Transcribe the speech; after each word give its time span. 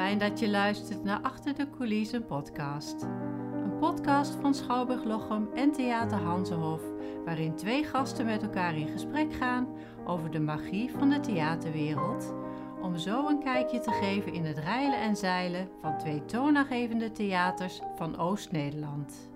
Fijn 0.00 0.18
dat 0.18 0.38
je 0.38 0.48
luistert 0.48 1.04
naar 1.04 1.20
Achter 1.20 1.54
de 1.54 1.70
Coulissen 1.70 2.26
podcast. 2.26 3.02
Een 3.52 3.78
podcast 3.78 4.34
van 4.34 4.54
Schouwburg 4.54 5.04
Lochem 5.04 5.48
en 5.54 5.72
Theater 5.72 6.18
Hansenhof, 6.18 6.82
waarin 7.24 7.56
twee 7.56 7.84
gasten 7.84 8.26
met 8.26 8.42
elkaar 8.42 8.76
in 8.76 8.88
gesprek 8.88 9.34
gaan 9.34 9.68
over 10.04 10.30
de 10.30 10.40
magie 10.40 10.90
van 10.90 11.10
de 11.10 11.20
theaterwereld, 11.20 12.34
om 12.82 12.96
zo 12.96 13.28
een 13.28 13.42
kijkje 13.42 13.78
te 13.78 13.90
geven 13.90 14.32
in 14.32 14.44
het 14.44 14.58
reilen 14.58 15.00
en 15.00 15.16
zeilen 15.16 15.68
van 15.80 15.98
twee 15.98 16.24
toonaangevende 16.24 17.12
theaters 17.12 17.80
van 17.96 18.18
Oost-Nederland. 18.18 19.30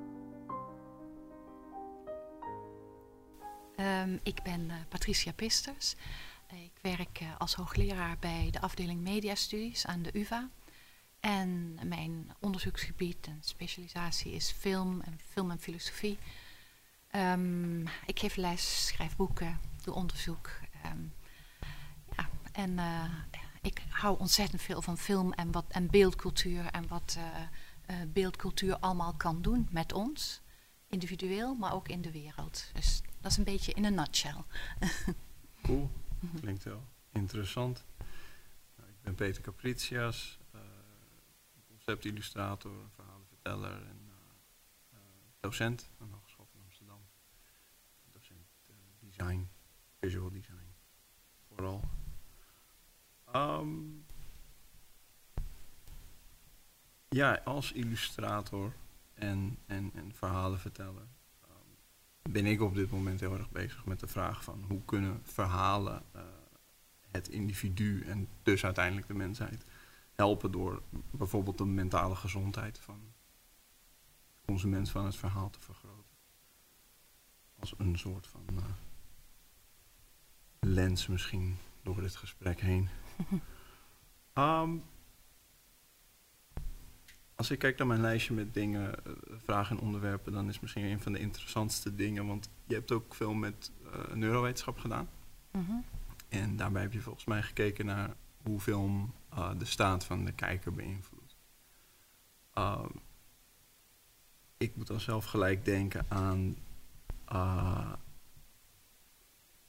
Um, 3.76 4.20
ik 4.22 4.42
ben 4.42 4.60
uh, 4.60 4.74
Patricia 4.88 5.32
Pisters. 5.32 5.96
Ik 6.48 6.72
werk 6.80 7.20
uh, 7.20 7.28
als 7.38 7.54
hoogleraar 7.54 8.16
bij 8.18 8.48
de 8.50 8.60
afdeling 8.60 9.00
Mediastudies 9.00 9.86
aan 9.86 10.02
de 10.02 10.18
UvA. 10.18 10.50
En 11.20 11.78
mijn 11.84 12.32
onderzoeksgebied 12.40 13.26
en 13.26 13.38
specialisatie 13.40 14.32
is 14.32 14.50
film 14.50 15.00
en 15.00 15.20
film 15.28 15.50
en 15.50 15.58
filosofie. 15.58 16.18
Um, 17.16 17.82
ik 18.06 18.18
geef 18.18 18.36
les, 18.36 18.86
schrijf 18.86 19.16
boeken, 19.16 19.60
doe 19.82 19.94
onderzoek. 19.94 20.50
Um, 20.86 21.12
ja, 22.16 22.28
en 22.52 22.70
uh, 22.70 23.04
ik 23.62 23.82
hou 23.88 24.18
ontzettend 24.18 24.62
veel 24.62 24.82
van 24.82 24.98
film 24.98 25.32
en, 25.32 25.52
wat, 25.52 25.64
en 25.68 25.90
beeldcultuur 25.90 26.66
en 26.66 26.88
wat 26.88 27.18
uh, 27.18 27.96
beeldcultuur 28.06 28.78
allemaal 28.78 29.14
kan 29.14 29.42
doen 29.42 29.68
met 29.70 29.92
ons. 29.92 30.40
Individueel, 30.88 31.54
maar 31.54 31.74
ook 31.74 31.88
in 31.88 32.02
de 32.02 32.10
wereld. 32.10 32.70
Dus 32.72 33.02
dat 33.20 33.30
is 33.30 33.36
een 33.36 33.44
beetje 33.44 33.72
in 33.72 33.84
een 33.84 33.94
nutshell. 33.94 34.44
klinkt 36.40 36.64
wel 36.64 36.88
interessant. 37.12 37.84
Nou, 38.76 38.90
ik 38.90 39.02
ben 39.02 39.14
Peter 39.14 39.42
Capricias, 39.42 40.38
uh, 40.54 40.60
conceptillustrator, 41.66 42.88
verhalenverteller 42.94 43.86
en 43.86 44.10
uh, 44.92 44.98
docent 45.40 45.90
aan 46.00 46.08
de 46.08 46.14
Hogeschool 46.14 46.46
van 46.52 46.60
Amsterdam. 46.60 47.00
Docent 48.12 48.46
design, 48.98 49.48
visual 50.00 50.30
design, 50.30 50.74
vooral. 51.48 51.84
Um, 53.34 54.06
ja, 57.08 57.40
als 57.44 57.72
illustrator 57.72 58.72
en, 59.14 59.58
en, 59.66 59.90
en 59.94 60.14
verhalenverteller 60.14 61.06
ben 62.30 62.46
ik 62.46 62.60
op 62.60 62.74
dit 62.74 62.90
moment 62.90 63.20
heel 63.20 63.36
erg 63.36 63.50
bezig 63.50 63.84
met 63.84 64.00
de 64.00 64.06
vraag 64.06 64.44
van 64.44 64.64
hoe 64.68 64.84
kunnen 64.84 65.20
verhalen 65.22 66.02
uh, 66.16 66.22
het 67.10 67.28
individu 67.28 68.02
en 68.02 68.28
dus 68.42 68.64
uiteindelijk 68.64 69.06
de 69.06 69.14
mensheid 69.14 69.64
helpen 70.12 70.52
door 70.52 70.82
bijvoorbeeld 71.10 71.58
de 71.58 71.64
mentale 71.64 72.14
gezondheid 72.14 72.78
van 72.78 73.00
de 73.00 73.10
consument 74.44 74.90
van 74.90 75.04
het 75.04 75.16
verhaal 75.16 75.50
te 75.50 75.60
vergroten. 75.60 76.16
Als 77.58 77.74
een 77.78 77.98
soort 77.98 78.26
van 78.26 78.44
uh, 78.52 78.64
lens 80.60 81.06
misschien 81.06 81.56
door 81.82 82.00
dit 82.00 82.16
gesprek 82.16 82.60
heen. 82.60 82.88
um, 84.34 84.84
als 87.36 87.50
ik 87.50 87.58
kijk 87.58 87.78
naar 87.78 87.86
mijn 87.86 88.00
lijstje 88.00 88.34
met 88.34 88.54
dingen, 88.54 88.94
vragen 89.44 89.76
en 89.76 89.82
onderwerpen, 89.82 90.32
dan 90.32 90.48
is 90.48 90.60
misschien 90.60 90.84
een 90.84 91.00
van 91.00 91.12
de 91.12 91.18
interessantste 91.18 91.94
dingen. 91.94 92.26
Want 92.26 92.48
je 92.66 92.74
hebt 92.74 92.92
ook 92.92 93.14
veel 93.14 93.34
met 93.34 93.70
uh, 93.84 94.14
neurowetenschap 94.14 94.78
gedaan. 94.78 95.08
Mm 95.50 95.64
-hmm. 95.66 95.84
En 96.28 96.56
daarbij 96.56 96.82
heb 96.82 96.92
je 96.92 97.00
volgens 97.00 97.24
mij 97.24 97.42
gekeken 97.42 97.86
naar 97.86 98.10
hoe 98.42 98.60
film 98.60 99.12
uh, 99.34 99.50
de 99.58 99.64
staat 99.64 100.04
van 100.04 100.24
de 100.24 100.32
kijker 100.32 100.72
beïnvloedt. 100.72 101.36
Uh, 102.58 102.84
ik 104.56 104.76
moet 104.76 104.86
dan 104.86 105.00
zelf 105.00 105.24
gelijk 105.24 105.64
denken 105.64 106.06
aan 106.08 106.56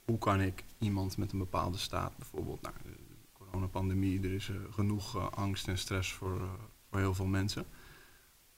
hoe 0.04 0.18
kan 0.18 0.40
ik 0.40 0.64
iemand 0.78 1.16
met 1.16 1.32
een 1.32 1.38
bepaalde 1.38 1.78
staat, 1.78 2.16
bijvoorbeeld 2.16 2.62
nou, 2.62 2.74
de 2.82 2.96
coronapandemie, 3.32 4.22
er 4.22 4.32
is 4.32 4.50
genoeg 4.70 5.30
angst 5.34 5.68
en 5.68 5.78
stress 5.78 6.12
voor 6.12 6.58
voor 6.96 7.04
heel 7.04 7.14
veel 7.14 7.26
mensen. 7.26 7.66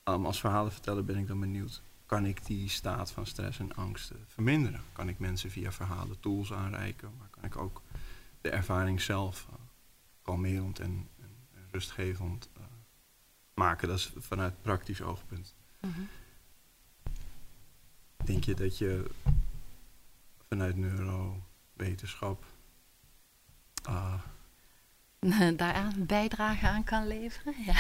Um, 0.05 0.27
als 0.27 0.41
verhalenverteller 0.41 1.05
ben 1.05 1.17
ik 1.17 1.27
dan 1.27 1.41
benieuwd, 1.41 1.83
kan 2.07 2.25
ik 2.25 2.47
die 2.47 2.69
staat 2.69 3.11
van 3.11 3.27
stress 3.27 3.59
en 3.59 3.75
angst 3.75 4.13
verminderen? 4.27 4.81
Kan 4.93 5.09
ik 5.09 5.19
mensen 5.19 5.51
via 5.51 5.73
verhalen 5.73 6.21
tools 6.21 6.53
aanreiken, 6.53 7.11
maar 7.19 7.29
kan 7.31 7.45
ik 7.45 7.57
ook 7.57 7.83
de 8.41 8.51
ervaring 8.51 9.01
zelf 9.01 9.47
uh, 9.51 9.55
kalmerend 10.23 10.79
en, 10.79 11.09
en, 11.21 11.31
en 11.55 11.69
rustgevend 11.71 12.49
uh, 12.57 12.63
maken? 13.55 13.89
Dat 13.89 13.97
is 13.97 14.13
vanuit 14.17 14.63
praktisch 14.63 15.03
oogpunt. 15.03 15.55
Mm 15.81 15.93
-hmm. 15.93 16.09
Denk 18.25 18.45
je 18.45 18.55
dat 18.55 18.79
je 18.79 19.11
vanuit 20.49 20.77
neurowetenschap 20.77 22.45
uh, 23.89 24.15
daaraan 25.57 25.93
bijdrage 25.97 26.67
aan 26.69 26.85
kan 26.85 27.07
leveren. 27.07 27.55
Ja, 27.67 27.75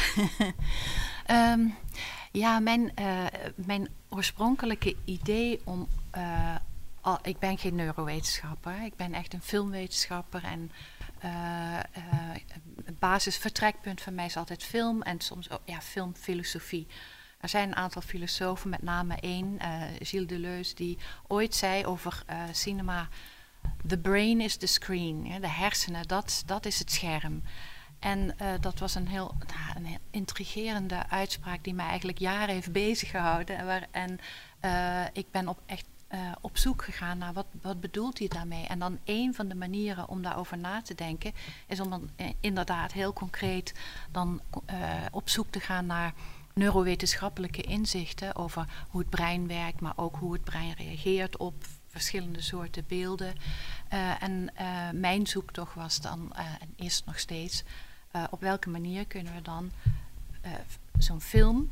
um, 1.52 1.74
ja 2.42 2.58
mijn, 2.60 2.92
uh, 3.00 3.24
mijn 3.54 3.88
oorspronkelijke 4.08 4.96
idee 5.04 5.60
om. 5.64 5.88
Al, 7.00 7.18
ik 7.22 7.38
ben 7.38 7.58
geen 7.58 7.74
neurowetenschapper, 7.74 8.82
ik 8.84 8.96
ben 8.96 9.12
echt 9.12 9.32
een 9.32 9.42
filmwetenschapper. 9.42 10.44
En 10.44 10.70
uh, 11.24 11.78
het 12.84 12.98
basisvertrekpunt 12.98 14.00
van 14.00 14.14
mij 14.14 14.24
is 14.24 14.36
altijd 14.36 14.64
film 14.64 15.02
en 15.02 15.20
soms 15.20 15.50
ook 15.50 15.60
ja, 15.64 15.80
filmfilosofie. 15.80 16.86
Er 17.40 17.48
zijn 17.48 17.68
een 17.68 17.76
aantal 17.76 18.02
filosofen, 18.02 18.70
met 18.70 18.82
name 18.82 19.14
één, 19.20 19.58
Gilles 19.98 20.26
Deleuze, 20.26 20.74
die 20.74 20.98
ooit 21.26 21.54
zei 21.54 21.86
over 21.86 22.24
cinema 22.52 23.08
the 23.86 23.98
brain 23.98 24.40
is 24.40 24.56
the 24.56 24.66
screen. 24.66 25.40
De 25.40 25.48
hersenen, 25.48 26.08
dat, 26.08 26.42
dat 26.46 26.66
is 26.66 26.78
het 26.78 26.92
scherm. 26.92 27.42
En 27.98 28.34
uh, 28.42 28.48
dat 28.60 28.78
was 28.78 28.94
een 28.94 29.08
heel, 29.08 29.34
nou, 29.46 29.86
een 29.86 29.98
intrigerende 30.10 31.08
uitspraak 31.08 31.64
die 31.64 31.74
mij 31.74 31.86
eigenlijk 31.86 32.18
jaren 32.18 32.54
heeft 32.54 32.72
bezig 32.72 33.10
gehouden. 33.10 33.58
En, 33.58 33.66
waar, 33.66 33.86
en 33.90 34.18
uh, 34.64 35.04
ik 35.12 35.30
ben 35.30 35.48
op, 35.48 35.58
echt 35.66 35.86
uh, 36.10 36.32
op 36.40 36.58
zoek 36.58 36.84
gegaan 36.84 37.18
naar 37.18 37.32
wat, 37.32 37.46
wat 37.62 37.80
bedoelt 37.80 38.18
hij 38.18 38.28
daarmee. 38.28 38.66
En 38.66 38.78
dan 38.78 38.98
een 39.04 39.34
van 39.34 39.48
de 39.48 39.54
manieren 39.54 40.08
om 40.08 40.22
daarover 40.22 40.58
na 40.58 40.82
te 40.82 40.94
denken 40.94 41.32
is 41.66 41.80
om 41.80 41.90
dan 41.90 42.10
inderdaad 42.40 42.92
heel 42.92 43.12
concreet 43.12 43.74
dan 44.10 44.40
op 45.10 45.28
zoek 45.28 45.50
te 45.50 45.60
gaan 45.60 45.86
naar 45.86 46.12
neurowetenschappelijke 46.54 47.62
inzichten 47.62 48.36
over 48.36 48.66
hoe 48.88 49.00
het 49.00 49.10
brein 49.10 49.46
werkt, 49.46 49.80
maar 49.80 49.92
ook 49.96 50.16
hoe 50.16 50.32
het 50.32 50.44
brein 50.44 50.72
reageert 50.72 51.36
op 51.36 51.54
verschillende 51.98 52.42
soorten 52.42 52.84
beelden. 52.88 53.34
Uh, 53.92 54.22
en 54.22 54.50
uh, 54.60 54.90
mijn 54.92 55.26
zoektocht 55.26 55.74
was 55.74 56.00
dan, 56.00 56.32
uh, 56.32 56.40
en 56.60 56.72
is 56.76 57.02
nog 57.04 57.18
steeds, 57.18 57.62
op 58.30 58.40
welke 58.40 58.68
manier 58.68 59.06
kunnen 59.06 59.34
we 59.34 59.42
dan 59.42 59.70
zo'n 60.98 61.20
film 61.20 61.70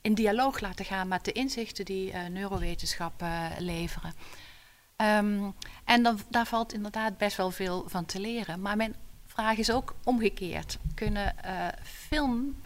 in 0.00 0.14
dialoog 0.14 0.60
laten 0.60 0.84
gaan 0.84 1.08
met 1.08 1.24
de 1.24 1.32
inzichten 1.32 1.84
die 1.84 2.12
neurowetenschap 2.12 3.24
leveren. 3.58 4.14
Um, 4.96 5.54
en 5.84 6.02
dan, 6.02 6.20
daar 6.28 6.46
valt 6.46 6.72
inderdaad 6.72 7.18
best 7.18 7.36
wel 7.36 7.50
veel 7.50 7.84
van 7.88 8.04
te 8.04 8.20
leren. 8.20 8.60
Maar 8.60 8.76
mijn 8.76 8.94
vraag 9.26 9.56
is 9.56 9.72
ook 9.72 9.94
omgekeerd. 10.04 10.78
Kunnen 10.94 11.34
film 11.82 12.56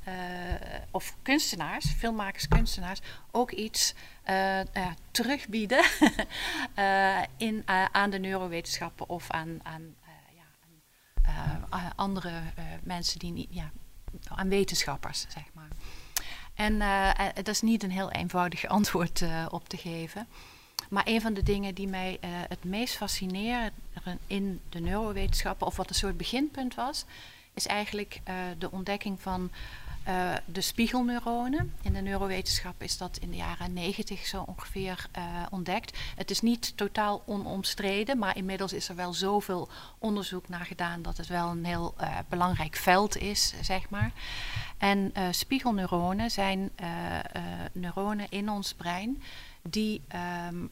of 0.91 1.17
kunstenaars, 1.23 1.87
filmmakers, 1.87 2.49
kunstenaars, 2.49 3.01
ook 3.31 3.51
iets 3.51 3.95
uh, 4.31 4.61
terugbieden 5.11 5.85
in, 7.37 7.63
aan 7.93 8.11
de 8.11 8.19
neurowetenschappen 8.19 9.09
of 9.09 9.31
aan, 9.31 9.61
aan, 9.63 9.95
ja, 10.35 11.93
andere 11.97 12.43
mensen 12.83 13.19
die 13.19 13.33
niet, 13.33 13.49
ja, 13.51 13.71
aan 14.29 14.49
wetenschappers, 14.49 15.27
zeg 15.29 15.45
maar. 15.53 15.69
En 16.55 16.79
dat 17.35 17.49
is 17.49 17.61
niet 17.61 17.83
een 17.83 17.91
heel 17.91 18.11
eenvoudig 18.11 18.67
antwoord 18.79 19.25
op 19.51 19.69
te 19.69 19.77
geven. 19.77 20.27
Maar 20.89 21.03
een 21.07 21.21
van 21.21 21.35
de 21.35 21.43
dingen 21.43 21.75
die 21.75 21.89
mij 21.89 22.19
het 22.49 22.65
meest 22.65 22.97
fascineerde 22.97 23.73
in 24.27 24.61
de 24.69 24.81
neurowetenschappen, 24.81 25.67
of 25.67 25.77
wat 25.77 25.89
een 25.89 25.95
soort 25.95 26.17
beginpunt 26.17 26.75
was, 26.75 27.05
is 27.55 27.67
eigenlijk 27.67 28.21
de 28.59 28.71
ontdekking 28.71 29.21
van 29.21 29.51
uh, 30.09 30.33
de 30.45 30.61
spiegelneuronen. 30.61 31.75
In 31.83 31.93
de 31.93 32.01
neurowetenschap 32.01 32.83
is 32.83 32.99
dat 32.99 33.17
in 33.17 33.31
de 33.31 33.37
jaren 33.37 33.73
90 33.73 34.27
zo 34.27 34.45
ongeveer 34.47 35.09
ontdekt. 35.51 35.99
Het 36.17 36.31
is 36.31 36.41
niet 36.41 36.77
totaal 36.77 37.23
onomstreden, 37.27 38.19
maar 38.19 38.37
inmiddels 38.37 38.73
is 38.73 38.89
er 38.89 38.97
wel 38.97 39.13
zoveel 39.13 39.69
onderzoek 39.99 40.49
naar 40.49 40.65
gedaan 40.65 41.03
dat 41.03 41.17
het 41.17 41.27
wel 41.27 41.49
een 41.49 41.65
heel 41.65 41.95
belangrijk 42.29 42.77
veld 42.77 43.17
is, 43.17 43.55
zeg 43.61 43.91
maar. 43.91 44.13
En 44.79 45.13
spiegelneuronen 45.31 46.31
zijn 46.31 46.71
neuronen 47.73 48.27
in 48.31 48.51
ons 48.51 48.75
brein 48.75 49.23
die 49.69 50.03
ehm, 50.09 50.67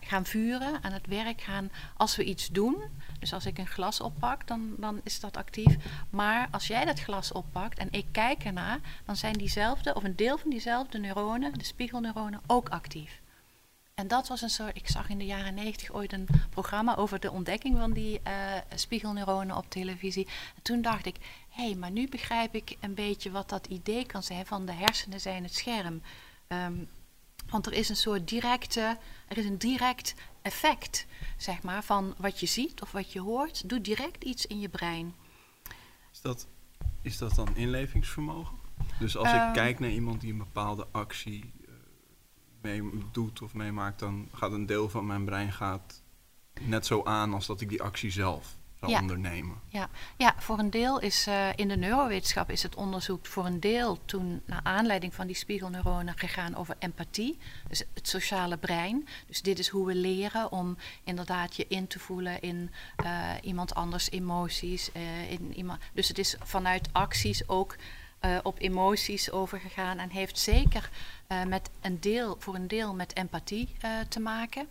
gaan 0.00 0.24
vuren, 0.24 0.82
aan 0.82 0.92
het 0.92 1.06
werk 1.06 1.40
gaan 1.40 1.70
als 1.96 2.16
we 2.16 2.24
iets 2.24 2.48
doen. 2.48 2.76
Dus 3.18 3.32
als 3.32 3.46
ik 3.46 3.58
een 3.58 3.66
glas 3.66 4.00
oppak, 4.00 4.46
dan, 4.46 4.74
dan 4.76 5.00
is 5.04 5.20
dat 5.20 5.36
actief. 5.36 5.76
Maar 6.10 6.48
als 6.50 6.66
jij 6.66 6.84
dat 6.84 7.00
glas 7.00 7.32
oppakt 7.32 7.78
en 7.78 7.88
ik 7.90 8.06
kijk 8.12 8.44
ernaar, 8.44 8.78
dan 9.04 9.16
zijn 9.16 9.32
diezelfde, 9.32 9.94
of 9.94 10.04
een 10.04 10.16
deel 10.16 10.38
van 10.38 10.50
diezelfde 10.50 10.98
neuronen, 10.98 11.58
de 11.58 11.64
spiegelneuronen, 11.64 12.40
ook 12.46 12.68
actief. 12.68 13.20
En 13.94 14.08
dat 14.08 14.28
was 14.28 14.42
een 14.42 14.50
soort, 14.50 14.76
ik 14.76 14.88
zag 14.88 15.08
in 15.08 15.18
de 15.18 15.26
jaren 15.26 15.54
negentig 15.54 15.92
ooit 15.92 16.12
een 16.12 16.28
programma 16.50 16.96
over 16.96 17.20
de 17.20 17.30
ontdekking 17.30 17.78
van 17.78 17.92
die 17.92 18.20
uh, 18.26 18.32
spiegelneuronen 18.74 19.56
op 19.56 19.70
televisie. 19.70 20.26
En 20.56 20.62
toen 20.62 20.82
dacht 20.82 21.06
ik, 21.06 21.16
hé, 21.48 21.64
hey, 21.64 21.74
maar 21.74 21.90
nu 21.90 22.08
begrijp 22.08 22.54
ik 22.54 22.76
een 22.80 22.94
beetje 22.94 23.30
wat 23.30 23.48
dat 23.48 23.66
idee 23.66 24.06
kan 24.06 24.22
zijn 24.22 24.46
van 24.46 24.66
de 24.66 24.72
hersenen 24.72 25.20
zijn 25.20 25.42
het 25.42 25.54
scherm. 25.54 26.02
Ehm, 26.46 26.74
want 27.50 27.66
er 27.66 27.72
is 27.72 27.88
een 27.88 27.96
soort 27.96 28.28
directe, 28.28 28.98
er 29.28 29.38
is 29.38 29.44
een 29.44 29.58
direct 29.58 30.14
effect, 30.42 31.06
zeg 31.36 31.62
maar, 31.62 31.84
van 31.84 32.14
wat 32.18 32.40
je 32.40 32.46
ziet 32.46 32.82
of 32.82 32.92
wat 32.92 33.12
je 33.12 33.20
hoort, 33.20 33.68
doet 33.68 33.84
direct 33.84 34.24
iets 34.24 34.46
in 34.46 34.60
je 34.60 34.68
brein. 34.68 35.14
Is 36.12 36.20
dat, 36.20 36.46
is 37.02 37.18
dat 37.18 37.34
dan 37.34 37.56
inlevingsvermogen? 37.56 38.56
Dus 38.98 39.16
als 39.16 39.28
ik 39.28 39.34
ehm. 39.34 39.52
kijk 39.52 39.78
naar 39.78 39.90
iemand 39.90 40.20
die 40.20 40.32
een 40.32 40.38
bepaalde 40.38 40.86
actie 40.90 41.52
mee 42.60 42.82
doet 43.12 43.42
of 43.42 43.54
meemaakt, 43.54 43.98
dan 43.98 44.28
gaat 44.32 44.52
een 44.52 44.66
deel 44.66 44.88
van 44.88 45.06
mijn 45.06 45.24
brein 45.24 45.52
gaat 45.52 46.02
net 46.60 46.86
zo 46.86 47.04
aan 47.04 47.34
als 47.34 47.46
dat 47.46 47.60
ik 47.60 47.68
die 47.68 47.82
actie 47.82 48.10
zelf 48.10 48.56
zou 48.80 49.00
ondernemen. 49.00 49.60
Ja. 49.68 49.88
ja, 50.16 50.34
voor 50.38 50.58
een 50.58 50.70
deel 50.70 51.00
is 51.00 51.28
uh, 51.28 51.48
in 51.54 51.68
de 51.68 51.76
neurowetenschap 51.76 52.50
is 52.50 52.62
het 52.62 52.74
onderzoek 52.74 53.26
voor 53.26 53.46
een 53.46 53.60
deel 53.60 53.98
toen 54.04 54.42
naar 54.44 54.60
aanleiding 54.62 55.14
van 55.14 55.26
die 55.26 55.36
spiegelneuronen 55.36 56.18
gegaan 56.18 56.56
over 56.56 56.76
empathie, 56.78 57.38
dus 57.68 57.82
het 57.94 58.08
sociale 58.08 58.56
brein. 58.56 59.08
Dus 59.26 59.42
dit 59.42 59.58
is 59.58 59.68
hoe 59.68 59.86
we 59.86 59.94
leren 59.94 60.52
om 60.52 60.76
inderdaad 61.04 61.56
je 61.56 61.66
in 61.68 61.86
te 61.86 61.98
voelen 61.98 62.40
in 62.40 62.70
uh, 63.04 63.30
iemand 63.42 63.74
anders 63.74 64.10
emoties. 64.10 64.90
Uh, 64.96 65.30
in 65.30 65.54
iemand, 65.56 65.80
dus 65.92 66.08
het 66.08 66.18
is 66.18 66.36
vanuit 66.42 66.88
acties 66.92 67.48
ook 67.48 67.76
op 68.42 68.60
emoties 68.60 69.30
overgegaan 69.30 69.98
en 69.98 70.10
heeft 70.10 70.38
zeker 70.38 70.90
met 71.46 71.70
een 71.80 72.00
deel, 72.00 72.36
voor 72.38 72.54
een 72.54 72.68
deel 72.68 72.94
met 72.94 73.16
empathie 73.16 73.68
te 74.08 74.20
maken. 74.20 74.68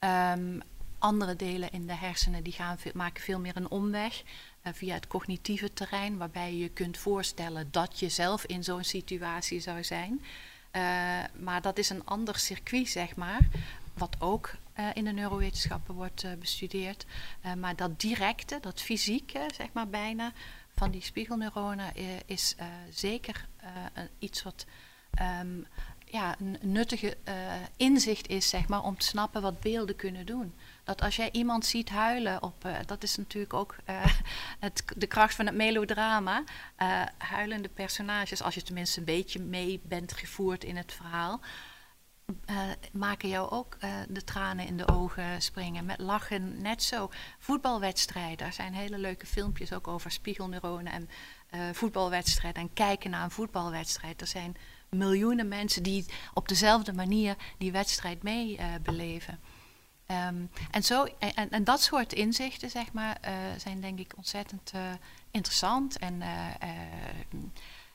Um, 0.00 0.62
andere 0.98 1.36
delen 1.36 1.72
in 1.72 1.86
de 1.86 1.94
hersenen 1.94 2.42
die 2.42 2.52
gaan, 2.52 2.78
maken 2.94 3.22
veel 3.22 3.40
meer 3.40 3.56
een 3.56 3.70
omweg 3.70 4.22
via 4.62 4.94
het 4.94 5.06
cognitieve 5.06 5.72
terrein, 5.72 6.16
waarbij 6.16 6.54
je 6.54 6.68
kunt 6.68 6.98
voorstellen 6.98 7.68
dat 7.70 7.98
je 7.98 8.08
zelf 8.08 8.44
in 8.44 8.64
zo'n 8.64 8.84
situatie 8.84 9.60
zou 9.60 9.84
zijn. 9.84 10.24
maar 11.38 11.62
dat 11.62 11.78
is 11.78 11.90
een 11.90 12.04
ander 12.04 12.38
circuit, 12.38 12.88
zeg 12.88 13.16
maar, 13.16 13.40
wat 13.94 14.16
ook 14.18 14.54
in 14.94 15.04
de 15.04 15.12
neurowetenschappen 15.12 15.94
wordt 15.94 16.38
bestudeerd. 16.38 17.06
maar 17.58 17.76
dat 17.76 18.00
directe, 18.00 18.58
dat 18.60 18.82
fysieke, 18.82 19.50
zeg 19.54 19.72
maar 19.72 19.88
bijna, 19.88 20.32
van 20.74 20.90
die 20.90 21.02
spiegelneuronen 21.02 21.92
is 22.26 22.56
zeker 22.90 23.46
iets 24.18 24.42
wat 24.42 24.66
um, 25.40 25.66
ja, 26.04 26.36
een 26.38 26.58
nuttige 26.60 27.16
inzicht 27.76 28.28
is, 28.28 28.48
zeg 28.48 28.68
maar, 28.68 28.82
om 28.82 28.98
te 28.98 29.06
snappen 29.06 29.42
wat 29.42 29.60
beelden 29.60 29.96
kunnen 29.96 30.26
doen. 30.26 30.54
Dat 30.86 31.02
als 31.02 31.16
jij 31.16 31.28
iemand 31.32 31.66
ziet 31.66 31.88
huilen, 31.88 32.42
op, 32.42 32.68
dat 32.86 33.02
is 33.02 33.16
natuurlijk 33.16 33.54
ook 33.54 33.76
het, 34.66 34.84
de 34.96 35.06
kracht 35.06 35.34
van 35.34 35.46
het 35.46 35.54
melodrama. 35.54 36.44
huilende 37.18 37.68
personages, 37.68 38.42
als 38.42 38.54
je 38.54 38.62
tenminste 38.62 38.98
een 38.98 39.04
beetje 39.04 39.40
mee 39.40 39.80
bent 39.84 40.12
gevoerd 40.12 40.64
in 40.64 40.76
het 40.76 40.92
verhaal 40.92 41.40
maken 42.92 43.28
jou 43.28 43.50
ook 43.50 43.76
de 44.08 44.24
tranen 44.24 44.66
in 44.66 44.76
de 44.76 44.88
ogen 44.88 45.42
springen. 45.42 45.84
Met 45.84 45.98
lachen 45.98 46.62
net 46.62 46.82
zo. 46.82 47.10
Voetbalwedstrijden, 47.38 48.36
daar 48.36 48.52
zijn 48.52 48.74
hele 48.74 48.98
leuke 48.98 49.26
filmpjes 49.26 49.72
ook 49.72 49.88
over 49.88 50.10
spiegelneuronen 50.10 50.92
en 50.92 51.08
voetbalwedstrijden. 51.74 52.62
En 52.62 52.72
kijken 52.72 53.10
naar 53.10 53.24
een 53.24 53.30
voetbalwedstrijd. 53.30 54.20
Er 54.20 54.26
zijn 54.26 54.56
miljoenen 54.88 55.48
mensen 55.48 55.82
die 55.82 56.06
op 56.34 56.48
dezelfde 56.48 56.92
manier 56.92 57.36
die 57.58 57.72
wedstrijd 57.72 58.22
mee 58.22 58.58
beleven. 58.82 59.40
Um, 60.10 60.50
en, 60.70 60.82
zo, 60.82 61.04
en, 61.18 61.50
en, 61.50 61.64
dat 61.64 61.82
soort 61.82 62.12
inzichten, 62.12 62.70
zeg 62.70 62.92
maar, 62.92 63.20
zijn 63.56 63.80
denk 63.80 63.98
ik 63.98 64.12
ontzettend 64.16 64.72
interessant. 65.30 65.98
En 65.98 66.22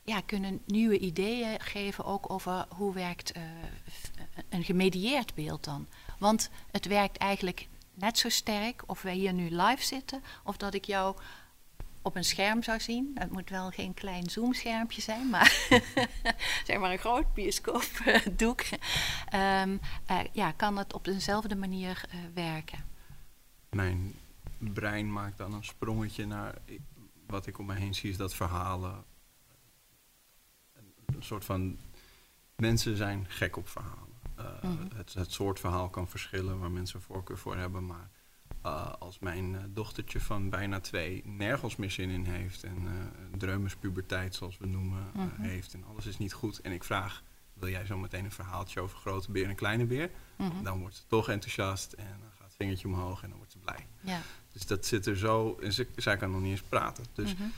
ja, 0.04 0.22
kunnen 0.26 0.62
nieuwe 0.66 1.00
ideeën 1.00 1.60
geven 1.60 2.06
ook 2.06 2.32
over 2.32 2.66
hoe 2.76 2.94
werkt 2.94 3.34
een 4.50 4.64
gemedieerd 4.64 5.34
beeld 5.34 5.64
dan. 5.64 5.88
Want 6.20 6.50
het 6.72 6.86
werkt 6.86 7.18
eigenlijk 7.18 7.68
net 7.94 8.18
zo 8.18 8.30
sterk 8.30 8.84
of 8.86 9.02
wij 9.02 9.16
hier 9.16 9.34
nu 9.34 9.56
live 9.56 9.86
zitten 9.86 10.24
of 10.44 10.58
dat 10.58 10.74
ik 10.74 10.86
jou 10.86 11.16
op 12.02 12.16
een 12.16 12.24
scherm 12.24 12.64
zou 12.64 12.80
zien. 12.80 13.12
Het 13.14 13.32
moet 13.32 13.50
wel 13.50 13.70
geen 13.70 13.94
klein 13.94 14.30
zoomschermpje 14.30 15.02
zijn, 15.02 15.30
maar 15.30 15.68
zeg 16.68 16.80
maar 16.80 16.92
een 16.92 16.98
groot 16.98 17.34
bioscoopdoek. 17.34 18.62
um, 19.34 19.80
uh, 20.12 20.20
ja, 20.32 20.52
kan 20.52 20.78
het 20.78 20.94
op 20.94 21.04
dezelfde 21.04 21.56
manier 21.56 22.04
uh, 22.08 22.20
werken. 22.34 22.86
Mijn 23.70 24.14
brein 24.58 25.12
maakt 25.12 25.38
dan 25.38 25.54
een 25.54 25.64
sprongetje 25.64 26.26
naar 26.26 26.56
wat 27.28 27.48
ik 27.48 27.58
om 27.58 27.66
me 27.66 27.76
heen 27.76 27.96
zie, 27.96 28.10
is 28.10 28.18
dat 28.18 28.34
verhalen 28.34 29.04
een 31.22 31.24
soort 31.24 31.46
van. 31.46 31.78
Mensen 32.56 32.98
zijn 32.98 33.26
gek 33.30 33.58
op 33.58 33.68
verhalen. 33.68 34.10
Uh, 34.40 34.46
het, 34.96 35.14
het, 35.14 35.32
soort 35.32 35.60
verhaal 35.60 35.90
kan 35.90 36.08
verschillen 36.08 36.60
waar 36.60 36.72
mensen 36.72 37.02
voorkeur 37.02 37.38
voor 37.38 37.58
hebben. 37.58 37.86
Maar 37.86 38.10
uh, 38.66 38.94
als 39.00 39.20
mijn 39.20 39.54
uh, 39.54 39.60
dochtertje 39.70 40.20
van 40.20 40.50
bijna 40.50 40.80
twee 40.80 41.22
nergens 41.26 41.76
meer 41.76 41.92
zin 41.92 42.10
in 42.10 42.26
heeft. 42.26 42.64
En 42.64 42.88
dreumespuberteit, 43.38 44.36
zoals 44.36 44.58
we 44.58 44.66
noemen, 44.66 45.12
mm 45.14 45.32
-hmm. 45.36 45.44
heeft. 45.44 45.74
En 45.74 45.84
alles 45.84 46.06
is 46.06 46.18
niet 46.18 46.34
goed. 46.34 46.62
En 46.62 46.72
ik 46.72 46.84
vraag: 46.84 47.24
wil 47.54 47.70
jij 47.70 47.86
zo 47.86 47.98
meteen 47.98 48.26
een 48.26 48.32
verhaaltje 48.32 48.80
over 48.80 48.98
grote 48.98 49.32
beer 49.32 49.50
en 49.50 49.56
kleine 49.56 49.86
beer? 49.86 50.10
Mm 50.36 50.50
-hmm. 50.50 50.64
Dan 50.64 50.80
wordt 50.80 50.96
ze 50.96 51.04
toch 51.08 51.30
enthousiast 51.30 51.94
en 51.94 52.18
dan 52.20 52.30
gaat 52.32 52.48
het 52.48 52.56
vingertje 52.56 52.88
omhoog 52.88 53.24
en 53.24 53.30
dan 53.30 53.38
wordt 53.38 53.52
ze 53.52 53.60
blij. 53.60 53.88
Ja. 54.02 54.22
Dus 54.52 54.66
dat 54.66 54.86
zit 54.86 55.06
er 55.06 55.18
zo. 55.18 55.60
En 55.62 55.74
ze, 55.74 55.88
zij 55.96 56.18
kan 56.18 56.32
nog 56.32 56.42
niet 56.42 56.52
eens 56.52 56.62
praten. 56.62 57.06
Dus 57.14 57.34
mm 57.34 57.38
-hmm. 57.38 57.52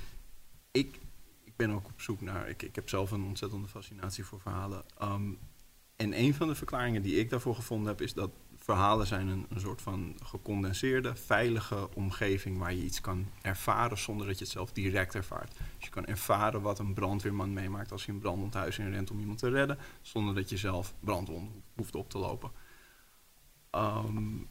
ik 0.71 0.99
ik 1.43 1.55
ben 1.55 1.71
ook 1.71 1.85
op 1.85 2.01
zoek 2.01 2.21
naar. 2.21 2.49
Ik, 2.49 2.61
ik 2.61 2.75
heb 2.75 2.89
zelf 2.89 3.11
een 3.11 3.23
ontzettende 3.23 3.67
fascinatie 3.67 4.23
voor 4.23 4.39
verhalen. 4.39 4.83
Um, 5.01 5.39
en 5.95 6.19
een 6.19 6.33
van 6.33 6.47
de 6.47 6.55
verklaringen 6.55 7.01
die 7.01 7.15
ik 7.15 7.29
daarvoor 7.29 7.55
gevonden 7.55 7.87
heb, 7.87 8.01
is 8.01 8.13
dat 8.13 8.31
verhalen 8.63 9.07
zijn 9.07 9.27
een, 9.27 9.45
een 9.49 9.59
soort 9.59 9.81
van 9.81 10.15
gecondenseerde, 10.23 11.15
veilige 11.15 11.89
omgeving 11.95 12.57
waar 12.57 12.73
je 12.73 12.83
iets 12.83 13.01
kan 13.01 13.27
ervaren 13.41 13.97
zonder 13.97 14.27
dat 14.27 14.37
je 14.37 14.43
het 14.43 14.53
zelf 14.53 14.71
direct 14.71 15.15
ervaart. 15.15 15.51
Dus 15.53 15.85
je 15.85 15.89
kan 15.89 16.05
ervaren 16.05 16.61
wat 16.61 16.79
een 16.79 16.93
brandweerman 16.93 17.53
meemaakt 17.53 17.91
als 17.91 18.05
hij 18.05 18.15
een 18.15 18.21
brandend 18.21 18.53
huis 18.53 18.77
in 18.77 18.91
rent 18.91 19.11
om 19.11 19.19
iemand 19.19 19.39
te 19.39 19.49
redden, 19.49 19.77
zonder 20.01 20.35
dat 20.35 20.49
je 20.49 20.57
zelf 20.57 20.93
brandwonden 20.99 21.63
hoeft 21.75 21.95
op 21.95 22.09
te 22.09 22.17
lopen. 22.17 22.51
Um, 23.71 24.47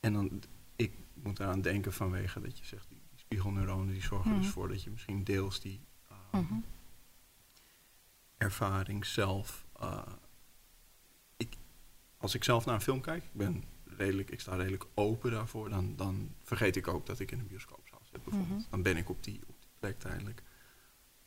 en 0.00 0.12
dan, 0.12 0.42
ik 0.76 0.92
moet 1.14 1.40
eraan 1.40 1.60
denken 1.60 1.92
vanwege 1.92 2.40
dat 2.40 2.58
je 2.58 2.64
zegt, 2.64 2.88
spiegelneuronen 3.16 3.92
die 3.92 4.02
zorgen 4.02 4.34
dus 4.34 4.44
mhm. 4.44 4.52
voor 4.52 4.68
dat 4.68 4.82
je 4.82 4.90
misschien 4.90 5.24
deels 5.24 5.60
die 5.60 5.80
uh, 6.34 6.40
ervaring 8.36 9.06
zelf. 9.06 9.66
Uh, 9.82 10.02
ik, 10.06 10.29
als 12.20 12.34
ik 12.34 12.44
zelf 12.44 12.64
naar 12.64 12.74
een 12.74 12.80
film 12.80 13.00
kijk, 13.00 13.24
ik 13.24 13.32
ben 13.32 13.64
redelijk, 13.84 14.30
ik 14.30 14.40
sta 14.40 14.54
redelijk 14.56 14.86
open 14.94 15.30
daarvoor, 15.30 15.70
dan, 15.70 15.96
dan 15.96 16.34
vergeet 16.42 16.76
ik 16.76 16.88
ook 16.88 17.06
dat 17.06 17.18
ik 17.18 17.30
in 17.30 17.38
een 17.38 17.46
bioscoopzaal 17.46 18.00
zit 18.12 18.24
bijvoorbeeld. 18.24 18.58
Mhm. 18.58 18.70
Dan 18.70 18.82
ben 18.82 18.96
ik 18.96 19.08
op 19.08 19.24
die, 19.24 19.40
op 19.46 19.56
die 19.60 19.70
plek 19.78 19.98
tijdelijk. 19.98 20.42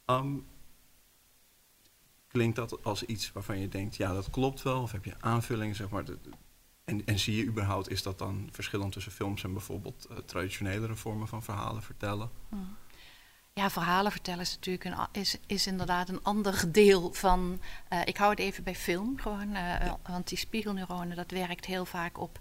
Um, 0.06 0.46
klinkt 2.28 2.56
dat 2.56 2.84
als 2.84 3.04
iets 3.04 3.32
waarvan 3.32 3.60
je 3.60 3.70
denkt, 3.70 3.96
ja, 3.96 4.14
dat 4.14 4.30
klopt 4.30 4.62
wel? 4.62 4.82
Of 4.82 4.92
heb 4.92 5.06
je 5.06 5.22
aanvullingen, 5.22 5.76
zeg 5.76 5.90
maar, 5.90 6.06
de, 6.06 6.18
en, 6.84 7.06
en 7.06 7.20
zie 7.20 7.36
je 7.36 7.46
überhaupt, 7.46 7.90
is 7.90 8.04
dat 8.04 8.20
dan 8.20 8.50
verschillend 8.52 8.92
tussen 8.92 9.12
films 9.12 9.44
en 9.44 9.54
bijvoorbeeld 9.54 10.08
uh, 10.12 10.18
traditionelere 10.18 10.96
vormen 10.96 11.28
van 11.28 11.44
verhalen 11.44 11.84
vertellen? 11.84 12.30
Hmm. 12.50 12.76
Ja, 13.56 13.70
verhalen 13.70 14.12
vertellen 14.12 14.42
is 14.42 14.54
natuurlijk 14.54 14.86
een, 14.86 15.22
is, 15.22 15.38
is 15.46 15.68
inderdaad 15.68 16.10
een 16.10 16.24
ander 16.24 16.72
deel 16.72 17.14
van. 17.14 17.60
Uh, 17.90 18.00
ik 18.06 18.18
hou 18.18 18.30
het 18.30 18.40
even 18.40 18.64
bij 18.64 18.76
film 18.76 19.20
gewoon, 19.20 19.48
uh, 19.48 19.56
ja. 19.56 20.00
want 20.04 20.28
die 20.28 20.38
spiegelneuronen, 20.38 21.16
dat 21.16 21.32
werkt 21.32 21.66
heel 21.66 21.86
vaak 21.86 22.20
op 22.20 22.40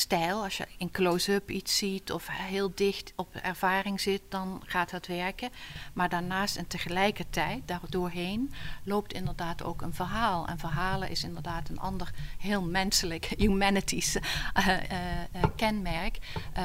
stijl. 0.00 0.42
Als 0.42 0.56
je 0.56 0.66
in 0.76 0.90
close-up 0.90 1.50
iets 1.50 1.76
ziet 1.76 2.12
of 2.12 2.26
heel 2.30 2.72
dicht 2.74 3.12
op 3.16 3.34
ervaring 3.34 4.00
zit, 4.00 4.22
dan 4.28 4.62
gaat 4.64 4.90
dat 4.90 5.06
werken. 5.06 5.50
Maar 5.92 6.08
daarnaast 6.08 6.56
en 6.56 6.66
tegelijkertijd, 6.66 7.62
daardoorheen, 7.68 8.52
loopt 8.84 9.12
inderdaad 9.12 9.62
ook 9.62 9.82
een 9.82 9.94
verhaal. 9.94 10.46
En 10.46 10.58
verhalen 10.58 11.10
is 11.10 11.24
inderdaad 11.24 11.68
een 11.68 11.80
ander 11.80 12.10
heel 12.38 12.62
menselijk, 12.62 13.24
humanities 13.46 14.16
uh, 14.16 14.22
uh, 14.66 15.44
kenmerk, 15.56 16.18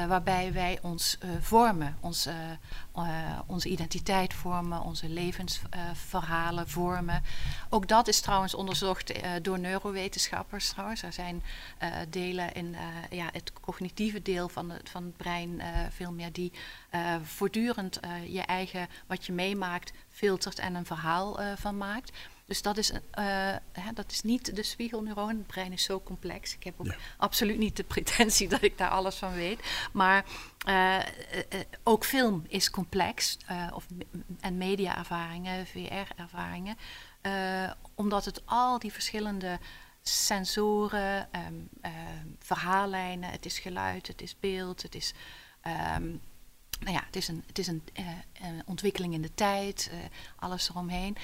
waarbij 0.08 0.52
wij 0.52 0.78
ons 0.82 1.18
vormen, 1.40 1.96
onze 3.46 3.68
identiteit 3.68 4.34
vormen, 4.34 4.80
onze 4.80 5.08
levensverhalen 5.08 6.68
vormen. 6.68 7.22
Ook 7.68 7.88
dat 7.88 8.08
is 8.08 8.20
trouwens 8.20 8.54
onderzocht 8.54 9.12
door 9.42 9.58
neurowetenschappers 9.58 10.68
trouwens. 10.68 11.02
Er 11.02 11.12
zijn 11.12 11.42
delen 12.08 12.52
in 12.52 12.76
het 13.32 13.52
cognitieve 13.60 14.22
deel 14.22 14.48
van 14.48 14.70
het, 14.70 14.90
van 14.90 15.04
het 15.04 15.16
brein 15.16 15.50
uh, 15.50 15.64
veel 15.90 16.12
meer 16.12 16.32
die 16.32 16.52
uh, 16.94 17.16
voortdurend 17.22 18.00
uh, 18.04 18.34
je 18.34 18.40
eigen, 18.40 18.88
wat 19.06 19.26
je 19.26 19.32
meemaakt, 19.32 19.92
filtert 20.08 20.58
en 20.58 20.74
een 20.74 20.86
verhaal 20.86 21.40
van 21.56 21.76
maakt. 21.76 22.18
Dus 22.46 22.62
dat 22.62 22.76
is, 22.76 22.92
hè, 23.72 23.92
dat 23.94 24.10
is 24.10 24.22
niet 24.22 24.56
de 24.56 24.62
spiegelneuron. 24.62 25.28
Het 25.28 25.46
brein 25.46 25.72
is 25.72 25.82
zo 25.82 26.00
complex. 26.00 26.54
Ik 26.54 26.64
heb 26.64 26.74
ook 26.76 26.86
ja. 26.86 26.96
absoluut 27.16 27.58
niet 27.58 27.76
de 27.76 27.84
pretentie 27.84 28.48
dat 28.54 28.62
ik 28.62 28.78
daar 28.78 28.88
alles 28.88 29.16
van 29.16 29.34
weet. 29.34 29.60
Maar 29.92 30.24
ook 31.82 32.04
film 32.04 32.44
is 32.48 32.70
complex. 32.70 33.36
of, 33.74 33.86
en 34.40 34.56
mediaervaringen, 34.56 35.66
VR-ervaringen. 35.66 36.76
omdat 37.94 38.24
het 38.24 38.42
al 38.44 38.78
die 38.78 38.92
verschillende 38.92 39.58
sensoren, 40.08 41.28
um, 41.46 41.68
verhaallijnen, 42.38 43.30
het 43.30 43.46
is 43.46 43.58
geluid, 43.58 44.06
het 44.06 44.22
is 44.22 44.38
beeld, 44.38 44.82
het 44.82 44.94
is, 44.94 45.14
um, 45.96 46.20
nou 46.80 46.92
ja, 46.92 47.02
het 47.06 47.16
is 47.16 47.28
een, 47.28 47.44
het 47.46 47.58
is 47.58 47.66
een, 47.66 47.82
een 48.32 48.62
ontwikkeling 48.66 49.14
in 49.14 49.22
de 49.22 49.34
tijd, 49.34 49.90
uh, 49.92 49.98
alles 50.36 50.68
eromheen. 50.68 51.16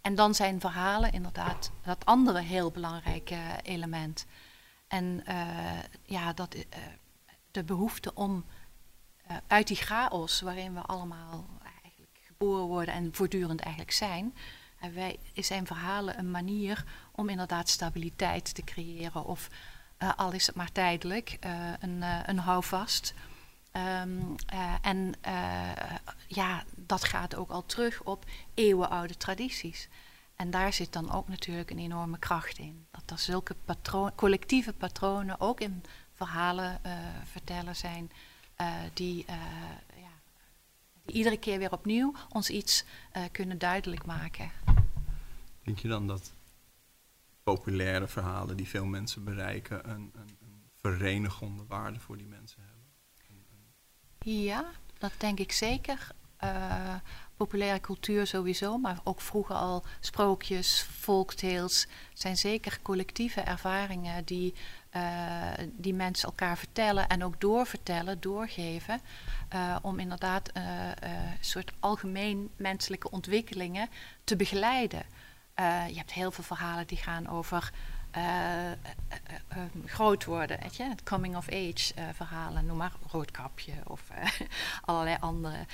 En 0.00 0.14
dan 0.14 0.34
zijn 0.34 0.60
verhalen 0.60 1.12
inderdaad 1.12 1.70
dat 1.82 2.04
andere 2.04 2.40
heel 2.40 2.70
belangrijke 2.70 3.38
element. 3.62 4.26
En 4.88 5.22
uh, 5.28 5.78
ja, 6.02 6.32
dat, 6.32 6.56
de 7.50 7.64
behoefte 7.64 8.14
om 8.14 8.44
uit 9.46 9.66
die 9.66 9.76
chaos 9.76 10.40
waarin 10.40 10.74
we 10.74 10.80
allemaal 10.80 11.46
eigenlijk 11.82 12.18
geboren 12.26 12.66
worden 12.66 12.94
en 12.94 13.14
voortdurend 13.14 13.60
eigenlijk 13.60 13.92
zijn, 13.92 14.34
wij 14.88 15.18
zijn 15.34 15.66
verhalen 15.66 16.18
een 16.18 16.30
manier 16.30 16.84
om 17.20 17.28
inderdaad 17.28 17.68
stabiliteit 17.68 18.54
te 18.54 18.64
creëren. 18.64 19.24
Of 19.24 19.48
uh, 19.98 20.12
al 20.16 20.32
is 20.32 20.46
het 20.46 20.56
maar 20.56 20.72
tijdelijk, 20.72 21.36
uh, 21.44 21.72
een, 21.80 21.96
uh, 21.96 22.20
een 22.26 22.38
houvast. 22.38 23.14
Um, 23.72 24.34
en 24.82 25.14
ja, 26.26 26.64
dat 26.76 27.04
gaat 27.04 27.34
ook 27.34 27.50
al 27.50 27.66
terug 27.66 28.02
op 28.02 28.24
eeuwenoude 28.54 29.16
tradities. 29.16 29.88
En 30.36 30.50
daar 30.50 30.72
zit 30.72 30.92
dan 30.92 31.12
ook 31.12 31.28
natuurlijk 31.28 31.70
een 31.70 31.78
enorme 31.78 32.18
kracht 32.18 32.58
in. 32.58 32.86
Dat 32.90 33.10
er 33.10 33.18
zulke 33.18 33.54
patroon, 33.64 34.14
collectieve 34.14 34.72
patronen 34.72 35.40
ook 35.40 35.60
in 35.60 35.82
verhalen 36.14 36.80
vertellen 37.24 37.76
zijn 37.76 38.10
die 38.92 39.24
iedere 41.06 41.38
keer 41.38 41.58
weer 41.58 41.72
opnieuw 41.72 42.14
ons 42.28 42.50
iets 42.50 42.84
kunnen 43.32 43.58
duidelijk 43.58 44.06
maken. 44.06 44.50
Denk 45.62 45.78
je 45.78 45.88
dan 45.88 46.06
dat 46.06 46.32
populaire 47.54 48.08
verhalen 48.08 48.56
die 48.56 48.68
veel 48.68 48.84
mensen 48.84 49.24
bereiken 49.24 49.90
een, 49.90 50.12
een, 50.14 50.36
een 50.42 50.70
verenigende 50.76 51.64
waarde 51.68 52.00
voor 52.00 52.16
die 52.16 52.26
mensen 52.26 52.62
hebben? 52.62 52.80
Ja, 54.18 54.64
dat 54.98 55.12
denk 55.16 55.38
ik 55.38 55.52
zeker. 55.52 56.08
Uh, 56.44 56.94
populaire 57.36 57.80
cultuur 57.80 58.26
sowieso, 58.26 58.78
maar 58.78 59.00
ook 59.04 59.20
vroeger 59.20 59.54
al 59.54 59.84
sprookjes, 60.00 60.86
folktales, 60.98 61.86
zijn 62.14 62.36
zeker 62.36 62.78
collectieve 62.82 63.40
ervaringen 63.40 64.24
die, 64.24 64.54
uh, 64.96 65.52
die 65.72 65.94
mensen 65.94 66.28
elkaar 66.28 66.58
vertellen 66.58 67.08
en 67.08 67.24
ook 67.24 67.40
doorvertellen, 67.40 68.20
doorgeven, 68.20 69.00
uh, 69.54 69.76
om 69.82 69.98
inderdaad 69.98 70.50
een 70.52 70.94
soort 71.40 71.72
algemeen 71.80 72.50
menselijke 72.56 73.10
ontwikkelingen 73.10 73.88
te 74.24 74.36
begeleiden. 74.36 75.02
Uh, 75.60 75.88
je 75.88 75.96
hebt 75.96 76.12
heel 76.12 76.30
veel 76.30 76.44
verhalen 76.44 76.86
die 76.86 76.98
gaan 76.98 77.28
over 77.28 77.70
uh, 78.16 78.70
uh, 78.70 78.74
groot 79.86 80.24
worden. 80.24 80.60
Weet 80.60 80.76
je? 80.76 80.82
Het 80.82 81.02
coming 81.02 81.36
of 81.36 81.48
age 81.48 81.92
verhalen, 82.14 82.66
noem 82.66 82.76
maar 82.76 82.92
roodkapje 83.10 83.72
of 83.84 84.02
allerlei 84.84 85.16
andere 85.20 85.66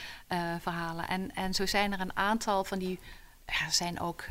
verhalen. 0.61 1.09
En, 1.09 1.35
en 1.35 1.55
zo 1.55 1.67
zijn 1.67 1.93
er 1.93 2.01
een 2.01 2.17
aantal 2.17 2.65
van 2.65 2.79
die. 2.79 2.99
Er 3.45 3.71
zijn 3.71 4.01
ook 4.01 4.25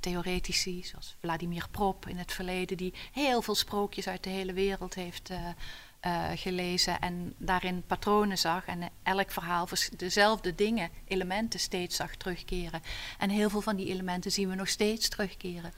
theoretici, 0.00 0.84
zoals 0.84 1.16
Vladimir 1.20 1.68
Prop 1.70 2.08
in 2.08 2.18
het 2.18 2.32
verleden, 2.32 2.76
die 2.76 2.94
heel 3.12 3.42
veel 3.42 3.54
sprookjes 3.54 4.08
uit 4.08 4.24
de 4.24 4.30
hele 4.30 4.52
wereld 4.52 4.94
heeft 4.94 5.30
uh, 6.06 6.30
gelezen 6.34 7.00
en 7.00 7.34
daarin 7.38 7.82
patronen 7.86 8.38
zag 8.38 8.66
en 8.66 8.90
elk 9.02 9.30
verhaal 9.30 9.68
dezelfde 9.96 10.54
dingen, 10.54 10.90
elementen 11.04 11.60
steeds 11.60 11.96
zag 11.96 12.16
terugkeren. 12.16 12.82
En 13.18 13.30
heel 13.30 13.50
veel 13.50 13.60
van 13.60 13.76
die 13.76 13.86
elementen 13.86 14.32
zien 14.32 14.48
we 14.48 14.54
nog 14.54 14.68
steeds 14.68 15.08
terugkeren 15.08 15.72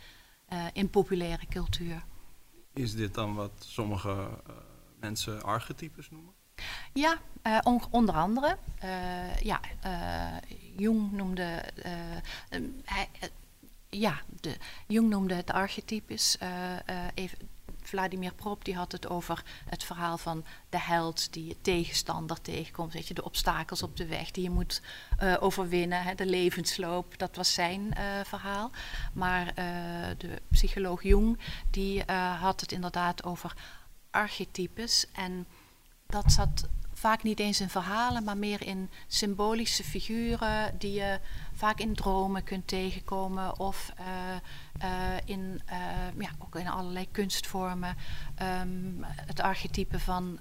uh, 0.53 0.65
in 0.73 0.91
populaire 0.91 1.47
cultuur. 1.49 2.05
Is 2.73 2.95
dit 2.95 3.15
dan 3.15 3.35
wat 3.35 3.53
sommige 3.59 4.09
uh, 4.09 4.55
mensen 5.01 5.43
archetypes 5.43 6.11
noemen? 6.11 6.33
Ja, 6.93 7.19
on 7.63 7.83
onder 7.91 8.15
andere. 8.15 8.59
ja, 9.43 9.61
Jung 10.77 11.13
noemde. 11.13 11.65
hij, 12.85 13.09
ja, 13.89 14.21
de, 14.41 14.57
Jung 14.87 15.09
noemde 15.09 15.35
het 15.35 15.51
archetypes. 15.51 16.39
even, 17.15 17.39
Vladimir 17.89 18.35
Prop 18.35 18.65
die 18.65 18.77
had 18.77 18.93
het 18.93 19.09
over 19.09 19.43
het 19.69 19.85
verhaal 19.85 20.19
van 20.19 20.45
de 20.69 20.81
held 20.81 21.33
die 21.33 21.47
je 21.47 21.57
tegenstander 21.61 22.41
tegenkomt. 22.41 22.93
Weet 22.93 23.09
je, 23.09 23.15
de 23.15 23.25
obstakels 23.25 23.83
op 23.83 23.97
de 23.97 24.07
weg 24.07 24.31
die 24.31 24.43
je 24.43 24.51
moet 24.51 24.83
uh, 25.23 25.37
overwinnen, 25.41 26.03
hè, 26.03 26.15
de 26.15 26.27
levensloop. 26.27 27.19
Dat 27.19 27.37
was 27.37 27.55
zijn 27.55 27.81
uh, 27.81 28.05
verhaal. 28.25 28.71
Maar 29.13 29.47
uh, 29.47 29.55
de 30.19 30.43
psycholoog 30.49 31.03
Jung 31.03 31.39
die 31.71 32.13
had 32.39 32.61
het 32.61 32.73
inderdaad 32.73 33.25
over 33.25 33.57
archetypes. 34.11 35.07
En 35.13 35.47
dat 36.07 36.33
zat 36.33 36.69
vaak 36.99 37.23
niet 37.23 37.41
eens 37.41 37.61
in 37.61 37.69
verhalen, 37.69 38.25
maar 38.25 38.37
meer 38.37 38.67
in 38.67 38.91
symbolische 39.07 39.85
figuren 39.85 40.79
die 40.79 40.93
je 40.93 41.21
vaak 41.53 41.79
in 41.79 41.95
dromen 41.95 42.45
kunt 42.45 42.67
tegenkomen 42.67 43.59
of 43.59 43.93
uh, 44.01 44.07
uh, 44.83 45.17
in, 45.25 45.63
uh, 45.71 46.21
ja, 46.21 46.31
ook 46.39 46.57
in 46.57 46.69
allerlei 46.69 47.11
kunstvormen. 47.11 47.97
Um, 48.63 49.05
het 49.05 49.41
archetype 49.41 49.99
van, 49.99 50.39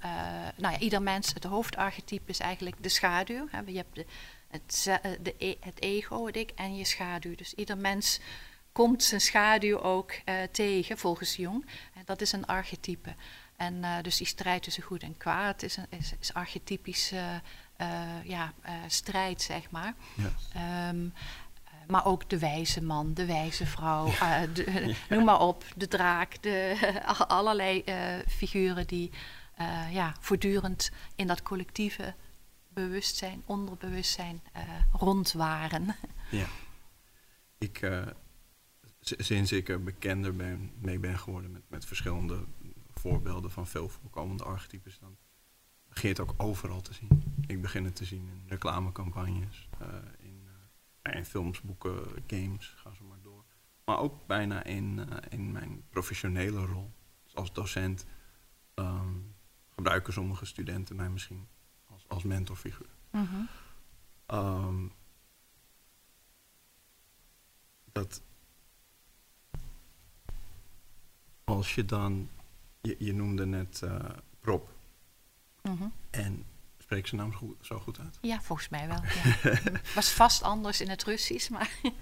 nou 0.55 0.73
ja, 0.73 0.79
ieder 0.79 1.01
mens, 1.01 1.33
het 1.33 1.43
hoofdarchetype 1.43 2.29
is 2.29 2.39
eigenlijk 2.39 2.83
de 2.83 2.89
schaduw. 2.89 3.47
Hè. 3.51 3.59
Je 3.65 3.77
hebt 3.77 3.95
de, 3.95 4.05
het, 4.47 4.99
de, 5.21 5.35
e, 5.37 5.55
het 5.59 5.81
ego, 5.81 6.25
het 6.25 6.35
ik 6.35 6.51
en 6.55 6.75
je 6.75 6.85
schaduw. 6.85 7.35
Dus 7.35 7.53
ieder 7.53 7.77
mens 7.77 8.19
komt 8.71 9.03
zijn 9.03 9.21
schaduw 9.21 9.79
ook 9.81 10.13
tegen, 10.51 10.97
volgens 10.97 11.35
Jung. 11.35 11.65
dat 12.05 12.21
is 12.21 12.31
een 12.31 12.45
archetype. 12.45 13.15
En 13.57 13.73
uh, 13.73 14.01
dus 14.01 14.17
die 14.17 14.27
strijd 14.27 14.63
tussen 14.63 14.83
goed 14.83 15.03
en 15.03 15.17
kwaad 15.17 15.63
is, 15.63 15.77
een, 15.77 15.85
is, 15.89 16.13
is 16.19 16.33
archetypisch 16.33 17.11
uh, 17.13 17.35
uh, 17.77 18.23
ja, 18.23 18.53
strijd, 18.87 19.41
zeg 19.41 19.71
maar. 19.71 19.93
Yes. 20.15 20.61
Um, 20.89 21.13
maar 21.87 22.05
ook 22.05 22.29
de 22.29 22.39
wijze 22.39 22.83
man, 22.83 23.13
de 23.13 23.25
wijze 23.25 23.65
vrouw, 23.65 24.05
de, 24.53 24.85
ja. 24.85 24.95
noem 25.15 25.23
maar 25.23 25.39
op, 25.39 25.65
de 25.75 25.87
draak, 25.87 26.41
de, 26.41 26.75
allerlei 27.27 27.83
figuren 28.27 28.87
die 28.87 29.11
ja, 29.91 30.15
voortdurend 30.19 30.91
in 31.15 31.27
dat 31.27 31.41
collectieve 31.41 32.13
bewustzijn, 32.69 33.43
onderbewustzijn 33.45 34.41
rond 34.91 35.31
waren. 35.31 35.95
Ja. 36.29 36.47
Ik, 37.57 37.89
sinds 38.99 39.51
ik 39.51 39.69
er 39.69 39.83
bekender 39.83 40.35
ben, 40.35 40.71
mee 40.79 40.99
ben 40.99 41.19
geworden 41.19 41.51
met, 41.51 41.61
met 41.67 41.85
verschillende 41.85 42.45
voorbeelden 42.97 43.51
van 43.51 43.67
veel 43.67 43.89
voorkomende 43.89 44.43
archetypes, 44.43 44.99
dan 44.99 45.17
begin 45.87 46.09
je 46.09 46.15
het 46.15 46.29
ook 46.29 46.33
overal 46.37 46.81
te 46.81 46.93
zien. 46.93 47.23
Ik 47.47 47.61
begin 47.61 47.85
het 47.85 47.95
te 47.95 48.05
zien 48.05 48.27
in 48.27 48.43
reclamecampagnes, 48.47 49.69
uh, 49.81 49.87
in, 50.17 50.47
uh, 51.03 51.15
in, 51.15 51.25
films, 51.25 51.61
boeken, 51.61 52.23
games, 52.27 52.73
ga 52.77 52.93
zo 52.93 53.03
maar 53.05 53.21
door. 53.21 53.45
Maar 53.85 53.99
ook 53.99 54.27
bijna 54.27 54.63
in, 54.63 54.97
uh, 54.97 55.17
in 55.29 55.51
mijn 55.51 55.83
professionele 55.89 56.65
rol. 56.65 56.91
Dus 57.23 57.35
als 57.35 57.53
docent 57.53 58.05
um, 58.75 59.35
gebruiken 59.69 60.13
sommige 60.13 60.45
studenten 60.45 60.95
mij 60.95 61.09
misschien 61.09 61.47
als, 61.85 62.05
als 62.07 62.23
mentorfiguur. 62.23 62.89
Mm 63.11 63.25
-hmm. 63.25 63.47
um, 64.37 64.91
dat 67.91 68.21
als 71.43 71.75
je 71.75 71.85
dan 71.85 72.29
je, 72.87 72.95
je 72.99 73.13
noemde 73.13 73.45
net 73.45 73.81
uh, 73.83 73.95
Prop. 74.39 74.69
Mhm. 75.61 75.83
En 76.09 76.43
spreek 76.77 76.99
ik 76.99 77.07
zijn 77.07 77.21
naam 77.21 77.31
zo 77.31 77.37
goed, 77.37 77.55
zo 77.61 77.79
goed 77.79 77.99
uit? 77.99 78.17
Ja, 78.21 78.41
volgens 78.41 78.69
mij 78.69 78.87
wel. 78.87 79.01
Ja. 79.03 79.59
Was 79.95 80.09
vast 80.11 80.41
anders 80.41 80.81
in 80.81 80.89
het 80.89 81.03
Russisch, 81.03 81.49
maar. 81.49 81.69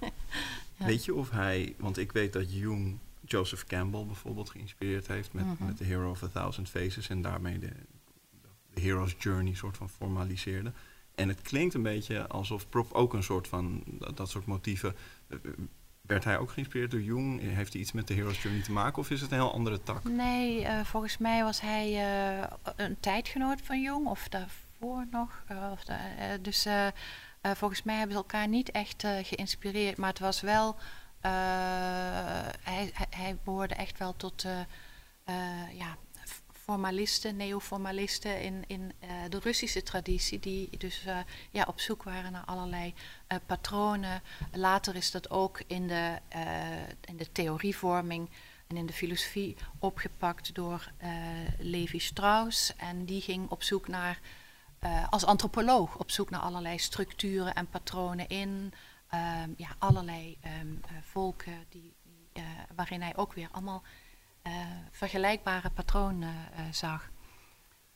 Ja. 0.78 0.86
Weet 0.86 1.06
je 1.06 1.14
of 1.14 1.30
hij, 1.30 1.76
want 1.78 1.98
ik 1.98 2.12
weet 2.12 2.34
dat 2.34 2.54
Jung 2.54 2.98
Joseph 3.26 3.64
Campbell 3.66 4.06
bijvoorbeeld 4.06 4.50
geïnspireerd 4.50 5.08
heeft 5.08 5.34
met, 5.34 5.46
Mhm. 5.46 5.66
met 5.66 5.78
The 5.78 5.84
Hero 5.84 6.10
of 6.10 6.24
a 6.24 6.28
Thousand 6.28 6.70
Faces 6.70 7.10
en 7.10 7.22
daarmee 7.22 7.60
de, 7.60 7.72
de 8.74 8.82
Hero's 8.82 9.16
Journey 9.20 9.54
soort 9.54 9.78
van 9.78 9.90
formaliseerde. 9.90 10.72
En 11.16 11.28
het 11.28 11.42
klinkt 11.42 11.74
een 11.74 11.82
beetje 11.84 12.28
alsof 12.28 12.70
Prop 12.70 12.92
ook 12.92 13.14
een 13.14 13.24
soort 13.24 13.48
van 13.48 13.84
dat, 13.86 14.18
dat 14.18 14.30
soort 14.30 14.46
motieven. 14.46 14.96
Werd 16.08 16.24
hij 16.24 16.38
ook 16.38 16.52
geïnspireerd 16.52 16.92
door 16.92 17.02
Jung? 17.02 17.42
Heeft 17.42 17.74
hij 17.74 17.82
iets 17.82 17.92
met 17.92 18.08
de 18.08 18.14
Hero's 18.14 18.42
Journey 18.42 18.64
te 18.64 18.72
maken 18.72 18.98
of 18.98 19.10
is 19.10 19.22
het 19.22 19.32
een 19.32 19.38
heel 19.38 19.54
andere 19.54 19.84
tak? 19.84 20.04
Nee, 20.04 20.66
eh, 20.66 20.86
volgens 20.86 21.18
mij 21.18 21.44
was 21.44 21.62
hij 21.62 21.86
eh, 21.86 22.48
een 22.76 23.00
tijdgenoot 23.00 23.62
van 23.62 23.82
Jong, 23.82 24.08
of 24.08 24.28
daarvoor 24.28 25.06
nog. 25.12 25.44
eh, 25.48 25.72
of 25.72 25.84
dus 26.42 26.68
volgens 27.42 27.84
mij 27.84 27.96
hebben 27.96 28.16
ze 28.16 28.22
elkaar 28.22 28.48
niet 28.48 28.72
echt 28.72 29.08
geïnspireerd, 29.22 29.98
maar 29.98 30.10
het 30.10 30.20
was 30.20 30.42
wel. 30.42 30.76
hij, 32.62 32.92
hij, 33.10 33.38
behoorde 33.44 33.76
echt 33.76 33.98
wel 33.98 34.16
tot 34.16 34.46
ja, 35.72 35.98
formalisten, 36.66 37.36
neoformalisten 37.36 38.42
in, 38.42 38.64
in 38.68 38.94
eh, 39.00 39.10
de 39.30 39.40
Russische 39.40 39.84
traditie, 39.84 40.40
die 40.40 40.78
dus 40.78 41.06
eh, 41.06 41.18
ja, 41.52 41.66
op 41.68 41.80
zoek 41.80 42.04
waren 42.04 42.32
naar 42.32 42.46
allerlei 42.46 42.94
eh, 43.28 43.38
patronen. 43.46 44.22
Later 44.52 44.96
is 44.96 45.12
dat 45.12 45.30
ook 45.30 45.62
in 45.68 45.88
de, 45.88 46.20
in 47.02 47.18
de 47.18 47.32
theorievorming 47.32 48.30
en 48.68 48.78
in 48.78 48.86
de 48.86 48.94
filosofie 48.94 49.56
opgepakt 49.80 50.56
door 50.56 50.92
Levi 51.58 52.00
Strauss. 52.00 52.76
En 52.76 53.06
die 53.06 53.22
ging 53.22 53.50
op 53.50 53.64
zoek 53.64 53.88
naar, 53.88 54.20
als 55.10 55.26
antropoloog, 55.26 55.98
op 55.98 56.12
zoek 56.12 56.30
naar 56.30 56.42
allerlei 56.42 56.80
structuren 56.80 57.54
en 57.54 57.68
patronen 57.68 58.28
in 58.28 58.74
ehm, 59.10 59.50
ja, 59.58 59.76
allerlei 59.78 60.38
ehm, 60.42 60.68
eh, 60.82 60.92
volken, 61.02 61.66
die, 61.70 61.94
waarin 62.76 63.02
hij 63.02 63.16
ook 63.16 63.34
weer 63.34 63.50
allemaal 63.52 63.84
vergelijkbare 64.92 65.70
patronen 65.70 66.36
eh, 66.56 66.64
zag. 66.72 67.10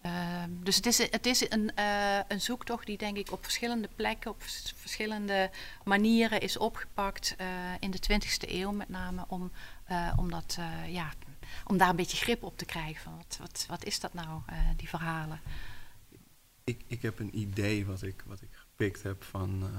Ehm, 0.02 0.50
dus 0.64 0.76
het 0.76 0.86
is, 0.86 0.98
het 0.98 1.26
is 1.26 1.52
een, 1.52 1.76
eh, 1.76 2.20
een 2.28 2.42
zoektocht 2.42 2.86
die 2.86 2.98
denk 2.98 3.18
ik 3.18 3.32
op 3.32 3.44
verschillende 3.44 3.90
plekken, 3.96 4.32
op 4.32 4.42
vers- 4.42 4.74
verschillende 4.76 5.52
manieren 5.84 6.42
is 6.42 6.58
opgepakt 6.58 7.36
eh, 7.38 7.48
in 7.80 7.92
de 7.92 8.00
20e 8.00 8.50
eeuw 8.54 8.72
met 8.72 8.90
name 8.90 9.26
om, 9.28 9.52
eh, 9.84 10.14
om, 10.16 10.30
dat, 10.30 10.56
eh, 10.60 10.94
ja, 10.94 11.14
om 11.66 11.78
daar 11.78 11.90
een 11.90 11.96
beetje 11.96 12.18
grip 12.18 12.44
op 12.44 12.58
te 12.58 12.66
krijgen 12.66 13.02
van 13.04 13.16
wat, 13.18 13.38
wat, 13.40 13.66
wat 13.68 13.84
is 13.86 14.00
dat 14.00 14.14
nou, 14.14 14.42
eh, 14.46 14.58
die 14.78 14.90
verhalen. 14.90 15.42
Ik, 16.64 16.84
ik 16.88 17.02
heb 17.02 17.20
een 17.20 17.38
idee 17.40 17.86
wat 17.86 18.02
ik, 18.02 18.24
wat 18.26 18.42
ik 18.42 18.50
gepikt 18.52 19.04
heb 19.04 19.24
van, 19.24 19.64
eh, 19.64 19.78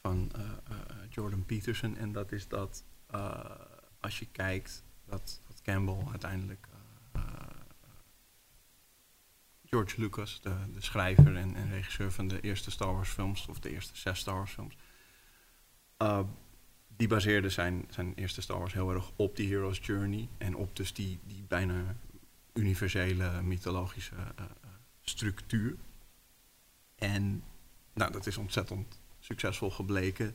van 0.00 0.32
eh, 0.34 0.42
eh, 0.42 0.76
Jordan 1.10 1.44
Peterson. 1.44 1.96
En 1.96 2.12
dat 2.12 2.32
is 2.32 2.48
dat 2.48 2.84
eh, 3.10 3.50
als 4.00 4.18
je 4.18 4.26
kijkt 4.26 4.84
dat, 5.12 5.40
dat 5.46 5.62
Campbell 5.62 6.04
uiteindelijk 6.10 6.66
eh, 7.12 7.22
eh, 7.22 7.22
George 9.64 10.00
Lucas, 10.00 10.40
de, 10.40 10.54
de 10.72 10.80
schrijver 10.80 11.36
en, 11.36 11.54
en 11.54 11.70
regisseur 11.70 12.12
van 12.12 12.28
de 12.28 12.40
eerste 12.40 12.70
Star 12.70 12.92
Wars 12.92 13.08
films, 13.08 13.46
of 13.46 13.60
de 13.60 13.70
eerste 13.70 13.96
zes 13.96 14.18
Star 14.18 14.34
Wars 14.34 14.52
films, 14.52 14.76
eh, 15.96 16.20
die 16.96 17.08
baseerde 17.08 17.48
zijn, 17.48 17.84
zijn 17.90 18.14
eerste 18.14 18.40
Star 18.40 18.58
Wars 18.58 18.72
heel 18.72 18.92
erg 18.92 19.10
op 19.16 19.36
die 19.36 19.48
Hero's 19.48 19.78
Journey 19.82 20.28
en 20.38 20.56
op 20.56 20.76
dus 20.76 20.92
die, 20.92 21.18
die 21.24 21.44
bijna 21.48 21.96
universele 22.52 23.42
mythologische 23.42 24.14
structuur. 25.00 25.76
En 26.94 27.44
nou, 27.92 28.12
dat 28.12 28.26
is 28.26 28.36
ontzettend 28.36 29.00
succesvol 29.18 29.70
gebleken. 29.70 30.34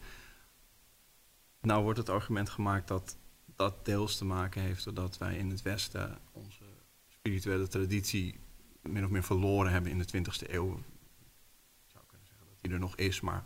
Nou 1.62 1.84
wordt 1.84 2.00
het 2.00 2.10
argument 2.10 2.50
gemaakt 2.50 2.88
dat 2.88 3.18
dat 3.58 3.86
deels 3.86 4.18
te 4.18 4.26
maken 4.26 4.62
heeft 4.62 4.84
doordat 4.84 5.18
wij 5.18 5.38
in 5.38 5.50
het 5.50 5.62
Westen 5.62 6.18
onze 6.32 6.64
spirituele 7.08 7.68
traditie 7.68 8.40
min 8.82 9.04
of 9.04 9.10
meer 9.10 9.24
verloren 9.24 9.72
hebben 9.72 9.92
in 9.92 9.98
de 10.00 10.08
20e 10.08 10.52
eeuw. 10.52 10.78
Ik 10.78 11.92
zou 11.92 12.04
kunnen 12.08 12.28
zeggen 12.28 12.46
dat 12.50 12.58
die 12.62 12.72
er 12.72 12.80
nog 12.80 12.96
is, 12.96 13.22
maar 13.22 13.44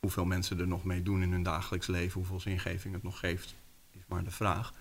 hoeveel 0.00 0.24
mensen 0.24 0.58
er 0.58 0.66
nog 0.68 0.84
mee 0.84 1.02
doen 1.02 1.22
in 1.22 1.32
hun 1.32 1.42
dagelijks 1.42 1.86
leven, 1.86 2.18
hoeveel 2.20 2.40
zingeving 2.40 2.94
het 2.94 3.02
nog 3.02 3.18
geeft, 3.18 3.54
is 3.90 4.02
maar 4.08 4.24
de 4.24 4.30
vraag. 4.30 4.72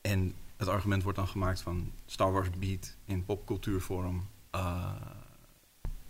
En 0.00 0.34
het 0.56 0.68
argument 0.68 1.02
wordt 1.02 1.18
dan 1.18 1.28
gemaakt 1.28 1.60
van 1.60 1.92
Star 2.06 2.32
Wars 2.32 2.50
biedt 2.50 2.96
in 3.04 3.24
popcultuurvorm 3.24 4.28
eh, 4.50 4.94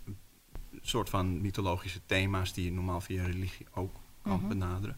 een 0.03 0.17
soort 0.81 1.09
van 1.09 1.41
mythologische 1.41 2.01
thema's 2.05 2.53
die 2.53 2.65
je 2.65 2.71
normaal 2.71 3.01
via 3.01 3.25
religie 3.25 3.67
ook 3.73 3.95
kan 4.21 4.39
Mhm. 4.39 4.47
benaderen. 4.47 4.97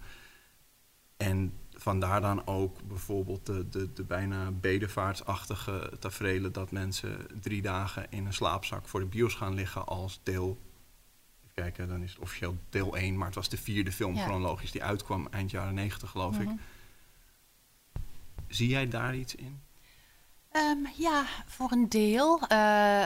En 1.18 1.54
vandaar 1.84 2.22
dan 2.22 2.48
ook 2.48 2.88
bijvoorbeeld 2.88 3.46
de, 3.46 3.70
de, 3.70 3.94
de 3.94 4.04
bijna 4.04 4.52
bedevaartsachtige 4.52 5.92
tafereelen 6.00 6.52
dat 6.52 6.72
mensen 6.72 7.28
drie 7.42 7.62
dagen 7.62 8.06
in 8.10 8.26
een 8.26 8.34
slaapzak 8.34 8.88
voor 8.88 9.00
de 9.00 9.06
bios 9.06 9.34
gaan 9.34 9.54
liggen 9.54 9.86
als 9.86 10.20
deel. 10.24 10.62
Even 11.42 11.54
kijken, 11.54 11.88
dan 11.88 12.04
is 12.04 12.12
het 12.12 12.20
officieel 12.20 12.58
deel 12.70 12.98
1, 12.98 13.18
maar 13.18 13.26
het 13.26 13.36
was 13.36 13.50
de 13.50 13.58
vierde 13.58 13.92
film 13.92 14.16
Ja. 14.16 14.24
chronologisch 14.24 14.72
die 14.72 14.84
uitkwam 14.84 15.28
eind 15.32 15.52
jaren 15.52 15.74
90 15.74 16.10
geloof 16.10 16.40
ik. 16.40 16.46
Mhm. 16.48 16.56
Zie 18.48 18.68
jij 18.68 18.88
daar 18.88 19.16
iets 19.16 19.36
in? 19.36 19.62
Ehm, 20.54 20.78
ja, 20.98 21.26
voor 21.46 21.72
een 21.72 21.90
deel. 21.90 22.40
Eh, 22.48 23.06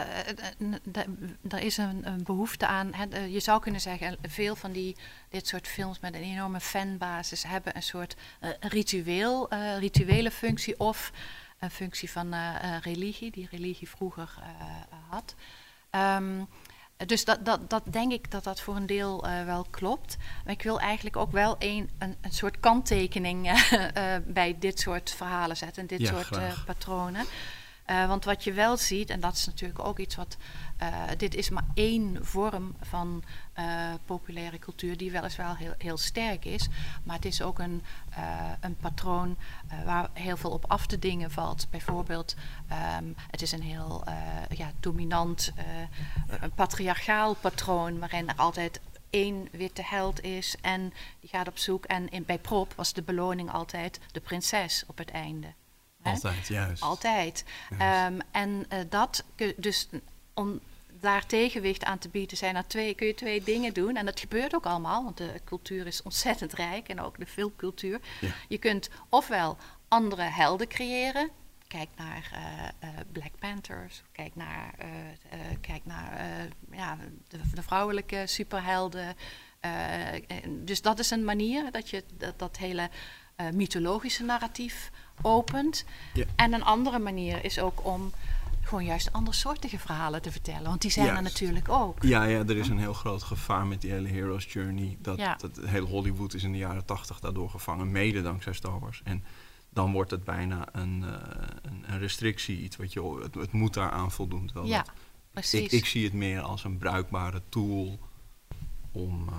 d- 0.91 1.05
Er 1.53 1.59
is 1.59 1.77
een, 1.77 2.07
een 2.07 2.23
behoefte 2.23 2.67
aan. 2.67 2.93
hè, 2.93 3.05
eh, 3.05 3.33
je 3.33 3.39
zou 3.39 3.61
kunnen 3.61 3.81
zeggen, 3.81 4.17
veel 4.21 4.55
van 4.55 4.71
die, 4.71 4.95
dit 5.29 5.47
soort 5.47 5.67
films 5.67 5.99
met 5.99 6.13
een 6.13 6.21
enorme 6.21 6.59
fanbasis 6.59 7.43
hebben 7.43 7.75
een 7.75 7.83
soort 7.83 8.15
eh, 8.39 8.49
ritueel, 8.59 9.49
eh, 9.49 9.77
rituele 9.79 10.31
functie 10.31 10.79
of 10.79 11.11
een 11.59 11.71
functie 11.71 12.11
van 12.11 12.33
eh, 12.33 12.55
eh, 12.75 12.81
religie, 12.81 13.31
die 13.31 13.47
religie 13.51 13.89
vroeger 13.89 14.35
eh, 14.41 14.99
had. 15.09 15.35
Ehm, 15.89 16.43
dus 17.05 17.25
dat, 17.25 17.45
dat, 17.45 17.69
dat 17.69 17.83
denk 17.85 18.11
ik 18.11 18.31
dat 18.31 18.43
dat 18.43 18.61
voor 18.61 18.75
een 18.75 18.85
deel 18.85 19.25
eh, 19.27 19.45
wel 19.45 19.65
klopt. 19.69 20.17
Maar 20.43 20.53
ik 20.53 20.61
wil 20.63 20.79
eigenlijk 20.79 21.15
ook 21.15 21.31
wel 21.31 21.55
een, 21.59 21.89
een, 21.97 22.15
een 22.21 22.31
soort 22.31 22.59
kanttekening 22.59 23.47
eh, 23.93 24.15
bij 24.25 24.55
dit 24.59 24.79
soort 24.79 25.11
verhalen 25.11 25.57
zetten, 25.57 25.87
dit 25.87 25.99
Ja, 26.01 26.07
soort 26.07 26.37
eh, 26.37 26.63
patronen. 26.65 27.25
Eh, 27.87 28.07
want 28.07 28.25
wat 28.25 28.43
je 28.43 28.53
wel 28.53 28.77
ziet, 28.77 29.09
en 29.09 29.19
dat 29.19 29.33
is 29.33 29.45
natuurlijk 29.45 29.85
ook 29.85 29.99
iets 29.99 30.15
wat. 30.15 30.37
eh, 30.77 31.03
dit 31.17 31.35
is 31.35 31.49
maar 31.49 31.65
één 31.73 32.25
vorm 32.25 32.75
van 32.81 33.23
eh, 33.53 33.93
populaire 34.05 34.59
cultuur, 34.59 34.97
die 34.97 35.11
weliswaar 35.11 35.57
heel, 35.57 35.73
heel 35.77 35.97
sterk 35.97 36.45
is. 36.45 36.67
Maar 37.03 37.15
het 37.15 37.25
is 37.25 37.41
ook 37.41 37.59
een, 37.59 37.83
een 38.59 38.75
patroon 38.75 39.37
waar 39.85 40.09
heel 40.13 40.37
veel 40.37 40.51
op 40.51 40.65
af 40.67 40.85
te 40.85 40.99
dingen 40.99 41.31
valt. 41.31 41.67
Bijvoorbeeld, 41.69 42.35
ehm, 42.67 43.05
het 43.31 43.41
is 43.41 43.51
een 43.51 43.61
heel 43.61 44.03
ja, 44.49 44.71
dominant, 44.79 45.51
een 46.39 46.51
patriarchaal 46.51 47.33
patroon, 47.33 47.99
waarin 47.99 48.29
er 48.29 48.35
altijd 48.35 48.79
één 49.09 49.47
witte 49.51 49.83
held 49.85 50.23
is 50.23 50.55
en 50.61 50.93
die 51.19 51.29
gaat 51.29 51.47
op 51.47 51.57
zoek. 51.57 51.85
En 51.85 52.09
in, 52.09 52.23
bij 52.25 52.39
Prop 52.39 52.73
was 52.73 52.93
de 52.93 53.01
beloning 53.01 53.51
altijd 53.51 53.99
de 54.11 54.19
prinses 54.19 54.83
op 54.87 54.97
het 54.97 55.11
einde. 55.11 55.47
Altijd, 56.09 56.47
juist. 56.47 56.81
Altijd. 56.81 57.43
Juist. 57.69 57.83
Ehm, 57.83 58.19
en 58.31 58.65
eh, 58.69 58.79
dat, 58.89 59.23
dus 59.55 59.89
om 60.33 60.59
daar 60.99 61.25
tegenwicht 61.25 61.83
aan 61.83 61.97
te 61.97 62.09
bieden, 62.09 62.37
zijn 62.37 62.55
er 62.55 62.67
twee, 62.67 62.93
kun 62.93 63.07
je 63.07 63.13
twee 63.13 63.43
dingen 63.43 63.73
doen. 63.73 63.95
En 63.95 64.05
dat 64.05 64.19
gebeurt 64.19 64.55
ook 64.55 64.65
allemaal, 64.65 65.03
want 65.03 65.17
de 65.17 65.41
cultuur 65.45 65.87
is 65.87 66.01
ontzettend 66.01 66.53
rijk 66.53 66.87
en 66.87 67.01
ook 67.01 67.19
de 67.19 67.25
filmcultuur. 67.25 67.99
Ja. 68.21 68.29
Je 68.47 68.57
kunt 68.57 68.89
ofwel 69.09 69.57
andere 69.87 70.21
helden 70.21 70.67
creëren. 70.67 71.29
Kijk 71.67 71.89
naar 71.95 72.29
eh, 72.33 72.89
eh, 72.89 72.99
Black 73.11 73.39
Panthers, 73.39 74.03
kijk 74.11 74.35
naar, 74.35 74.73
kijk 75.61 75.85
naar 75.85 76.21
ja, 76.71 76.97
de, 77.27 77.39
de 77.53 77.63
vrouwelijke 77.63 78.23
superhelden. 78.25 79.15
En 79.59 80.65
dus 80.65 80.81
dat 80.81 80.99
is 80.99 81.09
een 81.09 81.23
manier 81.23 81.71
dat 81.71 81.89
je 81.89 82.03
dat, 82.17 82.39
dat 82.39 82.57
hele 82.57 82.89
mythologische 83.53 84.23
narratief 84.23 84.91
opent. 85.21 85.85
Ja. 86.13 86.25
En 86.35 86.53
een 86.53 86.63
andere 86.63 86.99
manier 86.99 87.43
is 87.45 87.59
ook 87.59 87.85
om 87.85 88.11
gewoon 88.61 88.85
juist 88.85 89.11
andersoortige 89.13 89.79
verhalen 89.79 90.21
te 90.21 90.31
vertellen. 90.31 90.63
Want 90.69 90.81
die 90.81 90.91
zijn 90.91 91.15
er 91.15 91.21
natuurlijk 91.21 91.69
ook. 91.69 92.03
Ja, 92.03 92.23
ja, 92.23 92.39
er 92.39 92.57
is 92.57 92.67
een 92.67 92.79
heel 92.79 92.93
groot 92.93 93.23
gevaar 93.23 93.65
met 93.67 93.81
die 93.81 93.91
hele 93.91 94.07
Hero's 94.07 94.45
Journey. 94.53 94.97
Dat, 95.01 95.17
Ja. 95.17 95.35
dat 95.35 95.59
heel 95.65 95.85
Hollywood 95.85 96.33
is 96.33 96.43
in 96.43 96.51
de 96.51 96.57
jaren 96.57 96.85
tachtig 96.85 97.19
daardoor 97.19 97.49
gevangen, 97.49 97.91
mede 97.91 98.21
dankzij 98.21 98.53
Star 98.53 98.79
Wars. 98.79 99.01
En 99.03 99.23
dan 99.69 99.91
wordt 99.91 100.11
het 100.11 100.23
bijna 100.23 100.67
een, 100.71 101.03
eh, 101.03 101.11
een, 101.61 101.83
een 101.87 101.99
restrictie, 101.99 102.59
iets 102.61 102.75
wat 102.75 102.93
je, 102.93 103.19
het, 103.23 103.35
het 103.35 103.51
moet 103.51 103.73
daaraan 103.73 104.11
voldoen. 104.11 104.45
Terwijl 104.45 104.67
Ja, 104.67 104.77
dat- 104.83 104.91
precies. 105.31 105.61
ik, 105.61 105.71
ik 105.71 105.85
zie 105.85 106.03
het 106.03 106.13
meer 106.13 106.41
als 106.41 106.63
een 106.63 106.77
bruikbare 106.77 107.41
tool 107.49 107.99
om, 108.91 109.27
eh, 109.29 109.35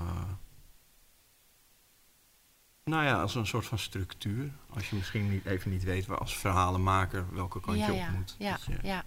Nou 2.89 3.05
ja, 3.05 3.21
als 3.21 3.35
een 3.35 3.47
soort 3.47 3.67
van 3.67 3.79
structuur. 3.79 4.51
Als 4.75 4.91
je 4.91 4.97
misschien 4.97 5.31
niet, 5.31 5.45
even 5.45 5.71
niet 5.71 5.85
weet 5.85 6.07
waar 6.07 6.19
als 6.19 6.37
verhalenmaker 6.37 7.25
welke 7.33 7.61
kant 7.61 7.79
ja, 7.79 7.87
je 7.87 7.93
op 7.93 7.99
ja, 7.99 8.11
moet. 8.11 8.35
Ja, 8.39 8.59
ja. 8.83 9.05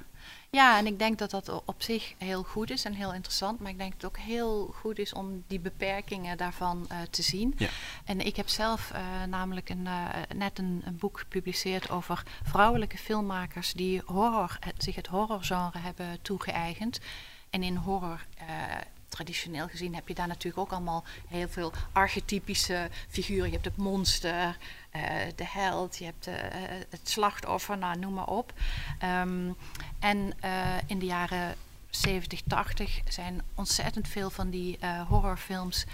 ja, 0.49 0.77
en 0.77 0.85
ik 0.85 0.99
denk 0.99 1.19
dat 1.19 1.31
dat 1.31 1.63
op 1.65 1.81
zich 1.81 2.13
heel 2.17 2.43
goed 2.43 2.69
is 2.69 2.85
en 2.85 2.93
heel 2.93 3.13
interessant. 3.13 3.59
Maar 3.59 3.71
ik 3.71 3.77
denk 3.77 3.91
dat 3.91 4.01
het 4.01 4.11
ook 4.11 4.25
heel 4.25 4.73
goed 4.75 4.99
is 4.99 5.13
om 5.13 5.43
die 5.47 5.59
beperkingen 5.59 6.37
daarvan 6.37 6.85
eh, 6.89 6.97
te 7.09 7.21
zien. 7.21 7.53
Ja. 7.57 7.69
En 8.05 8.19
ik 8.25 8.35
heb 8.35 8.47
zelf 8.47 8.91
eh, 8.91 9.01
namelijk 9.27 9.69
een, 9.69 9.87
eh, 9.87 10.07
net 10.35 10.59
een, 10.59 10.81
een 10.85 10.97
boek 10.97 11.19
gepubliceerd 11.19 11.89
over 11.89 12.23
vrouwelijke 12.43 12.97
filmmakers 12.97 13.73
die 13.73 14.01
horror, 14.05 14.57
het, 14.59 14.83
zich 14.83 14.95
het 14.95 15.07
horrorgenre 15.07 15.79
hebben 15.79 16.21
toegeëigend. 16.21 16.99
En 17.49 17.63
in 17.63 17.75
horror, 17.75 18.25
traditioneel 19.11 19.67
gezien, 19.67 19.95
heb 19.95 20.07
je 20.07 20.13
daar 20.13 20.27
natuurlijk 20.27 20.57
ook 20.57 20.71
allemaal 20.71 21.03
heel 21.27 21.47
veel 21.49 21.71
archetypische 21.91 22.89
figuren. 23.09 23.45
Je 23.45 23.51
hebt 23.51 23.65
het 23.65 23.77
monster, 23.77 24.57
eh, 24.89 25.03
de 25.35 25.45
held, 25.47 25.97
je 25.97 26.05
hebt 26.05 26.27
eh, 26.27 26.35
het 26.89 27.09
slachtoffer, 27.09 27.77
nou, 27.77 27.99
noem 27.99 28.13
maar 28.13 28.27
op. 28.27 28.53
Ehm, 28.99 29.51
en 29.99 30.33
eh, 30.39 30.77
in 30.85 30.99
de 30.99 31.05
jaren 31.05 31.55
70, 31.89 32.41
80 32.47 33.01
zijn 33.07 33.41
ontzettend 33.55 34.07
veel 34.07 34.29
van 34.29 34.49
die 34.49 34.79
horrorfilms, 35.07 35.85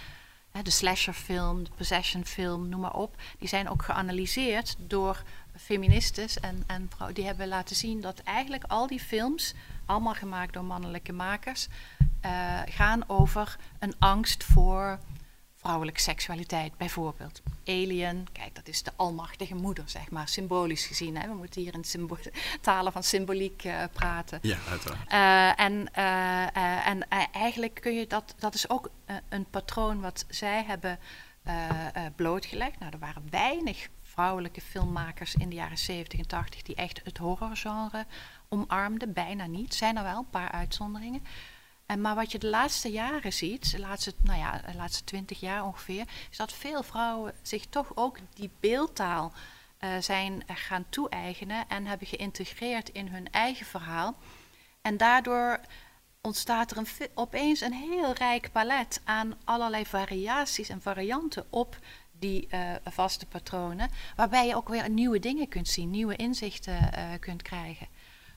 de 0.63 0.69
slasherfilm, 0.69 1.63
de 1.63 1.69
possessionfilm, 1.75 2.69
noem 2.69 2.79
maar 2.79 2.93
op, 2.93 3.15
die 3.39 3.47
zijn 3.47 3.69
ook 3.69 3.83
geanalyseerd 3.83 4.75
door 4.79 5.23
feministes 5.55 6.39
en, 6.39 6.63
en 6.67 6.87
vrouwen. 6.89 7.15
Die 7.15 7.25
hebben 7.25 7.47
laten 7.47 7.75
zien 7.75 8.01
dat 8.01 8.19
eigenlijk 8.19 8.63
al 8.63 8.87
die 8.87 8.99
films, 8.99 9.53
allemaal 9.87 10.13
gemaakt 10.13 10.53
door 10.53 10.63
mannelijke 10.63 11.13
makers, 11.13 11.67
eh, 12.21 12.59
gaan 12.65 13.03
over 13.07 13.55
een 13.79 13.93
angst 13.99 14.43
voor 14.43 14.99
vrouwelijke 15.55 16.01
seksualiteit, 16.01 16.77
bijvoorbeeld. 16.77 17.41
Alien, 17.65 18.27
kijk, 18.31 18.55
dat 18.55 18.67
is 18.67 18.83
de 18.83 18.91
almachtige 18.95 19.55
moeder, 19.55 19.83
zeg 19.89 20.09
maar, 20.09 20.27
symbolisch 20.27 20.85
gezien. 20.85 21.17
Hè? 21.17 21.27
We 21.27 21.33
moeten 21.33 21.61
hier 21.61 21.73
in 21.73 22.09
talen 22.61 22.91
van 22.91 23.03
symboliek 23.03 23.63
eh, 23.63 23.83
praten. 23.93 24.39
Ja, 24.41 24.57
uiteraard. 24.69 25.09
Eh, 25.09 25.65
en 25.65 25.93
en 26.83 27.09
eigenlijk 27.31 27.73
kun 27.81 27.93
je 27.93 28.07
dat, 28.07 28.35
dat 28.37 28.53
is 28.53 28.69
ook 28.69 28.89
een 29.29 29.45
patroon 29.49 30.01
wat 30.01 30.25
zij 30.29 30.63
hebben 30.63 30.99
blootgelegd. 32.15 32.79
Nou, 32.79 32.91
er 32.91 32.99
waren 32.99 33.27
weinig 33.29 33.89
vrouwelijke 34.17 34.61
filmmakers 34.61 35.35
in 35.35 35.49
de 35.49 35.55
jaren 35.55 35.77
70 35.77 36.19
en 36.19 36.27
80 36.27 36.61
die 36.61 36.75
echt 36.75 37.01
het 37.03 37.17
horrorgenre 37.17 38.05
omarmden. 38.49 39.13
Bijna 39.13 39.45
niet. 39.45 39.73
Zijn 39.73 39.97
er 39.97 40.03
wel 40.03 40.17
een 40.17 40.29
paar 40.29 40.51
uitzonderingen. 40.51 41.23
En 41.85 42.01
maar 42.01 42.15
wat 42.15 42.31
je 42.31 42.39
de 42.39 42.47
laatste 42.47 42.91
jaren 42.91 43.33
ziet, 43.33 43.71
de 43.71 43.79
laatste, 43.79 44.13
nou 44.23 44.39
ja, 44.39 44.61
de 44.71 44.75
laatste 44.75 45.03
twintig 45.03 45.39
jaar 45.39 45.65
ongeveer, 45.65 46.05
is 46.29 46.37
dat 46.37 46.53
veel 46.53 46.83
vrouwen 46.83 47.33
zich 47.41 47.65
toch 47.65 47.91
ook 47.95 48.17
die 48.33 48.51
beeldtaal 48.59 49.33
eh, 49.77 49.89
zijn 49.99 50.43
gaan 50.47 50.85
toe-eigenen 50.89 51.67
en 51.67 51.85
hebben 51.85 52.07
geïntegreerd 52.07 52.89
in 52.89 53.07
hun 53.07 53.31
eigen 53.31 53.65
verhaal. 53.65 54.15
En 54.81 54.97
daardoor 54.97 55.59
ontstaat 56.21 56.71
er 56.71 57.09
opeens 57.13 57.61
een 57.61 57.73
heel 57.73 58.13
rijk 58.13 58.51
palet 58.51 59.01
aan 59.03 59.33
allerlei 59.43 59.85
variaties 59.85 60.69
en 60.69 60.81
varianten 60.81 61.45
op 61.49 61.77
die 62.11 62.47
eh, 62.49 62.75
vaste 62.83 63.25
patronen, 63.25 63.89
waarbij 64.15 64.47
je 64.47 64.55
ook 64.55 64.69
weer 64.69 64.89
nieuwe 64.89 65.19
dingen 65.19 65.47
kunt 65.47 65.67
zien, 65.67 65.89
nieuwe 65.89 66.15
inzichten 66.15 66.93
eh, 66.93 67.03
kunt 67.19 67.41
krijgen. 67.41 67.87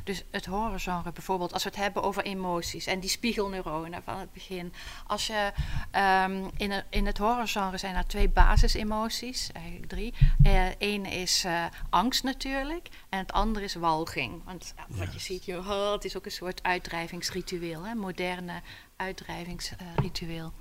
Dus 0.05 0.25
het 0.31 0.47
horrorgenre 0.47 1.13
bijvoorbeeld, 1.13 1.53
als 1.53 1.63
we 1.63 1.69
het 1.69 1.79
hebben 1.79 2.03
over 2.03 2.23
emoties 2.25 2.87
en 2.87 3.01
die 3.01 3.11
spiegelneuronen 3.11 4.03
van 4.03 4.19
het 4.19 4.33
begin. 4.33 4.73
Als 5.07 5.27
je 5.27 5.53
ehm, 5.91 6.49
in, 6.57 6.71
het- 6.71 6.85
in 6.91 7.07
het 7.07 7.19
horrorgenre 7.19 7.79
zijn 7.79 7.95
er 7.95 8.07
twee 8.07 8.29
basisemoties, 8.29 9.53
eigenlijk 9.53 9.87
drie. 9.87 10.15
Eén 10.79 11.07
is 11.07 11.45
eh, 11.45 11.65
angst 11.91 12.23
natuurlijk 12.23 12.89
en 13.09 13.19
het 13.19 13.33
andere 13.33 13.65
is 13.65 13.75
walging. 13.75 14.45
Want 14.45 14.73
ja, 14.77 14.85
wat 14.89 15.13
je 15.13 15.21
ziet, 15.21 15.45
je, 15.45 15.59
oh, 15.59 15.93
het 15.93 16.05
is 16.05 16.17
ook 16.17 16.25
een 16.25 16.31
soort 16.31 16.63
uitdrijvingsritueel, 16.63 17.83
hè, 17.87 17.95
moderne 17.95 18.63
uitdrijvingsritueel. 18.97 20.53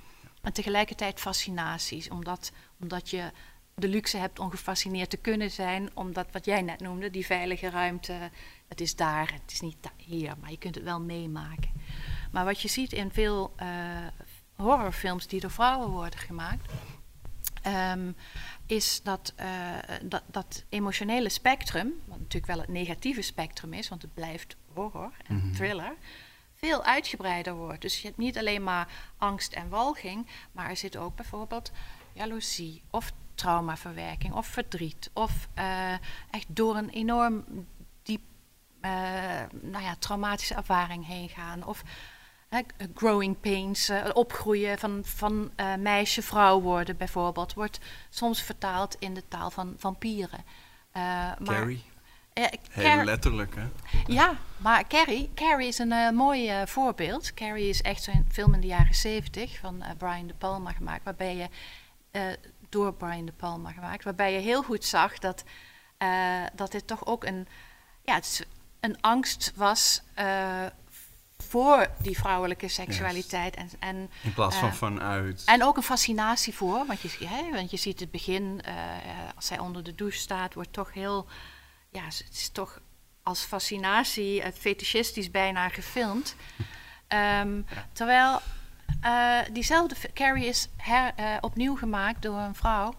En 0.41 0.54
tegelijkertijd 0.54 1.19
fascinaties, 1.19 2.10
omdat, 2.10 2.52
omdat 2.80 3.10
je 3.10 3.32
de 3.75 3.88
luxe 3.88 4.17
hebt 4.17 4.39
om 4.39 4.49
gefascineerd 4.49 5.10
te 5.10 5.17
kunnen 5.17 5.52
zijn, 5.52 5.89
omdat 5.93 6.28
wat 6.32 6.45
jij 6.45 6.62
net 6.62 6.80
noemde, 6.80 7.12
die 7.12 7.25
veilige 7.25 7.69
ruimte, 7.69 8.30
het 8.69 8.82
is 8.82 8.95
daar, 8.95 9.32
het 9.34 9.51
is 9.51 9.60
niet 9.62 9.77
hier, 9.97 10.34
maar 10.41 10.51
je 10.51 10.58
kunt 10.58 10.75
het 10.75 10.84
wel 10.84 11.01
meemaken. 11.01 11.71
Maar 12.32 12.45
wat 12.45 12.62
je 12.62 12.67
ziet 12.67 12.93
in 12.93 13.12
veel 13.12 13.53
eh, 13.55 13.67
horrorfilms 14.55 15.27
die 15.27 15.39
door 15.39 15.51
vrouwen 15.51 15.89
worden 15.89 16.19
gemaakt, 16.19 16.71
ehm, 17.62 18.12
is 18.65 19.01
dat, 19.03 19.34
eh, 19.36 19.47
dat 20.03 20.23
dat 20.27 20.63
emotionele 20.69 21.29
spectrum, 21.29 21.93
wat 22.05 22.17
natuurlijk 22.19 22.45
wel 22.53 22.60
het 22.60 22.67
negatieve 22.69 23.21
spectrum 23.21 23.73
is, 23.73 23.89
want 23.89 24.01
het 24.01 24.13
blijft 24.13 24.55
horror 24.73 25.12
en 25.27 25.36
Mhm. 25.36 25.53
thriller, 25.53 25.93
veel 26.55 26.84
uitgebreider 26.84 27.53
wordt. 27.53 27.82
Dus 27.82 28.01
je 28.01 28.08
hebt 28.08 28.19
niet 28.19 28.38
alleen 28.38 28.63
maar 28.63 28.88
angst 29.17 29.53
en 29.53 29.69
walging, 29.69 30.27
maar 30.51 30.69
er 30.69 30.77
zit 30.77 30.97
ook 30.97 31.15
bijvoorbeeld 31.15 31.71
jaloezie 32.13 32.82
of 32.89 33.12
traumaverwerking 33.36 34.34
of 34.34 34.47
verdriet 34.47 35.10
of 35.13 35.47
eh, 35.53 35.93
echt 36.32 36.45
door 36.47 36.75
een 36.75 36.89
enorm 36.89 37.45
eh, 38.82 38.92
nou 39.62 39.84
ja, 39.84 39.96
traumatische 40.00 40.54
ervaring 40.54 41.08
heen 41.08 41.30
gaan 41.30 41.65
of 41.65 41.84
growing 42.96 43.39
pains, 43.39 43.89
eh, 43.89 44.10
opgroeien 44.13 44.78
van, 44.78 45.02
van 45.04 45.52
eh, 45.56 45.76
meisje 45.76 46.22
vrouw 46.22 46.62
worden 46.62 46.98
bijvoorbeeld, 46.98 47.54
wordt 47.54 47.80
soms 48.10 48.42
vertaald 48.42 48.96
in 49.00 49.13
de 49.13 49.28
taal 49.28 49.52
van 49.52 49.74
vampieren. 49.78 50.44
Maar, 50.94 51.38
Carrie, 51.44 51.84
eh, 52.34 52.46
heel 52.72 53.04
letterlijk 53.04 53.56
hè. 53.56 53.68
ja, 54.08 54.34
maar 54.58 54.88
Carrie, 54.88 55.32
Carrie 55.36 55.68
is 55.68 55.78
een 55.78 56.15
mooi 56.15 56.52
voorbeeld. 56.65 57.34
Carrie 57.34 57.70
is 57.70 57.82
echt 57.82 58.04
zo'n 58.04 58.26
film 58.32 58.54
in 58.54 58.62
de 58.62 58.68
jaren 58.68 58.96
zeventig 58.96 59.58
van 59.58 59.84
Brian 59.98 60.28
De 60.28 60.34
Palma 60.34 60.72
gemaakt, 60.72 61.04
waarbij 61.04 61.36
je 61.36 61.50
door 62.70 62.94
Brian 62.94 63.26
De 63.26 63.32
Palma 63.32 63.72
gemaakt, 63.72 64.04
waarbij 64.04 64.34
je 64.34 64.39
heel 64.39 64.63
goed 64.63 64.86
zag 64.86 65.18
dat, 65.18 65.44
dat 66.56 66.72
dit 66.72 66.88
toch 66.88 67.06
ook 67.06 67.24
een, 67.24 67.48
ja, 68.04 68.13
het 68.13 68.26
is 68.26 68.44
een 68.80 69.02
angst 69.02 69.52
was 69.56 70.02
eh, 70.13 70.65
voor 71.38 71.88
die 72.02 72.18
vrouwelijke 72.18 72.68
seksualiteit 72.68 73.56
en, 73.56 73.70
en 73.80 74.10
In 74.24 74.34
plaats 74.34 74.56
van 74.56 74.70
Eh, 74.70 74.76
vanuit. 74.76 75.44
en 75.46 75.63
ook 75.63 75.78
een 75.78 75.84
fascinatie 75.84 76.56
voor, 76.56 76.86
want 76.86 77.02
je, 77.02 77.28
hè, 77.28 77.52
want 77.52 77.72
je 77.72 77.78
ziet 77.78 78.00
het 78.00 78.12
begin, 78.12 78.62
eh, 78.63 78.74
als 79.36 79.46
zij 79.46 79.60
onder 79.60 79.84
de 79.84 79.96
douche 79.96 80.18
staat, 80.20 80.54
wordt 80.54 80.74
toch 80.74 80.94
heel, 80.94 81.28
ja, 81.89 82.04
het 82.04 82.28
is 82.32 82.50
toch 82.50 82.80
als 83.24 83.42
fascinatie, 83.44 84.42
uh, 84.42 84.48
fetischistisch 84.54 85.32
bijna 85.32 85.70
gefilmd. 85.70 86.36
Ehm, 87.08 87.62
Terwijl 87.94 88.42
diezelfde 89.52 89.96
Carrie 90.13 90.46
is 90.46 90.68
her, 90.78 91.13
opnieuw 91.42 91.76
gemaakt 91.76 92.22
door 92.22 92.38
een 92.39 92.56
vrouw. 92.56 92.94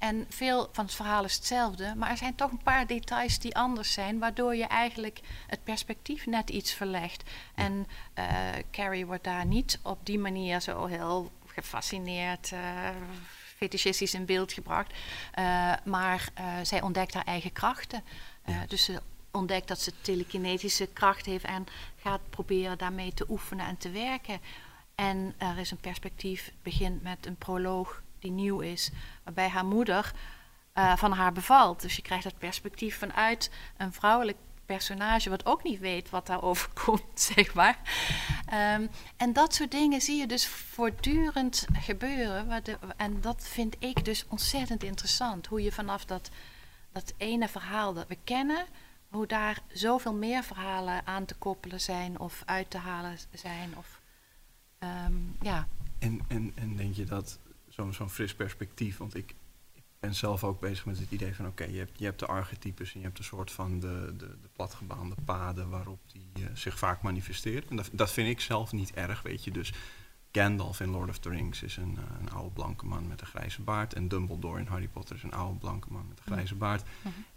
En 0.00 0.26
veel 0.28 0.68
van 0.72 0.84
het 0.84 0.94
verhaal 0.94 1.24
is 1.24 1.34
hetzelfde, 1.34 1.94
maar 1.96 2.10
er 2.10 2.16
zijn 2.16 2.34
toch 2.34 2.50
een 2.50 2.62
paar 2.62 2.86
details 2.86 3.38
die 3.38 3.56
anders 3.56 3.92
zijn, 3.92 4.18
waardoor 4.18 4.54
je 4.54 4.66
eigenlijk 4.66 5.20
het 5.46 5.64
perspectief 5.64 6.26
net 6.26 6.50
iets 6.50 6.72
verlegt. 6.72 7.30
En 7.54 7.86
eh, 8.14 8.26
Carrie 8.70 9.06
wordt 9.06 9.24
daar 9.24 9.46
niet 9.46 9.78
op 9.82 9.98
die 10.02 10.18
manier 10.18 10.60
zo 10.60 10.86
heel 10.86 11.32
gefascineerd, 11.46 12.52
fetischistisch 13.56 14.14
in 14.14 14.24
beeld 14.24 14.52
gebracht, 14.52 14.92
Eh, 15.32 15.72
maar 15.84 16.28
zij 16.62 16.82
ontdekt 16.82 17.14
haar 17.14 17.24
eigen 17.24 17.52
krachten. 17.52 18.02
Ja. 18.46 18.64
Dus 18.66 18.84
ze 18.84 19.00
ontdekt 19.30 19.68
dat 19.68 19.80
ze 19.80 19.92
telekinetische 20.00 20.86
kracht 20.86 21.26
heeft 21.26 21.44
en 21.44 21.66
gaat 21.96 22.30
proberen 22.30 22.78
daarmee 22.78 23.14
te 23.14 23.26
oefenen 23.28 23.66
en 23.66 23.76
te 23.76 23.90
werken. 23.90 24.40
En 24.94 25.34
er 25.38 25.58
is 25.58 25.70
een 25.70 25.80
perspectief, 25.80 26.52
begint 26.62 27.02
met 27.02 27.26
een 27.26 27.36
proloog 27.36 28.02
die 28.20 28.30
nieuw 28.30 28.60
is, 28.60 28.90
waarbij 29.24 29.48
haar 29.48 29.64
moeder 29.64 30.12
eh, 30.72 30.96
van 30.96 31.12
haar 31.12 31.32
bevalt. 31.32 31.80
Dus 31.80 31.96
je 31.96 32.02
krijgt 32.02 32.24
het 32.24 32.38
perspectief 32.38 32.98
vanuit 32.98 33.50
een 33.76 33.92
vrouwelijk 33.92 34.36
personage, 34.66 35.30
wat 35.30 35.46
ook 35.46 35.62
niet 35.62 35.78
weet 35.78 36.10
wat 36.10 36.26
daar 36.26 36.42
overkomt, 36.42 37.20
zeg 37.34 37.54
maar. 37.54 37.78
Ehm, 38.46 38.86
en 39.16 39.32
dat 39.32 39.54
soort 39.54 39.70
dingen 39.70 40.00
zie 40.00 40.16
je 40.16 40.26
dus 40.26 40.46
voortdurend 40.46 41.66
gebeuren. 41.72 42.62
en 42.96 43.20
dat 43.20 43.48
vind 43.48 43.76
ik 43.78 44.04
dus 44.04 44.24
ontzettend 44.28 44.82
interessant. 44.82 45.46
Hoe 45.46 45.62
je 45.62 45.72
vanaf 45.72 46.04
dat, 46.04 46.30
dat 46.92 47.14
ene 47.16 47.48
verhaal 47.48 47.92
dat 47.92 48.06
we 48.08 48.18
kennen, 48.24 48.66
hoe 49.08 49.26
daar 49.26 49.58
zoveel 49.72 50.14
meer 50.14 50.42
verhalen 50.42 51.06
aan 51.06 51.24
te 51.24 51.34
koppelen 51.34 51.80
zijn 51.80 52.18
of 52.18 52.42
uit 52.46 52.70
te 52.70 52.78
halen 52.78 53.18
zijn. 53.32 53.76
Of, 53.76 54.00
ehm, 54.78 55.14
ja. 55.40 55.66
En, 55.98 56.20
en, 56.28 56.52
en 56.54 56.76
denk 56.76 56.94
je 56.94 57.04
dat 57.04 57.38
zo'n 57.88 58.10
fris 58.10 58.34
perspectief, 58.34 58.96
want 58.96 59.14
ik, 59.14 59.34
ik 59.72 59.82
ben 60.00 60.14
zelf 60.14 60.44
ook 60.44 60.60
bezig 60.60 60.84
met 60.86 60.98
het 60.98 61.10
idee 61.10 61.34
van 61.34 61.46
oké, 61.46 61.64
je, 61.64 61.78
hebt, 61.78 61.98
je 61.98 62.04
hebt 62.04 62.18
de 62.18 62.26
archetypes 62.26 62.92
en 62.94 63.00
je 63.00 63.06
hebt 63.06 63.18
een 63.18 63.24
soort 63.24 63.50
van 63.50 63.80
de, 63.80 64.14
de, 64.16 64.26
de 64.42 64.48
platgebaande 64.52 65.14
paden 65.24 65.68
waarop 65.68 65.98
die 66.12 66.30
eh, 66.34 66.50
zich 66.54 66.78
vaak 66.78 67.02
manifesteren. 67.02 67.68
En 67.70 67.76
dat, 67.76 67.88
dat 67.92 68.10
vind 68.12 68.28
ik 68.28 68.40
zelf 68.40 68.72
niet 68.72 68.92
erg, 68.94 69.22
weet 69.22 69.44
je. 69.44 69.50
Dus 69.50 69.72
Gandalf 70.32 70.80
in 70.80 70.90
Lord 70.90 71.08
of 71.08 71.18
the 71.18 71.28
Rings 71.28 71.62
is 71.62 71.76
een, 71.76 71.96
eh, 71.98 72.20
een 72.20 72.30
oude 72.30 72.50
blanke 72.50 72.86
man 72.86 73.08
met 73.08 73.20
een 73.20 73.26
grijze 73.26 73.62
baard. 73.62 73.94
En 73.94 74.08
Dumbledore 74.08 74.60
in 74.60 74.66
Harry 74.66 74.88
Potter 74.88 75.16
is 75.16 75.22
een 75.22 75.32
oude 75.32 75.58
blanke 75.58 75.88
man 75.92 76.08
met 76.08 76.18
een 76.18 76.32
grijze 76.32 76.54
baard. 76.54 76.82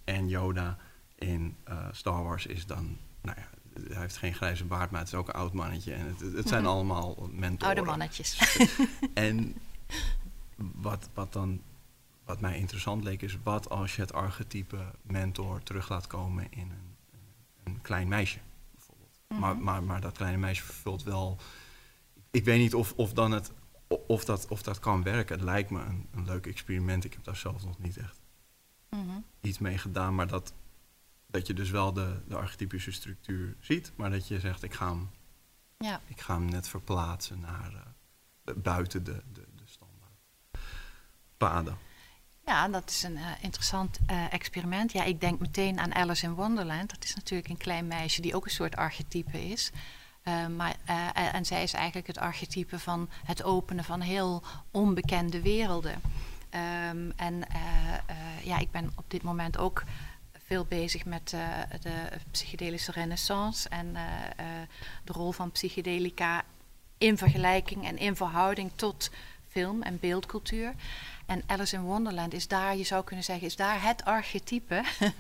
En 0.03 0.27
Yoda 0.27 0.77
in 1.15 1.56
eh, 1.63 1.88
Star 1.91 2.23
Wars 2.23 2.45
is 2.45 2.65
dan, 2.65 2.97
nou 3.21 3.38
ja, 3.39 3.47
hij 3.89 4.01
heeft 4.01 4.17
geen 4.17 4.34
grijze 4.34 4.65
baard, 4.65 4.91
maar 4.91 4.99
het 4.99 5.10
is 5.10 5.15
ook 5.15 5.27
een 5.27 5.34
oud 5.34 5.53
mannetje. 5.53 5.93
En 5.93 6.06
het, 6.08 6.34
het 6.36 6.47
zijn 6.47 6.62
Mhm. 6.63 6.71
allemaal 6.71 7.29
mentoren. 7.32 7.75
Oude 7.75 7.89
mannetjes. 7.89 8.58
En 9.13 9.56
wat, 10.76 11.10
wat 11.13 11.34
dan 11.34 11.62
wat 12.23 12.41
mij 12.41 12.58
interessant 12.58 13.04
leek 13.04 13.21
is, 13.21 13.38
wat 13.43 13.69
als 13.69 13.95
je 13.95 14.02
het 14.02 14.13
archetype 14.13 14.91
mentor 15.02 15.63
terug 15.63 15.89
laat 15.89 16.08
komen 16.08 16.52
in 16.52 16.71
een, 16.71 16.95
een 17.63 17.82
klein 17.82 18.08
meisje, 18.08 18.39
bijvoorbeeld. 18.71 19.19
maar, 19.28 19.56
Mhm. 19.56 19.63
maar, 19.63 19.84
maar 19.84 20.02
dat 20.02 20.13
kleine 20.17 20.38
meisje 20.38 20.63
vervult 20.63 21.04
wel. 21.04 21.38
Ik 22.32 22.43
weet 22.45 22.60
niet 22.60 22.73
of, 22.76 22.93
of, 22.95 23.13
dan 23.13 23.32
het, 23.32 23.52
of, 24.08 24.26
dat, 24.26 24.47
of 24.47 24.62
dat 24.63 24.80
kan 24.80 25.04
werken. 25.04 25.36
Het 25.36 25.43
lijkt 25.45 25.69
me 25.69 25.82
een, 25.82 26.08
een 26.12 26.26
leuk 26.26 26.47
experiment. 26.47 27.04
Ik 27.04 27.13
heb 27.13 27.23
daar 27.23 27.36
zelf 27.36 27.65
nog 27.65 27.80
niet 27.80 27.97
echt 27.97 28.21
Mhm. 28.89 29.17
iets 29.41 29.60
mee 29.60 29.78
gedaan, 29.78 30.15
maar 30.15 30.28
dat, 30.28 30.54
dat 31.28 31.47
je 31.47 31.54
dus 31.54 31.69
wel 31.69 31.93
de, 31.93 32.19
de 32.28 32.36
archetypische 32.36 32.91
structuur 32.91 33.56
ziet, 33.60 33.91
maar 33.95 34.10
dat 34.10 34.28
je 34.28 34.39
zegt: 34.39 34.63
ik 34.63 34.73
ga 34.73 34.89
hem, 34.89 35.10
Ja. 35.78 36.02
ik 36.08 36.21
ga 36.21 36.34
hem 36.36 36.45
net 36.45 36.67
verplaatsen 36.67 37.39
naar 37.39 37.73
eh, 38.43 38.54
buiten 38.56 39.04
de, 39.04 39.21
paden. 41.38 41.78
Ja, 42.46 42.67
dat 42.67 42.89
is 42.89 43.04
een 43.04 43.17
eh, 43.17 43.24
interessant 43.39 44.00
eh, 44.06 44.34
experiment. 44.34 44.91
Ja, 44.91 45.04
ik 45.04 45.19
denk 45.19 45.39
meteen 45.39 45.80
aan 45.80 45.96
Alice 45.96 46.26
in 46.26 46.34
Wonderland. 46.34 46.89
Dat 46.89 47.04
is 47.04 47.15
natuurlijk 47.15 47.50
een 47.50 47.58
klein 47.58 47.88
meisje 47.88 48.22
die 48.22 48.36
ook 48.36 48.46
een 48.46 48.52
soort 48.52 48.76
archetype 48.76 49.50
is. 49.50 49.72
Eh, 50.24 50.48
maar, 50.48 50.76
en, 51.13 51.46
zij 51.46 51.63
is 51.63 51.74
eigenlijk 51.74 52.08
het 52.08 52.17
archetype 52.17 52.80
van 52.80 53.10
het 53.26 53.43
openen 53.43 53.84
van 53.84 54.02
heel 54.02 54.43
onbekende 54.72 55.41
werelden. 55.41 56.02
Ehm, 56.50 57.12
en 57.15 57.43
ja, 58.43 58.60
ik 58.60 58.72
ben 58.72 58.91
op 58.96 59.06
dit 59.08 59.24
moment 59.24 59.58
ook 59.58 59.84
veel 60.46 60.65
bezig 60.65 61.06
met 61.06 61.30
de 61.82 62.10
psychedelische 62.32 62.91
renaissance 62.91 63.69
en 63.69 63.93
de 65.04 65.13
rol 65.13 65.32
van 65.32 65.52
psychedelica 65.52 66.43
in 66.98 67.17
vergelijking 67.17 67.86
en 67.86 67.98
in 67.98 68.15
verhouding 68.15 68.72
tot 68.76 69.12
film 69.48 69.82
en 69.82 70.00
beeldcultuur. 70.00 70.74
En 71.25 71.43
Alice 71.47 71.75
in 71.75 71.81
Wonderland 71.81 72.33
is 72.33 72.47
daar, 72.47 72.75
je 72.75 72.83
zou 72.83 73.03
kunnen 73.03 73.25
zeggen, 73.25 73.47
is 73.47 73.55
daar 73.55 73.83
het 73.83 74.05
archetype. 74.05 74.83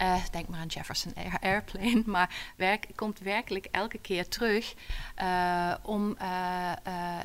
Eh, 0.00 0.24
denk 0.30 0.48
maar 0.48 0.60
aan 0.60 0.66
Jefferson 0.66 1.12
Air- 1.14 1.38
Airplane, 1.40 2.02
maar 2.16 2.52
werk, 2.56 2.86
komt 2.94 3.18
werkelijk 3.18 3.66
elke 3.70 3.98
keer 3.98 4.28
terug 4.28 4.74
eh, 5.14 5.74
om, 5.82 6.16
eh, 6.16 6.72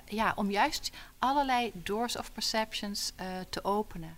ja, 0.06 0.34
om 0.36 0.52
juist 0.52 0.92
allerlei 1.20 1.72
doors 1.74 2.18
of 2.18 2.32
perceptions 2.32 3.14
te 3.50 3.64
openen. 3.64 4.18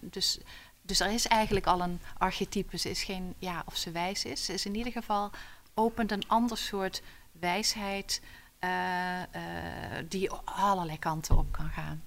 Dus, 0.00 0.38
dus 0.82 1.00
er 1.00 1.10
is 1.10 1.26
eigenlijk 1.26 1.66
al 1.66 1.80
een 1.80 2.00
archetype. 2.18 2.78
Ze 2.78 2.90
is 2.90 3.02
geen, 3.02 3.34
ja, 3.38 3.62
of 3.66 3.76
ze 3.76 3.90
wijs 3.90 4.24
is. 4.24 4.44
Ze 4.44 4.52
is 4.52 4.66
in 4.66 4.74
ieder 4.74 4.92
geval 4.92 5.30
opent 5.74 6.12
een 6.12 6.28
ander 6.28 6.58
soort 6.58 7.02
wijsheid 7.32 8.20
eh, 8.58 9.22
eh, 9.22 10.04
die 10.08 10.30
allerlei 10.44 10.98
kanten 10.98 11.36
op 11.38 11.52
kan 11.52 11.68
gaan. 11.68 12.02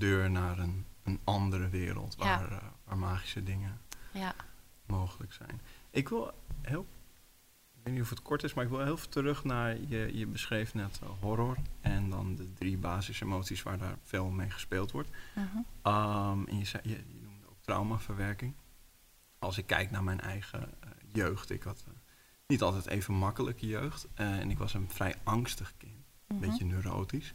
Deur 0.00 0.30
naar 0.30 0.58
een, 0.58 0.84
een 1.02 1.20
andere 1.24 1.68
wereld 1.68 2.16
waar, 2.16 2.50
eh, 2.52 2.58
waar 2.84 2.98
magische 2.98 3.42
dingen 3.42 3.80
Ja. 4.12 4.34
mogelijk 4.86 5.32
zijn. 5.32 5.60
Ik 5.90 6.08
wil 6.08 6.32
heel, 6.62 6.86
ik 7.74 7.80
weet 7.82 7.92
niet 7.94 8.02
of 8.02 8.10
het 8.10 8.22
kort 8.22 8.42
is, 8.42 8.54
maar 8.54 8.64
ik 8.64 8.70
wil 8.70 8.80
heel 8.84 8.94
even 8.96 9.10
terug 9.10 9.44
naar, 9.44 9.80
je, 9.80 10.10
je 10.18 10.26
beschreef 10.26 10.74
net 10.74 11.00
eh, 11.02 11.08
horror 11.20 11.56
en 11.80 12.10
dan 12.10 12.34
de 12.34 12.52
drie 12.52 12.78
basisemoties 12.78 13.62
waar 13.62 13.78
daar 13.78 13.96
veel 14.02 14.28
mee 14.30 14.50
gespeeld 14.50 14.90
wordt. 14.90 15.08
Mhm. 15.34 15.46
Ehm, 15.82 16.44
en 16.46 16.58
je, 16.58 16.64
zei, 16.64 16.82
je, 16.84 16.90
je 17.06 17.20
noemde 17.22 17.46
ook 17.48 17.60
traumaverwerking. 17.60 18.54
Als 19.38 19.58
ik 19.58 19.66
kijk 19.66 19.90
naar 19.90 20.04
mijn 20.04 20.20
eigen 20.20 20.60
eh, 20.80 20.90
jeugd, 21.12 21.50
ik 21.50 21.62
had 21.62 21.84
niet 22.46 22.62
altijd 22.62 22.86
even 22.86 23.14
makkelijke 23.14 23.66
jeugd 23.66 24.08
en 24.14 24.50
ik 24.50 24.58
was 24.58 24.74
een 24.74 24.90
vrij 24.90 25.14
angstig 25.24 25.72
kind, 25.76 25.92
een 26.26 26.36
Mhm. 26.36 26.48
beetje 26.48 26.64
neurotisch. 26.64 27.32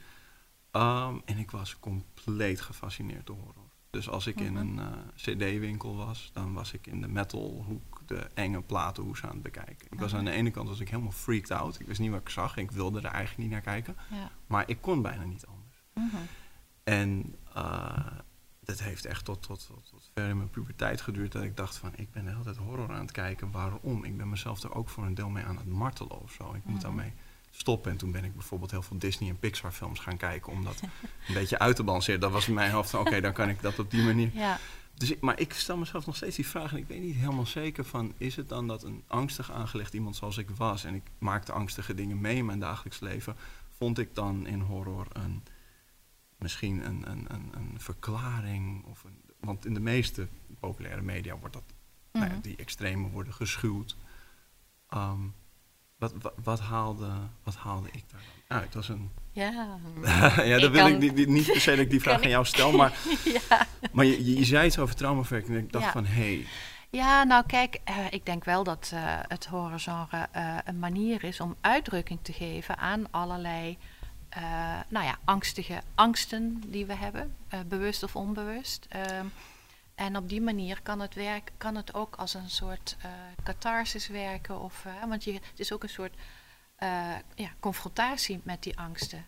En 1.26 1.38
ik 1.38 1.52
was 1.52 1.80
compleet 1.80 2.62
gefascineerd 2.62 3.26
door 3.26 3.36
horror. 3.38 3.64
Dus 3.90 4.10
als 4.10 4.28
ik 4.28 4.40
in 4.40 4.54
Mhm. 4.54 4.62
een 4.62 4.80
eh, 4.80 4.98
cd-winkel 5.16 5.96
was, 5.96 6.30
dan 6.34 6.54
was 6.54 6.74
ik 6.74 6.88
in 6.88 7.02
de 7.02 7.08
metalhoek 7.08 8.02
de 8.06 8.16
enge 8.34 8.62
platenhoes 8.62 9.24
aan 9.24 9.30
het 9.30 9.42
bekijken. 9.42 9.88
Ik 9.90 10.00
was 10.00 10.10
Mhm. 10.12 10.20
aan 10.20 10.26
de 10.26 10.32
ene 10.32 10.52
kant 10.52 10.68
was 10.68 10.80
ik 10.80 10.90
helemaal 10.90 11.12
freaked 11.12 11.52
out. 11.52 11.80
Ik 11.80 11.88
wist 11.88 12.00
niet 12.00 12.12
wat 12.12 12.20
ik 12.22 12.30
zag. 12.30 12.58
Ik 12.58 12.72
wilde 12.72 12.98
er 13.00 13.06
eigenlijk 13.06 13.38
niet 13.38 13.50
naar 13.50 13.62
kijken. 13.62 13.96
Ja. 14.12 14.32
Maar 14.48 14.64
ik 14.70 14.82
kon 14.82 15.02
bijna 15.02 15.24
niet 15.24 15.46
anders. 15.46 15.84
Mhm. 15.94 16.22
En 16.84 17.36
eh, 17.54 18.08
dat 18.60 18.80
heeft 18.80 19.06
echt 19.06 19.26
tot, 19.26 19.42
tot, 19.42 19.66
tot, 19.68 19.90
tot 19.90 20.12
ver 20.14 20.30
in 20.30 20.38
mijn 20.38 20.50
puberteit 20.50 21.02
geduurd. 21.02 21.32
Dat 21.32 21.44
ik 21.44 21.58
dacht 21.58 21.78
van, 21.78 21.92
ik 21.96 22.12
ben 22.12 22.24
de 22.26 22.32
hele 22.32 22.44
tijd 22.44 22.58
horror 22.58 22.92
aan 22.94 23.00
het 23.02 23.12
kijken. 23.12 23.52
Waarom? 23.52 24.04
Ik 24.04 24.18
ben 24.18 24.30
mezelf 24.30 24.64
er 24.64 24.74
ook 24.76 24.90
voor 24.90 25.06
een 25.06 25.16
deel 25.16 25.30
mee 25.30 25.44
aan 25.44 25.58
het 25.58 25.68
martelen 25.68 26.22
of 26.22 26.32
zo. 26.32 26.54
Ik 26.54 26.66
moet 26.66 26.82
daarmee 26.82 27.14
stoppen. 27.58 27.92
En 27.92 27.98
toen 27.98 28.12
ben 28.12 28.24
ik 28.24 28.34
bijvoorbeeld 28.34 28.72
heel 28.72 28.82
veel 28.82 28.98
Disney 28.98 29.30
en 29.30 29.40
Pixar 29.40 29.72
films 29.72 30.00
gaan 30.00 30.18
kijken. 30.18 30.52
Om 30.52 30.64
dat 30.64 30.82
een 31.28 31.34
beetje 31.34 31.60
uit 31.60 31.76
te 31.76 31.84
balanceren. 31.84 32.20
Dat 32.20 32.32
was 32.32 32.48
in 32.48 32.54
mijn 32.54 32.72
hoofd 32.72 32.90
van, 32.90 33.00
oké, 33.00 33.22
dan 33.22 33.34
kan 33.34 33.50
ik 33.50 33.62
dat 33.62 33.80
op 33.80 33.92
die 33.92 34.04
manier. 34.04 34.30
Ja. 34.34 34.60
Dus 34.94 35.12
ik, 35.12 35.22
maar 35.22 35.40
ik 35.40 35.54
stel 35.54 35.78
mezelf 35.78 36.06
nog 36.06 36.16
steeds 36.16 36.36
die 36.36 36.48
vraag. 36.48 36.72
En 36.72 36.78
ik 36.78 36.88
weet 36.88 37.02
niet 37.02 37.16
helemaal 37.16 37.46
zeker 37.46 37.84
van, 37.86 38.14
is 38.18 38.36
het 38.36 38.50
dan 38.50 38.68
dat 38.68 38.84
een 38.84 39.04
angstig 39.08 39.52
aangelegd 39.52 39.94
iemand 39.94 40.16
zoals 40.16 40.38
ik 40.38 40.50
was. 40.50 40.84
En 40.84 40.96
ik 40.96 41.04
maakte 41.18 41.52
angstige 41.52 41.94
dingen 41.94 42.22
mee 42.22 42.36
in 42.36 42.46
mijn 42.46 42.60
dagelijks 42.60 43.00
leven. 43.00 43.36
Vond 43.78 44.00
ik 44.00 44.16
dan 44.16 44.48
in 44.48 44.60
horror 44.60 45.08
een 45.14 45.44
misschien 46.38 46.86
een, 46.86 47.12
een, 47.12 47.26
een, 47.30 47.50
een 47.56 47.76
verklaring. 47.78 48.84
Of 48.86 49.04
een, 49.04 49.22
want 49.40 49.66
in 49.66 49.74
de 49.74 49.80
meeste 49.80 50.28
populaire 50.60 51.02
media 51.02 51.38
wordt 51.38 51.54
dat, 51.54 51.64
nou 52.12 52.26
ja, 52.26 52.32
Mhm. 52.32 52.42
die 52.42 52.56
extremen 52.56 53.12
worden 53.12 53.34
geschuwd. 53.34 53.96
Ehm, 54.90 55.22
wat, 56.14 56.14
wat, 56.22 56.34
wat, 56.44 56.60
haalde, 56.60 57.08
wat 57.44 57.56
haalde 57.56 57.88
ik 57.92 58.04
daar 58.12 58.22
dan 58.48 58.58
uit? 58.58 58.74
Dat 58.74 58.84
is 58.84 58.90
een. 58.90 59.12
Ja. 59.32 59.52
ja, 60.44 60.56
Ik 60.56 60.72
wil 60.72 60.72
kan- 60.72 61.02
ik 61.04 61.28
niet, 61.28 61.46
per 61.52 61.62
se 61.62 61.70
dat 61.70 61.80
ik 61.80 61.90
die 61.90 62.02
vraag 62.08 62.24
aan 62.24 62.30
jou 62.30 62.46
stel, 62.46 62.72
maar, 62.72 62.94
ja. 63.50 63.68
maar 63.92 64.06
je, 64.06 64.26
je, 64.26 64.38
je 64.38 64.46
zei 64.46 64.66
iets 64.68 64.80
over 64.80 64.96
traumaverwerking 64.96 65.58
en 65.58 65.64
ik 65.64 65.72
dacht 65.72 65.86
Ja. 65.86 65.92
van 65.92 66.06
hé, 66.06 66.14
hey, 66.36 66.46
Ja, 66.90 67.24
nou 67.24 67.44
kijk, 67.46 67.80
eh, 67.84 67.96
ik 68.10 68.26
denk 68.26 68.44
wel 68.44 68.64
dat 68.64 68.92
eh, 68.94 69.02
het 69.28 69.46
horrorgenre 69.46 70.28
eh, 70.32 70.58
een 70.66 70.80
manier 70.80 71.24
is 71.24 71.40
om 71.40 71.56
uitdrukking 71.62 72.20
te 72.22 72.34
geven 72.34 72.78
aan 72.78 73.12
allerlei 73.12 73.78
nou 74.90 75.06
ja, 75.06 75.18
angstige 75.26 75.82
angsten 75.96 76.62
die 76.68 76.86
we 76.86 76.94
hebben, 76.96 77.36
bewust 77.68 78.04
of 78.04 78.16
onbewust. 78.16 78.86
Ehm, 78.90 79.26
en 79.96 80.18
op 80.18 80.30
die 80.30 80.42
manier 80.42 80.82
kan 80.82 81.00
het, 81.00 81.14
werk, 81.14 81.52
kan 81.58 81.76
het 81.76 81.94
ook 81.94 82.16
als 82.16 82.34
een 82.34 82.50
soort 82.50 82.96
eh 83.02 83.10
catharsis 83.44 84.08
werken. 84.08 84.60
Of, 84.60 84.86
eh, 84.86 85.08
want 85.10 85.24
je, 85.24 85.34
het 85.34 85.60
is 85.60 85.74
ook 85.74 85.84
een 85.84 85.90
soort 85.90 86.14
eh, 86.76 86.90
ja, 87.36 87.50
confrontatie 87.60 88.40
met 88.44 88.64
die 88.64 88.78
angsten. 88.80 89.26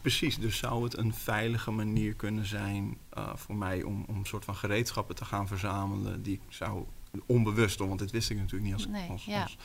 Precies, 0.00 0.38
dus 0.38 0.58
zou 0.58 0.84
het 0.84 0.96
een 0.96 1.14
veilige 1.14 1.70
manier 1.70 2.14
kunnen 2.14 2.46
zijn 2.46 2.98
voor 3.34 3.54
mij 3.54 3.82
om, 3.82 4.04
om 4.08 4.16
een 4.16 4.26
soort 4.26 4.44
van 4.44 4.54
gereedschappen 4.56 5.14
te 5.14 5.24
gaan 5.24 5.46
verzamelen 5.46 6.22
die 6.22 6.34
ik 6.34 6.40
zou 6.48 6.86
onbewust 7.26 7.78
doen, 7.78 7.88
want 7.88 8.00
dit 8.00 8.10
wist 8.10 8.30
ik 8.30 8.36
natuurlijk 8.36 8.64
niet 8.64 8.74
als, 8.74 8.86
Nee, 8.86 9.10
als, 9.10 9.24
ja. 9.24 9.42
als 9.42 9.56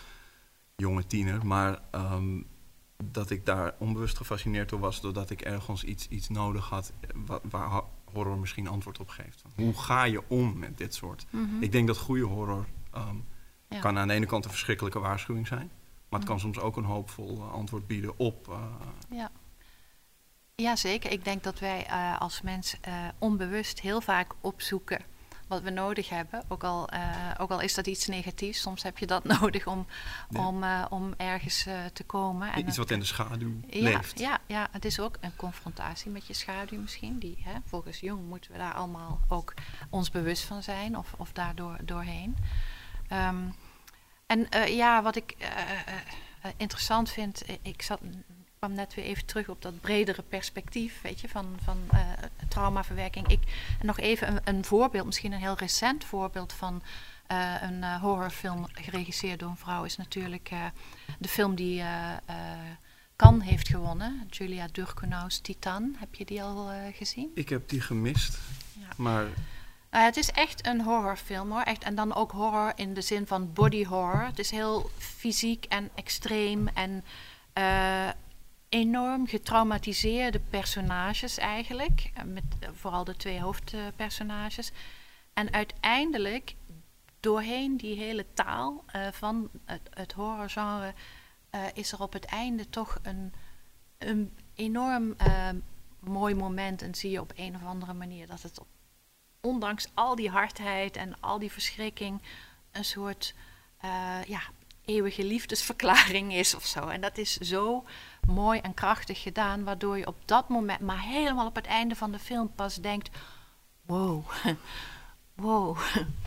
jonge 0.75 1.07
tiener, 1.07 1.45
maar 1.45 1.79
ehm, 1.91 2.41
dat 3.03 3.29
ik 3.29 3.45
daar 3.45 3.75
onbewust 3.79 4.17
gefascineerd 4.17 4.69
door 4.69 4.79
was 4.79 5.01
doordat 5.01 5.29
ik 5.29 5.41
ergens 5.41 5.83
iets, 5.83 6.07
iets 6.07 6.29
nodig 6.29 6.69
had 6.69 6.93
wa- 7.25 7.41
waar 7.43 7.81
horror 8.17 8.37
misschien 8.37 8.67
antwoord 8.67 8.99
op 8.99 9.09
geeft. 9.09 9.43
Hoe 9.55 9.73
ga 9.73 10.03
je 10.03 10.21
om 10.29 10.57
met 10.59 10.77
dit 10.77 10.93
soort? 10.95 11.25
Mhm. 11.29 11.61
Ik 11.63 11.71
denk 11.71 11.87
dat 11.87 11.97
goede 11.97 12.23
horror 12.23 12.65
ehm, 12.93 13.15
Ja. 13.69 13.79
kan 13.79 13.97
aan 13.97 14.07
de 14.07 14.13
ene 14.13 14.25
kant 14.25 14.43
een 14.45 14.49
verschrikkelijke 14.51 14.99
waarschuwing 14.99 15.47
zijn, 15.47 15.71
maar 16.09 16.19
het 16.19 16.27
kan 16.29 16.35
Mhm. 16.37 16.45
soms 16.45 16.59
ook 16.59 16.77
een 16.77 16.83
hoopvol 16.83 17.37
eh, 17.37 17.51
antwoord 17.53 17.87
bieden 17.87 18.19
op. 18.19 18.47
eh, 18.49 18.63
Ja. 19.17 19.31
ja, 20.55 20.75
zeker. 20.75 21.11
Ik 21.11 21.23
denk 21.23 21.43
dat 21.43 21.59
wij 21.59 21.85
eh, 21.85 22.19
als 22.19 22.41
mens 22.41 22.75
eh, 22.81 22.93
onbewust 23.17 23.79
heel 23.79 24.01
vaak 24.01 24.33
opzoeken 24.41 25.01
wat 25.47 25.61
we 25.61 25.69
nodig 25.69 26.09
hebben. 26.09 26.43
Ook 26.47 26.63
al, 26.63 26.89
eh, 26.89 27.31
ook 27.37 27.51
al 27.51 27.61
is 27.61 27.73
dat 27.73 27.87
iets 27.87 28.07
negatiefs, 28.07 28.61
soms 28.61 28.83
heb 28.83 28.97
je 28.97 29.05
dat 29.05 29.23
nodig 29.39 29.67
om, 29.67 29.87
Ja. 30.29 30.47
om, 30.47 30.63
eh, 30.63 30.85
om 30.89 31.13
ergens 31.17 31.65
eh, 31.65 31.85
te 31.85 32.03
komen. 32.03 32.53
En 32.53 32.67
iets 32.67 32.77
wat 32.77 32.91
in 32.91 32.99
de 32.99 33.05
schaduw 33.05 33.53
ja, 33.67 33.81
leeft. 33.81 34.19
Ja, 34.19 34.39
ja, 34.45 34.67
het 34.71 34.85
is 34.85 34.99
ook 34.99 35.17
een 35.21 35.35
confrontatie 35.35 36.11
met 36.11 36.27
je 36.27 36.33
schaduw 36.33 36.79
misschien. 36.79 37.19
Die, 37.19 37.37
hè, 37.39 37.59
volgens 37.65 37.99
Jung 37.99 38.27
moeten 38.27 38.51
we 38.51 38.57
daar 38.57 38.73
allemaal 38.73 39.19
ook 39.27 39.53
ons 39.89 40.11
bewust 40.11 40.43
van 40.43 40.63
zijn 40.63 40.97
of, 40.97 41.13
of 41.17 41.31
daardoor 41.31 41.77
doorheen. 41.83 42.37
Ehm, 43.07 43.49
en 44.25 44.47
ja, 44.73 45.01
wat 45.01 45.15
ik 45.15 45.35
interessant 46.57 47.09
vind, 47.09 47.43
ik 47.61 47.81
zat, 47.81 47.99
kwam 48.57 48.73
net 48.73 48.93
weer 48.93 49.05
even 49.05 49.25
terug 49.25 49.49
op 49.49 49.61
dat 49.61 49.81
bredere 49.81 50.21
perspectief, 50.21 51.01
weet 51.01 51.19
je, 51.19 51.29
van, 51.29 51.57
van 51.63 51.77
eh, 51.91 51.99
traumaverwerking. 52.47 53.27
Ik, 53.27 53.39
nog 53.81 53.99
even 53.99 54.27
een, 54.27 54.39
een 54.43 54.65
voorbeeld, 54.65 55.05
misschien 55.05 55.31
een 55.31 55.39
heel 55.39 55.57
recent 55.57 56.03
voorbeeld 56.03 56.53
van 56.53 56.81
eh, 57.27 57.53
een 57.61 57.83
eh, 57.83 58.01
horrorfilm 58.01 58.67
geregisseerd 58.71 59.39
door 59.39 59.49
een 59.49 59.57
vrouw, 59.57 59.83
is 59.83 59.97
natuurlijk 59.97 60.49
de 61.19 61.27
film 61.27 61.55
die 61.55 61.83
Cannes 63.15 63.47
heeft 63.47 63.67
gewonnen. 63.67 64.27
Julia 64.29 64.67
Durkonau's 64.71 65.39
Titan. 65.39 65.95
Heb 65.99 66.15
je 66.15 66.25
die 66.25 66.43
al 66.43 66.69
gezien? 66.93 67.31
Ik 67.33 67.49
heb 67.49 67.69
die 67.69 67.81
gemist. 67.81 68.37
Ja. 68.79 68.87
Maar 68.95 69.25
Nou, 69.91 70.05
het 70.05 70.17
is 70.17 70.31
echt 70.31 70.67
een 70.67 70.81
horrorfilm 70.81 71.51
hoor. 71.51 71.61
Echt, 71.61 71.83
en 71.83 71.95
dan 71.95 72.15
ook 72.15 72.31
horror 72.31 72.71
in 72.75 72.93
de 72.93 73.01
zin 73.01 73.27
van 73.27 73.53
body 73.53 73.85
horror. 73.85 74.25
Het 74.25 74.39
is 74.39 74.51
heel 74.51 74.89
fysiek 74.97 75.65
en 75.65 75.89
extreem 75.95 76.67
en 76.67 77.03
enorm 78.69 79.27
getraumatiseerde 79.27 80.39
personages 80.39 81.37
eigenlijk. 81.37 82.11
Eh, 82.13 82.23
Met 82.23 82.43
eh, 82.59 82.69
vooral 82.73 83.03
de 83.03 83.15
twee 83.15 83.41
hoofdpersonages. 83.41 84.71
En 85.33 85.53
uiteindelijk, 85.53 86.55
doorheen 87.19 87.77
die 87.77 87.97
hele 87.97 88.25
taal 88.33 88.83
eh, 88.85 89.07
van 89.11 89.49
het, 89.65 89.89
het 89.89 90.11
horrorgenre, 90.11 90.93
is 91.73 91.91
er 91.91 92.01
op 92.01 92.13
het 92.13 92.25
einde 92.25 92.69
toch 92.69 92.99
een, 93.01 93.33
een 93.97 94.33
enorm 94.55 95.15
mooi 95.99 96.35
moment. 96.35 96.81
En 96.81 96.95
zie 96.95 97.11
je 97.11 97.21
op 97.21 97.31
een 97.35 97.55
of 97.55 97.63
andere 97.63 97.93
manier 97.93 98.27
dat 98.27 98.41
het 98.41 98.59
ondanks 99.41 99.87
al 99.93 100.15
die 100.15 100.29
hardheid 100.29 100.95
en 100.95 101.19
al 101.19 101.39
die 101.39 101.51
verschrikking 101.51 102.21
een 102.71 102.85
soort 102.85 103.33
ja, 104.27 104.41
eeuwige 104.85 105.23
liefdesverklaring 105.23 106.33
is 106.33 106.55
of 106.55 106.65
zo. 106.65 106.87
En 106.87 107.01
dat 107.01 107.17
is 107.17 107.37
zo 107.37 107.85
mooi 108.27 108.59
en 108.59 108.73
krachtig 108.73 109.21
gedaan, 109.21 109.63
waardoor 109.63 109.97
je 109.97 110.07
op 110.07 110.17
dat 110.25 110.49
moment, 110.49 110.79
maar 110.79 111.01
helemaal 111.01 111.45
op 111.45 111.55
het 111.55 111.65
einde 111.65 111.95
van 111.95 112.11
de 112.11 112.19
film 112.19 112.51
pas 112.55 112.75
denkt: 112.75 113.09
wow, 113.85 114.25
wow. 115.35 115.77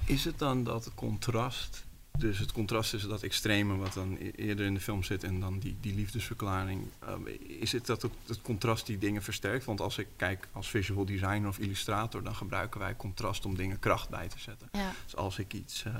is 0.04 0.24
het 0.24 0.38
dan 0.38 0.64
dat 0.64 0.90
contrast, 0.94 1.84
dus 2.18 2.38
het 2.38 2.52
contrast 2.52 2.90
tussen 2.90 3.10
dat 3.10 3.22
extreme 3.22 3.76
wat 3.76 3.92
dan 3.92 4.16
e- 4.20 4.30
eerder 4.30 4.66
in 4.66 4.74
de 4.74 4.80
film 4.80 5.02
zit 5.02 5.24
en 5.24 5.40
dan 5.40 5.58
die, 5.58 5.76
die 5.80 5.94
liefdesverklaring, 5.94 6.86
ehm, 6.98 7.26
is 7.40 7.72
het 7.72 7.86
dat 7.86 8.04
ook 8.04 8.12
het 8.26 8.42
contrast 8.42 8.86
die 8.86 8.98
dingen 8.98 9.22
versterkt? 9.22 9.64
Want 9.64 9.80
als 9.80 9.98
ik 9.98 10.06
kijk 10.16 10.48
als 10.52 10.68
visual 10.68 11.04
designer 11.04 11.48
of 11.48 11.58
illustrator, 11.58 12.22
dan 12.22 12.34
gebruiken 12.34 12.80
wij 12.80 12.96
contrast 12.96 13.46
om 13.46 13.56
dingen 13.56 13.78
kracht 13.78 14.08
bij 14.08 14.28
te 14.28 14.38
zetten. 14.38 14.68
Ja, 14.72 14.92
Dus 15.04 15.16
als 15.16 15.38
ik 15.38 15.52
iets 15.52 15.84
eh, 15.84 15.94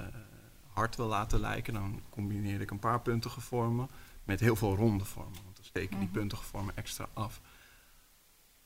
hard 0.72 0.96
wil 0.96 1.06
laten 1.06 1.40
lijken, 1.40 1.74
dan 1.74 2.00
combineer 2.10 2.60
ik 2.60 2.70
een 2.70 2.78
paar 2.78 3.00
puntige 3.00 3.40
vormen 3.40 3.88
met 4.24 4.40
heel 4.40 4.56
veel 4.56 4.76
ronde 4.76 5.04
vormen. 5.04 5.49
Steken 5.70 5.98
die 5.98 6.08
puntige 6.08 6.42
vormen 6.42 6.76
extra 6.76 7.08
af. 7.12 7.40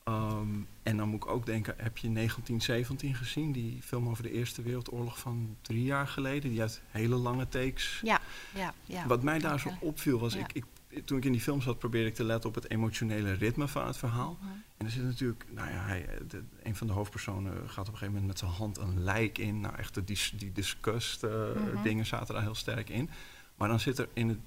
Ehm, 0.04 0.48
en 0.82 0.96
dan 0.96 1.08
moet 1.08 1.24
ik 1.24 1.30
ook 1.30 1.46
denken, 1.46 1.74
heb 1.76 1.98
je 1.98 2.08
1917 2.08 3.14
gezien? 3.14 3.52
Die 3.52 3.82
film 3.82 4.08
over 4.08 4.22
de 4.22 4.30
Eerste 4.32 4.62
Wereldoorlog 4.62 5.18
van 5.18 5.56
drie 5.62 5.84
jaar 5.84 6.08
geleden. 6.08 6.50
Die 6.50 6.60
had 6.60 6.80
hele 6.90 7.14
lange 7.16 7.48
takes. 7.48 8.00
ja, 8.02 8.20
ja. 8.54 8.74
ja. 8.84 9.06
Wat 9.06 9.22
mij 9.22 9.38
daar 9.38 9.60
zo 9.60 9.70
opviel 9.80 10.18
was, 10.18 10.34
Ja. 10.34 10.40
ik, 10.40 10.52
ik, 10.88 11.06
toen 11.06 11.18
ik 11.18 11.24
in 11.24 11.32
die 11.32 11.40
film 11.40 11.60
zat 11.62 11.78
probeerde 11.78 12.08
ik 12.08 12.14
te 12.14 12.24
letten 12.24 12.48
op 12.48 12.54
het 12.54 12.70
emotionele 12.70 13.32
ritme 13.32 13.68
van 13.68 13.86
het 13.86 13.96
verhaal. 13.96 14.38
En 14.76 14.86
er 14.86 14.92
zit 14.92 15.02
natuurlijk, 15.04 15.44
nou 15.50 15.70
ja, 15.70 15.84
hij, 15.84 16.08
de, 16.28 16.42
een 16.62 16.76
van 16.76 16.86
de 16.86 16.92
hoofdpersonen 16.92 17.52
gaat 17.52 17.88
op 17.88 17.92
een 17.92 17.98
gegeven 17.98 18.06
moment 18.06 18.26
met 18.26 18.38
zijn 18.38 18.50
hand 18.50 18.78
een 18.78 19.02
lijk 19.04 19.38
in. 19.38 19.60
Nou, 19.60 19.76
echt 19.76 19.94
de, 19.94 20.04
die, 20.04 20.18
die 20.36 20.52
disgust 20.52 21.22
eh, 21.22 21.30
Mhm. 21.54 21.82
dingen 21.82 22.06
zaten 22.06 22.34
daar 22.34 22.42
heel 22.42 22.54
sterk 22.54 22.88
in. 22.90 23.10
Maar 23.56 23.68
dan 23.68 23.80
zit 23.80 23.98
er 23.98 24.08
in 24.12 24.28
het, 24.28 24.38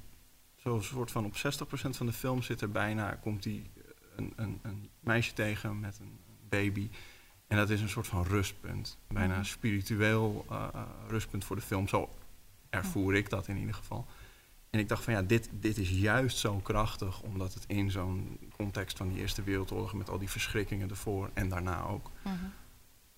zo'n 0.68 0.84
soort 0.84 1.12
van 1.12 1.26
op 1.26 1.34
60% 1.36 1.38
van 1.90 2.06
de 2.06 2.14
film 2.14 2.42
zit 2.42 2.62
er 2.62 2.72
bijna, 2.72 3.12
komt 3.16 3.44
die 3.44 3.70
een, 4.16 4.34
een, 4.36 4.60
een 4.62 4.90
meisje 5.00 5.34
tegen 5.34 5.80
met 5.80 6.00
een 6.00 6.18
baby. 6.50 6.90
En 7.48 7.58
dat 7.58 7.70
is 7.70 7.82
een 7.82 7.90
soort 7.90 8.08
van 8.08 8.24
rustpunt. 8.24 8.98
Bijna 9.08 9.30
Mhm. 9.30 9.40
een 9.40 9.46
spiritueel 9.46 10.46
eh, 10.50 10.68
eh, 10.74 10.82
rustpunt 11.08 11.46
voor 11.46 11.56
de 11.56 11.62
film. 11.62 11.88
Zo 11.88 12.10
ervoer 12.70 13.16
ik 13.16 13.30
dat 13.30 13.48
in 13.48 13.58
ieder 13.58 13.74
geval. 13.74 14.06
En 14.70 14.80
ik 14.80 14.88
dacht 14.90 15.04
van 15.04 15.14
ja, 15.14 15.22
dit, 15.22 15.50
dit 15.54 15.78
is 15.78 15.90
juist 15.90 16.38
zo 16.38 16.56
krachtig, 16.58 17.22
omdat 17.22 17.54
het 17.54 17.64
in 17.68 17.92
zo'n 17.92 18.40
context 18.56 18.98
van 18.98 19.08
die 19.10 19.18
Eerste 19.18 19.44
Wereldoorlog 19.44 19.94
met 19.94 20.10
al 20.10 20.18
die 20.18 20.30
verschrikkingen 20.30 20.90
ervoor 20.90 21.30
en 21.34 21.50
daarna 21.50 21.84
ook, 21.84 22.12
Mhm. 22.24 22.36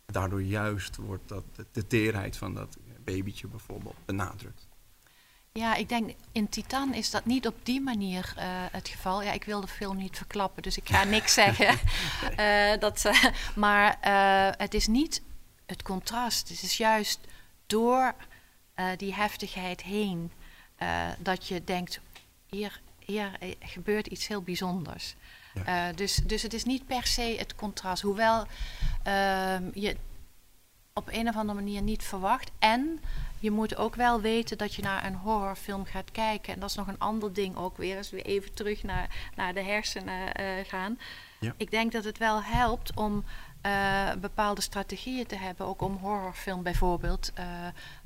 daardoor 0.06 0.42
juist 0.44 0.96
wordt 0.96 1.28
dat 1.28 1.44
de, 1.56 1.66
de 1.72 1.88
teerheid 1.88 2.38
van 2.38 2.54
dat 2.54 2.78
babytje 3.04 3.48
bijvoorbeeld 3.48 3.96
benadrukt. 4.06 4.68
Ja, 5.60 5.76
ik 5.76 5.89
denk 5.89 6.13
in 6.32 6.50
Titan 6.50 6.93
is 6.93 7.12
dat 7.12 7.26
niet 7.26 7.48
op 7.48 7.56
die 7.63 7.82
manier 7.82 8.34
eh, 8.36 8.45
het 8.72 8.88
geval. 8.88 9.24
Ja, 9.24 9.32
ik 9.32 9.43
wil 9.43 9.62
de 9.62 9.67
film 9.67 9.98
niet 9.98 10.17
verklappen, 10.17 10.63
dus 10.63 10.78
ik 10.78 10.89
ga 10.89 11.04
niks 11.15 11.34
zeggen. 11.34 11.80
Eh, 12.36 12.80
dat, 12.80 13.12
maar 13.56 13.98
eh, 14.02 14.50
het 14.58 14.74
is 14.74 14.88
niet 14.88 15.22
het 15.65 15.82
contrast. 15.82 16.50
Het 16.50 16.62
is 16.62 16.78
juist 16.78 17.19
door 17.67 18.15
die 18.98 19.13
heftigheid 19.13 19.82
heen 19.82 20.32
dat 21.17 21.48
je 21.48 21.63
denkt: 21.63 22.00
hier, 22.45 22.82
hier 23.06 23.32
gebeurt 23.60 24.08
iets 24.08 24.28
heel 24.28 24.41
bijzonders. 24.41 25.15
Ja. 25.65 25.91
Dus, 25.91 26.15
dus 26.15 26.41
het 26.41 26.54
is 26.54 26.63
niet 26.63 26.86
per 26.86 27.08
se 27.08 27.36
het 27.38 27.56
contrast, 27.56 28.02
hoewel 28.02 28.45
ehm, 29.04 29.63
je 29.74 29.95
op 30.93 31.08
een 31.12 31.28
of 31.28 31.36
andere 31.36 31.60
manier 31.60 31.82
niet 31.82 32.04
verwacht. 32.04 32.52
En 32.60 33.00
je 33.39 33.52
moet 33.52 33.75
ook 33.75 33.95
wel 33.95 34.21
weten 34.21 34.58
dat 34.58 34.75
je 34.75 34.82
naar 34.82 35.06
een 35.06 35.15
horrorfilm 35.15 35.86
gaat 35.86 36.12
kijken. 36.12 36.54
En 36.54 36.60
dat 36.60 36.69
is 36.69 36.75
nog 36.75 36.88
een 36.88 36.99
ander 36.99 37.34
ding 37.34 37.56
ook 37.56 37.78
weer. 37.78 37.97
Als 37.97 38.10
we 38.10 38.21
even 38.21 38.54
terug 38.54 38.84
naar, 38.84 39.32
naar 39.36 39.54
de 39.54 39.63
hersenen 39.63 40.34
eh, 40.34 40.45
gaan. 40.67 40.99
Ja. 41.39 41.54
Ik 41.58 41.71
denk 41.71 41.91
dat 41.91 42.04
het 42.04 42.17
wel 42.17 42.43
helpt 42.43 42.95
om 42.95 43.23
eh, 43.62 44.12
bepaalde 44.21 44.62
strategieën 44.62 45.25
te 45.25 45.36
hebben. 45.36 45.65
Ook 45.65 45.82
om 45.82 45.97
horrorfilm 45.97 46.63
bijvoorbeeld 46.63 47.32
eh, 47.34 47.45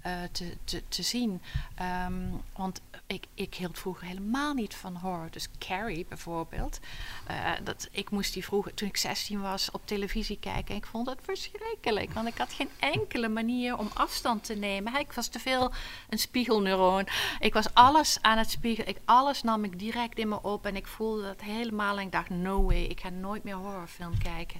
eh, 0.03 0.11
te, 0.31 0.83
te, 0.89 1.03
zien. 1.03 1.41
Ehm, 1.75 2.13
want 2.55 2.81
ik, 3.07 3.25
ik 3.33 3.55
hield 3.55 3.79
vroeger 3.79 4.07
helemaal 4.07 4.53
niet 4.53 4.75
van 4.75 4.95
horror. 4.95 5.27
Dus 5.31 5.47
Carrie 5.59 6.05
bijvoorbeeld. 6.09 6.79
eh, 7.27 7.51
dat, 7.63 7.87
ik 7.91 8.09
moest 8.09 8.33
die 8.33 8.43
vroeger, 8.43 8.73
toen 8.73 8.87
ik 8.87 8.97
16 8.97 9.41
was, 9.41 9.71
op 9.71 9.81
televisie 9.85 10.39
kijken. 10.39 10.69
En 10.69 10.75
ik 10.75 10.85
vond 10.85 11.09
het 11.09 11.19
verschrikkelijk. 11.23 12.13
Want 12.13 12.27
ik 12.27 12.37
had 12.37 12.53
geen 12.53 12.69
enkele 12.79 13.27
manier 13.27 13.77
om 13.77 13.89
afstand 13.93 14.43
te 14.43 14.55
nemen. 14.55 14.99
Ik 14.99 15.13
was 15.13 15.27
te 15.27 15.39
veel 15.39 15.71
een 16.09 16.19
spiegelneuroon. 16.19 17.07
Ik 17.39 17.53
was 17.53 17.73
alles 17.73 18.17
aan 18.21 18.37
het 18.37 18.49
spiegelen. 18.49 18.89
Ik, 18.89 18.97
alles 19.05 19.43
nam 19.43 19.63
ik 19.63 19.79
direct 19.79 20.17
in 20.17 20.29
me 20.29 20.41
op. 20.41 20.65
En 20.65 20.75
ik 20.75 20.87
voelde 20.87 21.23
dat 21.23 21.41
helemaal. 21.41 21.97
En 21.97 22.05
ik 22.05 22.11
dacht, 22.11 22.29
no 22.29 22.63
way, 22.63 22.83
ik 22.83 22.99
ga 22.99 23.09
nooit 23.09 23.43
meer 23.43 23.55
horrorfilm 23.55 24.17
kijken. 24.17 24.59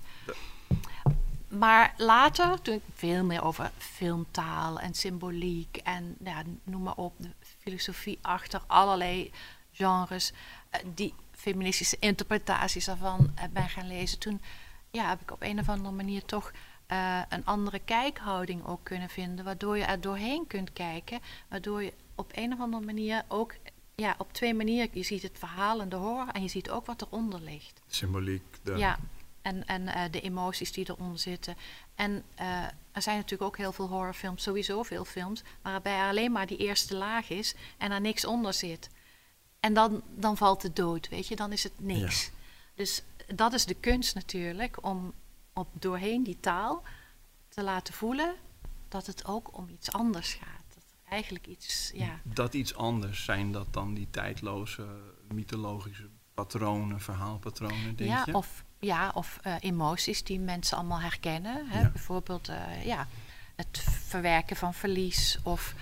Maar 1.58 1.94
later, 1.98 2.62
toen 2.62 2.76
ik 2.76 2.82
veel 2.94 3.24
meer 3.24 3.44
over 3.44 3.72
filmtaal 3.78 4.80
en 4.80 4.94
symboliek 4.94 5.78
en 5.78 6.16
ja, 6.24 6.44
noem 6.64 6.82
maar 6.82 6.96
op, 6.96 7.14
de 7.18 7.30
filosofie 7.60 8.20
achter 8.22 8.62
allerlei 8.68 9.32
genres, 9.72 10.34
eh, 10.70 10.80
die 10.94 11.14
feministische 11.32 11.98
interpretaties 12.00 12.86
daarvan 12.86 13.32
eh, 13.36 13.44
ben 13.52 13.70
gaan 13.70 13.88
lezen, 13.88 14.20
toen 14.20 14.42
ja, 14.92 15.10
heb 15.10 15.22
ik 15.22 15.32
op 15.32 15.42
een 15.42 15.60
of 15.60 15.70
andere 15.70 15.96
manier 15.96 16.26
toch 16.26 16.52
eh, 16.86 17.22
een 17.30 17.46
andere 17.46 17.80
kijkhouding 17.80 18.66
ook 18.66 18.84
kunnen 18.84 19.10
vinden, 19.10 19.46
waardoor 19.46 19.78
je 19.78 19.84
er 19.84 20.02
doorheen 20.02 20.48
kunt 20.48 20.74
kijken, 20.74 21.20
waardoor 21.50 21.84
je 21.84 21.94
op 22.16 22.32
een 22.36 22.54
of 22.54 22.60
andere 22.60 22.86
manier 22.86 23.24
ook 23.28 23.56
ja, 23.96 24.16
op 24.18 24.34
twee 24.34 24.54
manieren, 24.54 24.90
je 24.92 25.04
ziet 25.04 25.22
het 25.22 25.40
verhaal 25.40 25.82
en 25.82 25.90
de 25.90 25.96
horror 25.96 26.28
en 26.28 26.42
je 26.42 26.48
ziet 26.48 26.70
ook 26.70 26.86
wat 26.86 27.02
eronder 27.02 27.42
ligt. 27.42 27.82
Symboliek, 27.88 28.44
de, 28.64 28.78
Ja, 28.78 29.00
en, 29.44 29.66
en 29.66 29.88
eh, 29.88 30.12
de 30.12 30.22
emoties 30.22 30.72
die 30.72 30.90
eronder 30.90 31.20
zitten. 31.20 31.56
En 31.96 32.24
eh, 32.36 32.64
er 32.92 33.02
zijn 33.02 33.16
natuurlijk 33.16 33.50
ook 33.50 33.58
heel 33.58 33.72
veel 33.72 33.88
horrorfilms, 33.88 34.44
sowieso 34.44 34.84
veel 34.84 35.06
films, 35.06 35.44
waarbij 35.62 35.98
er 35.98 36.08
alleen 36.08 36.32
maar 36.32 36.48
die 36.48 36.58
eerste 36.58 36.96
laag 36.96 37.30
is 37.30 37.56
en 37.78 37.92
er 37.92 38.02
niks 38.02 38.26
onder 38.26 38.54
zit. 38.54 38.90
En 39.60 39.74
dan, 39.74 40.02
dan 40.16 40.38
valt 40.38 40.64
het 40.64 40.76
dood, 40.76 41.10
weet 41.10 41.28
je, 41.28 41.36
dan 41.36 41.52
is 41.52 41.64
het 41.64 41.74
niks. 41.78 42.32
Dus 42.76 43.04
dat 43.36 43.54
is 43.54 43.66
de 43.66 43.74
kunst 43.74 44.16
natuurlijk, 44.16 44.86
om 44.86 45.14
op 45.54 45.68
doorheen 45.74 46.24
die 46.24 46.38
taal 46.40 46.84
te 47.50 47.64
laten 47.64 47.94
voelen 47.94 48.36
dat 48.88 49.06
het 49.06 49.26
ook 49.26 49.58
om 49.58 49.70
iets 49.70 49.92
anders 49.92 50.34
gaat. 50.34 50.64
Dat 50.74 50.84
eigenlijk 51.10 51.48
iets, 51.48 51.92
ja. 51.94 52.20
dat 52.24 52.54
iets 52.54 52.76
anders 52.76 53.24
zijn 53.24 53.52
dat 53.52 53.74
dan 53.74 53.94
die 53.94 54.08
tijdloze 54.12 54.88
mythologische 55.32 56.10
patronen, 56.34 57.02
verhaalpatronen, 57.02 57.96
denk 57.96 58.10
ja, 58.10 58.24
je? 58.26 58.34
Of, 58.34 58.64
ja, 58.84 59.12
of 59.14 59.40
eh, 59.42 59.56
emoties 59.60 60.24
die 60.24 60.40
mensen 60.40 60.78
allemaal 60.78 61.02
herkennen. 61.02 61.68
Hè? 61.70 61.82
Ja. 61.82 61.90
Bijvoorbeeld 61.90 62.48
eh, 62.48 62.86
ja, 62.86 63.08
het 63.56 63.84
verwerken 63.90 64.56
van 64.56 64.74
verlies 64.74 65.38
of 65.44 65.74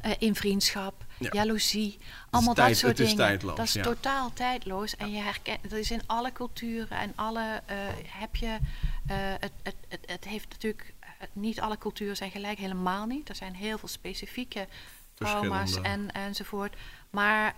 eh, 0.00 0.10
in 0.18 0.34
vriendschap, 0.34 1.04
Ja. 1.18 1.28
jaloezie. 1.32 1.98
Allemaal 2.30 2.54
tijd- 2.54 2.68
dat 2.68 2.78
soort 2.78 2.98
het 2.98 3.06
is 3.06 3.08
dingen. 3.12 3.26
tijdloos, 3.26 3.56
dat 3.56 3.66
is 3.66 3.72
ja. 3.72 3.82
totaal 3.82 4.32
tijdloos. 4.32 4.96
En 4.96 5.10
je 5.12 5.20
herkent, 5.22 5.62
dat 5.62 5.72
is 5.78 5.90
in 5.90 6.02
alle 6.06 6.32
culturen 6.32 6.98
en 6.98 7.12
alle 7.14 7.62
heb 8.06 8.36
je. 8.36 8.58
het, 9.06 9.52
het, 9.62 9.74
het, 9.88 10.00
het 10.06 10.24
heeft 10.24 10.48
natuurlijk. 10.48 10.94
niet 11.32 11.60
alle 11.60 11.78
culturen 11.78 12.16
zijn 12.16 12.30
gelijk, 12.30 12.58
helemaal 12.58 13.06
niet. 13.06 13.28
Er 13.28 13.34
zijn 13.34 13.54
heel 13.54 13.78
veel 13.78 13.88
specifieke 13.88 14.68
trauma's 15.14 15.80
en, 15.80 16.12
enzovoort. 16.12 16.76
Maar 17.10 17.54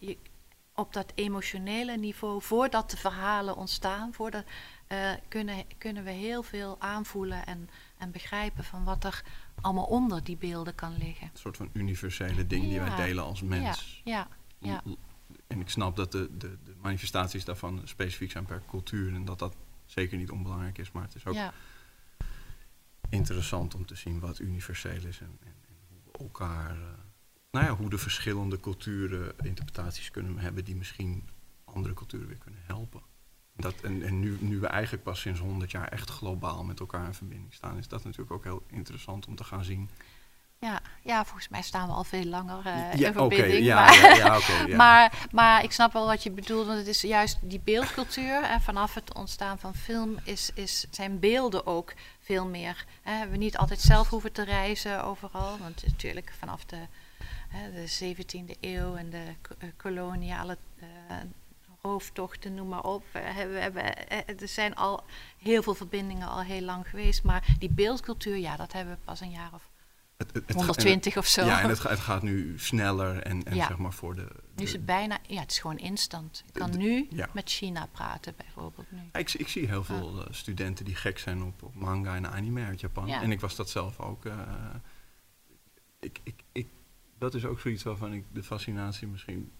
je, 0.00 0.16
op 0.78 0.92
dat 0.92 1.12
emotionele 1.14 1.96
niveau, 1.96 2.42
voordat 2.42 2.90
de 2.90 2.96
verhalen 2.96 3.56
ontstaan, 3.56 4.12
voordat, 4.14 4.44
eh, 4.86 5.10
kunnen, 5.28 5.64
kunnen 5.78 6.04
we 6.04 6.10
heel 6.10 6.42
veel 6.42 6.76
aanvoelen 6.78 7.46
en, 7.46 7.68
en 7.98 8.10
begrijpen 8.10 8.64
van 8.64 8.84
wat 8.84 9.04
er 9.04 9.22
allemaal 9.60 9.84
onder 9.84 10.24
die 10.24 10.36
beelden 10.36 10.74
kan 10.74 10.96
liggen. 10.98 11.30
Een 11.32 11.38
soort 11.38 11.56
van 11.56 11.70
universele 11.72 12.46
ding 12.46 12.68
die 12.68 12.80
wij 12.80 12.96
delen 12.96 13.24
als 13.24 13.42
mens. 13.42 14.00
Ja, 14.04 14.28
ja, 14.58 14.82
en 15.46 15.60
ik 15.60 15.68
snap 15.70 15.96
dat 15.96 16.12
de, 16.12 16.28
de, 16.38 16.58
de 16.64 16.74
manifestaties 16.80 17.44
daarvan 17.44 17.80
specifiek 17.84 18.30
zijn 18.30 18.44
per 18.44 18.62
cultuur 18.68 19.14
en 19.14 19.24
dat 19.24 19.38
dat 19.38 19.56
zeker 19.86 20.18
niet 20.18 20.30
onbelangrijk 20.30 20.78
is, 20.78 20.92
maar 20.92 21.02
het 21.02 21.14
is 21.14 21.26
ook 21.26 21.34
Ja, 21.34 21.52
interessant 23.08 23.74
om 23.74 23.86
te 23.86 23.94
zien 23.94 24.20
wat 24.20 24.38
universeel 24.38 25.04
is 25.06 25.20
en, 25.20 25.38
en, 25.40 25.54
en 25.68 25.76
hoe 25.88 26.12
we 26.12 26.18
elkaar, 26.18 26.70
eh, 26.70 26.88
nou 27.50 27.66
ja, 27.66 27.76
hoe 27.76 27.90
de 27.90 27.98
verschillende 27.98 28.60
culturen 28.60 29.32
interpretaties 29.42 30.10
kunnen 30.10 30.38
hebben 30.38 30.64
die 30.64 30.76
misschien 30.76 31.28
andere 31.64 31.94
culturen 31.94 32.26
weer 32.26 32.38
kunnen 32.38 32.60
helpen. 32.66 33.02
Dat, 33.56 33.74
en 33.80 34.02
en 34.02 34.20
nu, 34.20 34.36
nu 34.40 34.60
we 34.60 34.66
eigenlijk 34.66 35.02
pas 35.02 35.20
sinds 35.20 35.40
100 35.40 35.70
jaar 35.70 35.88
echt 35.88 36.10
globaal 36.10 36.64
met 36.64 36.80
elkaar 36.80 37.06
in 37.06 37.14
verbinding 37.14 37.54
staan, 37.54 37.78
is 37.78 37.88
dat 37.88 38.04
natuurlijk 38.04 38.32
ook 38.32 38.44
heel 38.44 38.62
interessant 38.70 39.26
om 39.26 39.36
te 39.36 39.44
gaan 39.44 39.64
zien. 39.64 39.90
ja, 40.58 40.80
ja, 41.02 41.24
volgens 41.24 41.48
mij 41.48 41.62
staan 41.62 41.88
we 41.88 41.94
al 41.94 42.04
veel 42.04 42.24
langer 42.24 42.66
eh 42.66 43.00
in 43.00 43.12
verbinding. 43.12 43.64
ja, 43.64 43.84
maar, 43.84 43.94
ja, 43.94 44.14
ja, 44.14 44.36
oké, 44.36 44.52
ja. 44.52 44.76
maar, 44.84 45.26
maar 45.32 45.64
ik 45.64 45.72
snap 45.72 45.92
wel 45.92 46.06
wat 46.06 46.22
je 46.22 46.30
bedoelt, 46.30 46.66
want 46.66 46.78
het 46.78 46.86
is 46.86 47.00
juist 47.00 47.38
die 47.42 47.60
beeldcultuur. 47.60 48.42
En 48.42 48.60
vanaf 48.60 48.94
het 48.94 49.14
ontstaan 49.14 49.58
van 49.58 49.74
film 49.74 50.16
is, 50.24 50.50
is, 50.54 50.86
zijn 50.90 51.18
beelden 51.18 51.66
ook 51.66 51.94
veel 52.20 52.46
meer. 52.46 52.84
Hè, 53.02 53.28
we 53.28 53.36
niet 53.36 53.56
altijd 53.56 53.80
zelf 53.80 54.08
hoeven 54.08 54.32
te 54.32 54.44
reizen 54.44 55.04
overal. 55.04 55.58
Want 55.58 55.82
natuurlijk 55.86 56.32
vanaf 56.38 56.64
de, 56.64 56.86
hè, 57.48 57.72
de 57.72 58.14
17e 58.14 58.58
eeuw 58.60 58.94
en 58.94 59.10
de 59.10 59.24
eh, 59.58 59.68
koloniale 59.76 60.58
eh, 60.76 60.86
rooftochten, 61.82 62.54
noem 62.54 62.68
maar 62.68 62.84
op. 62.84 63.04
we 63.12 63.18
hebben, 63.18 64.08
eh, 64.08 64.40
er 64.42 64.48
zijn 64.48 64.74
al 64.74 65.04
heel 65.38 65.62
veel 65.62 65.74
verbindingen 65.74 66.28
al 66.28 66.40
heel 66.40 66.60
lang 66.62 66.88
geweest. 66.88 67.22
Maar 67.22 67.56
die 67.58 67.70
beeldcultuur, 67.70 68.36
ja, 68.36 68.56
dat 68.56 68.72
hebben 68.72 68.94
we 68.94 69.00
pas 69.04 69.20
een 69.20 69.30
jaar 69.30 69.50
of 69.54 69.70
Het- 70.16 70.32
het- 70.32 70.46
het- 70.46 70.56
120 70.56 71.16
of 71.16 71.26
zo. 71.26 71.44
Ja, 71.44 71.60
en 71.60 71.68
het, 71.68 71.82
het 71.82 71.98
gaat 71.98 72.22
nu 72.22 72.58
sneller 72.58 73.22
en, 73.22 73.42
en 73.44 73.54
Ja. 73.54 73.66
zeg 73.66 73.76
maar 73.78 73.92
voor 73.92 74.14
de... 74.14 74.28
Nu 74.56 74.64
is 74.64 74.72
het 74.72 74.84
bijna, 74.86 75.18
ja, 75.26 75.40
het 75.40 75.50
is 75.50 75.58
gewoon 75.58 75.78
instant. 75.78 76.42
Ik 76.46 76.52
kan 76.52 76.70
de- 76.70 76.76
nu 76.78 77.06
ja. 77.10 77.28
met 77.32 77.50
China 77.50 77.86
praten, 77.92 78.34
bijvoorbeeld. 78.36 78.90
Nu. 78.90 78.98
Ik, 79.12 79.28
zie- 79.28 79.40
ik 79.40 79.48
zie 79.48 79.66
heel 79.66 79.84
veel 79.84 80.24
studenten 80.30 80.84
die 80.84 80.94
gek 80.94 81.18
zijn 81.18 81.42
op, 81.42 81.62
op 81.62 81.74
manga 81.74 82.16
en 82.16 82.30
anime 82.32 82.64
uit 82.64 82.80
Japan. 82.80 83.06
Ja. 83.06 83.22
En 83.22 83.30
ik 83.30 83.40
was 83.40 83.56
dat 83.56 83.70
zelf 83.70 84.00
ook. 84.00 84.24
ik, 86.00 86.20
ik, 86.22 86.42
ik, 86.52 86.66
dat 87.18 87.34
is 87.34 87.44
ook 87.44 87.60
zoiets 87.60 87.82
waarvan 87.82 88.12
ik 88.12 88.24
de 88.32 88.42
fascinatie 88.42 89.06
misschien... 89.08 89.52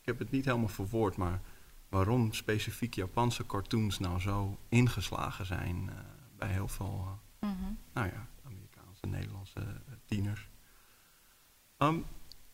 Ik 0.00 0.12
heb 0.12 0.18
het 0.18 0.30
niet 0.30 0.44
helemaal 0.44 0.68
verwoord, 0.68 1.16
maar 1.16 1.40
waarom 1.88 2.32
specifiek 2.32 2.94
Japanse 2.94 3.46
cartoons 3.46 3.98
nou 3.98 4.20
zo 4.20 4.58
ingeslagen 4.68 5.46
zijn 5.46 5.88
eh, 5.90 5.96
bij 6.36 6.48
heel 6.52 6.68
veel, 6.68 7.04
eh, 7.40 7.48
Mhm. 7.48 7.72
nou 7.92 8.06
ja, 8.06 8.26
Amerikaanse, 8.42 9.06
Nederlandse 9.06 9.60
eh, 9.60 9.92
tieners. 10.04 10.48
Ehm, 11.76 11.98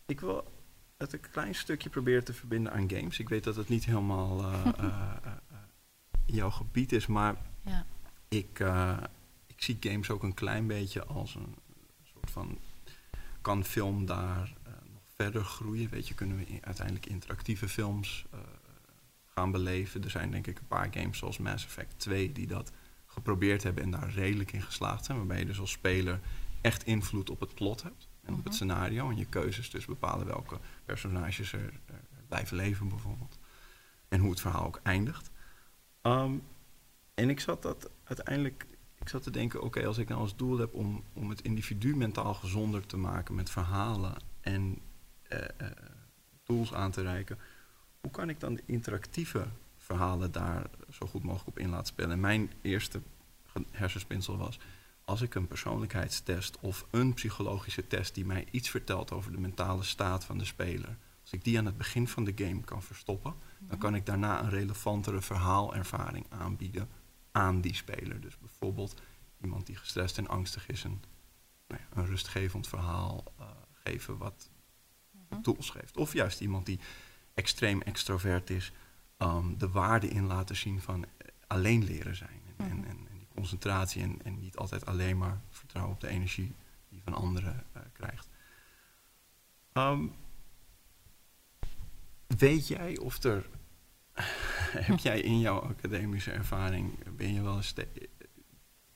ik 0.07 0.21
wil 0.21 0.53
het 0.97 1.13
een 1.13 1.21
klein 1.31 1.55
stukje 1.55 1.91
proberen 1.91 2.25
te 2.25 2.33
verbinden 2.35 2.73
aan 2.73 2.91
games. 2.91 3.19
Ik 3.19 3.29
weet 3.29 3.45
dat 3.45 3.57
het 3.57 3.69
niet 3.69 3.85
helemaal 3.85 4.45
jouw 6.27 6.51
gebied 6.51 6.93
is, 6.93 7.07
maar 7.07 7.37
Ja. 7.65 7.87
ik, 8.29 8.59
ik 9.47 9.63
zie 9.63 9.77
games 9.81 10.11
ook 10.11 10.23
een 10.23 10.35
klein 10.35 10.67
beetje 10.67 11.05
als 11.05 11.35
een 11.35 11.55
soort 12.03 12.31
van. 12.31 12.59
Kan 13.43 13.65
film 13.65 14.07
daar 14.07 14.53
eh, 14.63 14.73
nog 14.93 15.03
verder 15.17 15.45
groeien? 15.45 15.89
Weet 15.91 16.09
je, 16.09 16.15
kunnen 16.15 16.37
we 16.37 16.59
uiteindelijk 16.61 17.07
interactieve 17.07 17.69
films 17.69 18.25
eh, 18.31 18.39
gaan 19.27 19.51
beleven? 19.51 20.05
Er 20.05 20.11
zijn 20.11 20.31
denk 20.31 20.47
ik 20.47 20.59
een 20.59 20.67
paar 20.67 20.89
games 20.91 21.19
zoals 21.19 21.39
Mass 21.39 21.65
Effect 21.65 21.99
2 21.99 22.33
die 22.33 22.47
dat 22.47 22.73
geprobeerd 23.07 23.63
hebben 23.63 23.85
en 23.85 23.91
daar 23.91 24.11
redelijk 24.11 24.53
in 24.53 24.63
geslaagd 24.63 25.05
zijn. 25.05 25.19
Waarbij 25.19 25.39
je 25.39 25.47
dus 25.47 25.61
als 25.61 25.71
speler 25.71 26.21
echt 26.61 26.85
invloed 26.85 27.31
op 27.31 27.41
het 27.41 27.55
plot 27.55 27.83
hebt 27.83 28.09
en 28.23 28.31
op 28.31 28.37
het 28.37 28.45
Mhm. 28.47 28.55
scenario. 28.55 29.11
En 29.11 29.17
je 29.17 29.27
keuzes 29.27 29.71
dus 29.71 29.85
bepalen 29.85 30.27
welke 30.27 30.59
personages 30.85 31.53
er, 31.53 31.81
er 31.87 32.05
blijven 32.29 32.57
leven 32.57 32.89
bijvoorbeeld. 32.89 33.39
En 34.09 34.21
hoe 34.21 34.31
het 34.31 34.41
verhaal 34.41 34.67
ook 34.67 34.81
eindigt. 34.83 35.31
Ehm, 36.03 36.33
en 37.15 37.31
ik 37.31 37.41
zat 37.41 37.63
dat 37.63 37.91
uiteindelijk, 38.05 38.67
ik 39.03 39.09
zat 39.09 39.23
te 39.23 39.31
denken, 39.31 39.63
oké, 39.63 39.87
als 39.87 39.99
ik 39.99 40.09
nou 40.09 40.21
als 40.21 40.37
doel 40.37 40.59
heb 40.59 40.75
om, 40.75 41.05
om 41.13 41.29
het 41.29 41.41
individu 41.41 41.97
mentaal 41.97 42.35
gezonder 42.35 42.87
te 42.87 42.97
maken 42.97 43.35
met 43.35 43.51
verhalen 43.51 44.17
en 44.41 44.79
eh, 45.23 45.39
eh, 45.39 45.67
tools 46.43 46.75
aan 46.75 46.91
te 46.91 47.03
reiken, 47.03 47.39
hoe 48.01 48.11
kan 48.11 48.29
ik 48.29 48.41
dan 48.41 48.55
de 48.55 48.63
interactieve 48.67 49.47
verhalen 49.77 50.33
daar 50.33 50.71
zo 50.91 51.07
goed 51.07 51.23
mogelijk 51.23 51.49
op 51.49 51.59
in 51.59 51.69
laten 51.69 51.87
spelen? 51.87 52.11
En 52.11 52.21
mijn 52.21 52.51
eerste 52.61 53.01
hersenspinsel 53.71 54.37
was, 54.37 54.59
als 55.05 55.23
ik 55.23 55.35
een 55.35 55.47
persoonlijkheidstest 55.47 56.59
of 56.61 56.87
een 56.91 57.15
psychologische 57.15 57.87
test 57.87 58.15
die 58.15 58.27
mij 58.27 58.47
iets 58.51 58.71
vertelt 58.71 59.13
over 59.13 59.33
de 59.33 59.41
mentale 59.41 59.83
staat 59.83 60.25
van 60.25 60.39
de 60.39 60.45
speler, 60.45 60.97
als 61.23 61.33
ik 61.33 61.45
die 61.45 61.59
aan 61.59 61.67
het 61.67 61.77
begin 61.77 62.09
van 62.09 62.25
de 62.25 62.33
game 62.37 62.61
kan 62.61 62.83
verstoppen, 62.83 63.35
dan 63.59 63.79
kan 63.79 63.95
ik 63.95 64.07
daarna 64.07 64.43
een 64.43 64.51
relevantere 64.51 65.21
verhaalervaring 65.21 66.27
aanbieden 66.29 66.89
aan 67.33 67.61
die 67.61 67.75
speler. 67.75 68.21
Dus 68.21 68.39
bijvoorbeeld 68.39 69.01
iemand 69.43 69.67
die 69.67 69.77
gestrest 69.77 70.19
en 70.19 70.29
angstig 70.29 70.69
is, 70.69 70.85
een, 70.85 71.03
nou 71.69 71.81
ja, 71.81 71.97
een 71.97 72.07
rustgevend 72.07 72.69
verhaal 72.69 73.25
eh, 73.39 73.47
geven 73.73 74.17
wat 74.19 74.51
Mhm. 75.29 75.43
tools 75.43 75.71
geeft. 75.71 75.97
Of 75.97 76.13
juist 76.13 76.41
iemand 76.41 76.67
die 76.67 76.79
extreem 77.35 77.83
extrovert 77.83 78.51
is, 78.51 78.73
ehm, 79.17 79.57
de 79.59 79.69
waarde 79.69 80.09
in 80.09 80.27
laten 80.27 80.57
zien 80.57 80.81
van 80.81 81.05
eh, 81.05 81.29
alleen 81.47 81.85
leren 81.85 82.17
zijn. 82.17 82.41
En, 82.57 82.71
en, 82.71 82.77
Mhm. 82.77 82.87
en, 82.89 82.97
en 83.11 83.19
die 83.19 83.29
concentratie 83.35 84.03
en, 84.03 84.19
en 84.25 84.39
niet 84.41 84.57
altijd 84.57 84.87
alleen 84.87 85.19
maar 85.19 85.41
vertrouwen 85.51 85.95
op 85.95 86.01
de 86.01 86.09
energie 86.09 86.55
die 86.89 87.01
van 87.05 87.15
anderen 87.15 87.65
eh, 87.73 87.83
krijgt. 87.93 88.29
Ehm, 89.73 90.07
weet 92.27 92.69
jij 92.69 92.99
of 92.99 93.23
er, 93.23 93.47
heb 94.89 94.99
jij 94.99 95.21
in 95.21 95.41
jouw 95.41 95.61
academische 95.61 96.31
ervaring, 96.31 97.15
ben 97.17 97.35
je 97.35 97.43
wel 97.43 97.57
eens 97.57 97.75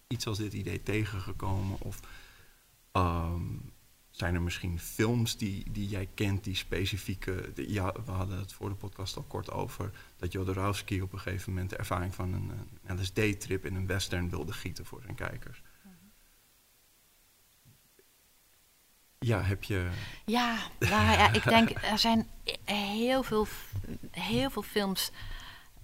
iets 0.06 0.26
als 0.26 0.38
dit 0.38 0.52
idee 0.52 0.82
tegengekomen? 0.82 1.80
Of 1.80 2.00
ehm, 2.92 3.42
zijn 4.10 4.34
er 4.34 4.42
misschien 4.42 4.78
films 4.78 5.36
die, 5.36 5.70
die 5.70 5.88
jij 5.88 6.08
kent, 6.14 6.44
die 6.44 6.54
specifieke... 6.54 7.50
de- 7.54 7.72
ja, 7.72 7.92
we 8.04 8.10
hadden 8.10 8.38
het 8.38 8.52
voor 8.52 8.68
de 8.68 8.74
podcast 8.74 9.16
al 9.16 9.22
kort 9.22 9.50
over... 9.50 9.90
dat 10.16 10.32
Jodorowsky 10.32 11.00
op 11.00 11.12
een 11.12 11.20
gegeven 11.20 11.52
moment 11.52 11.70
de 11.70 11.76
ervaring 11.76 12.14
van 12.14 12.32
een 12.32 12.52
LSD-trip 13.00 13.64
in 13.64 13.74
een 13.74 13.86
western 13.86 14.30
wilde 14.30 14.52
gieten 14.52 14.86
voor 14.86 15.02
zijn 15.02 15.14
kijkers. 15.14 15.62
Ja, 19.26 19.42
heb 19.42 19.64
je... 19.64 19.88
Ja, 20.24 20.56
ja, 20.78 21.32
ik 21.32 21.44
denk 21.44 21.70
er 21.70 21.98
zijn 21.98 22.28
heel 22.64 23.22
veel, 23.22 23.46
heel 24.10 24.50
veel 24.50 24.62
films 24.62 25.10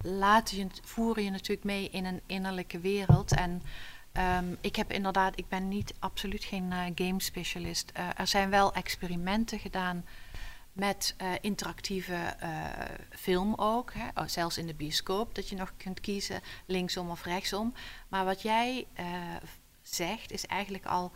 laten 0.01 0.57
je, 0.57 0.67
voeren 0.83 1.23
je 1.23 1.29
natuurlijk 1.29 1.63
mee 1.63 1.89
in 1.89 2.05
een 2.05 2.21
innerlijke 2.25 2.79
wereld. 2.79 3.31
En 3.31 3.61
ehm, 4.11 4.45
ik 4.61 4.75
heb 4.75 4.91
inderdaad, 4.91 5.39
ik 5.39 5.47
ben 5.47 5.67
niet 5.67 5.93
absoluut 5.99 6.43
geen 6.43 6.71
eh, 6.71 6.79
game 6.95 7.21
specialist. 7.21 7.91
Eh, 7.93 8.07
er 8.15 8.27
zijn 8.27 8.49
wel 8.49 8.73
experimenten 8.73 9.59
gedaan 9.59 10.05
met 10.73 11.15
eh, 11.17 11.31
interactieve 11.41 12.35
film 13.09 13.53
ook. 13.55 13.93
Hè? 13.93 14.21
Oh, 14.21 14.27
zelfs 14.27 14.57
in 14.57 14.67
de 14.67 14.73
bioscoop, 14.73 15.35
dat 15.35 15.49
je 15.49 15.55
nog 15.55 15.73
kunt 15.77 15.99
kiezen 15.99 16.41
linksom 16.65 17.09
of 17.09 17.23
rechtsom. 17.23 17.73
Maar 18.07 18.25
wat 18.25 18.41
jij 18.41 18.87
zegt 19.81 20.31
is 20.31 20.45
eigenlijk 20.45 20.85
al 20.85 21.11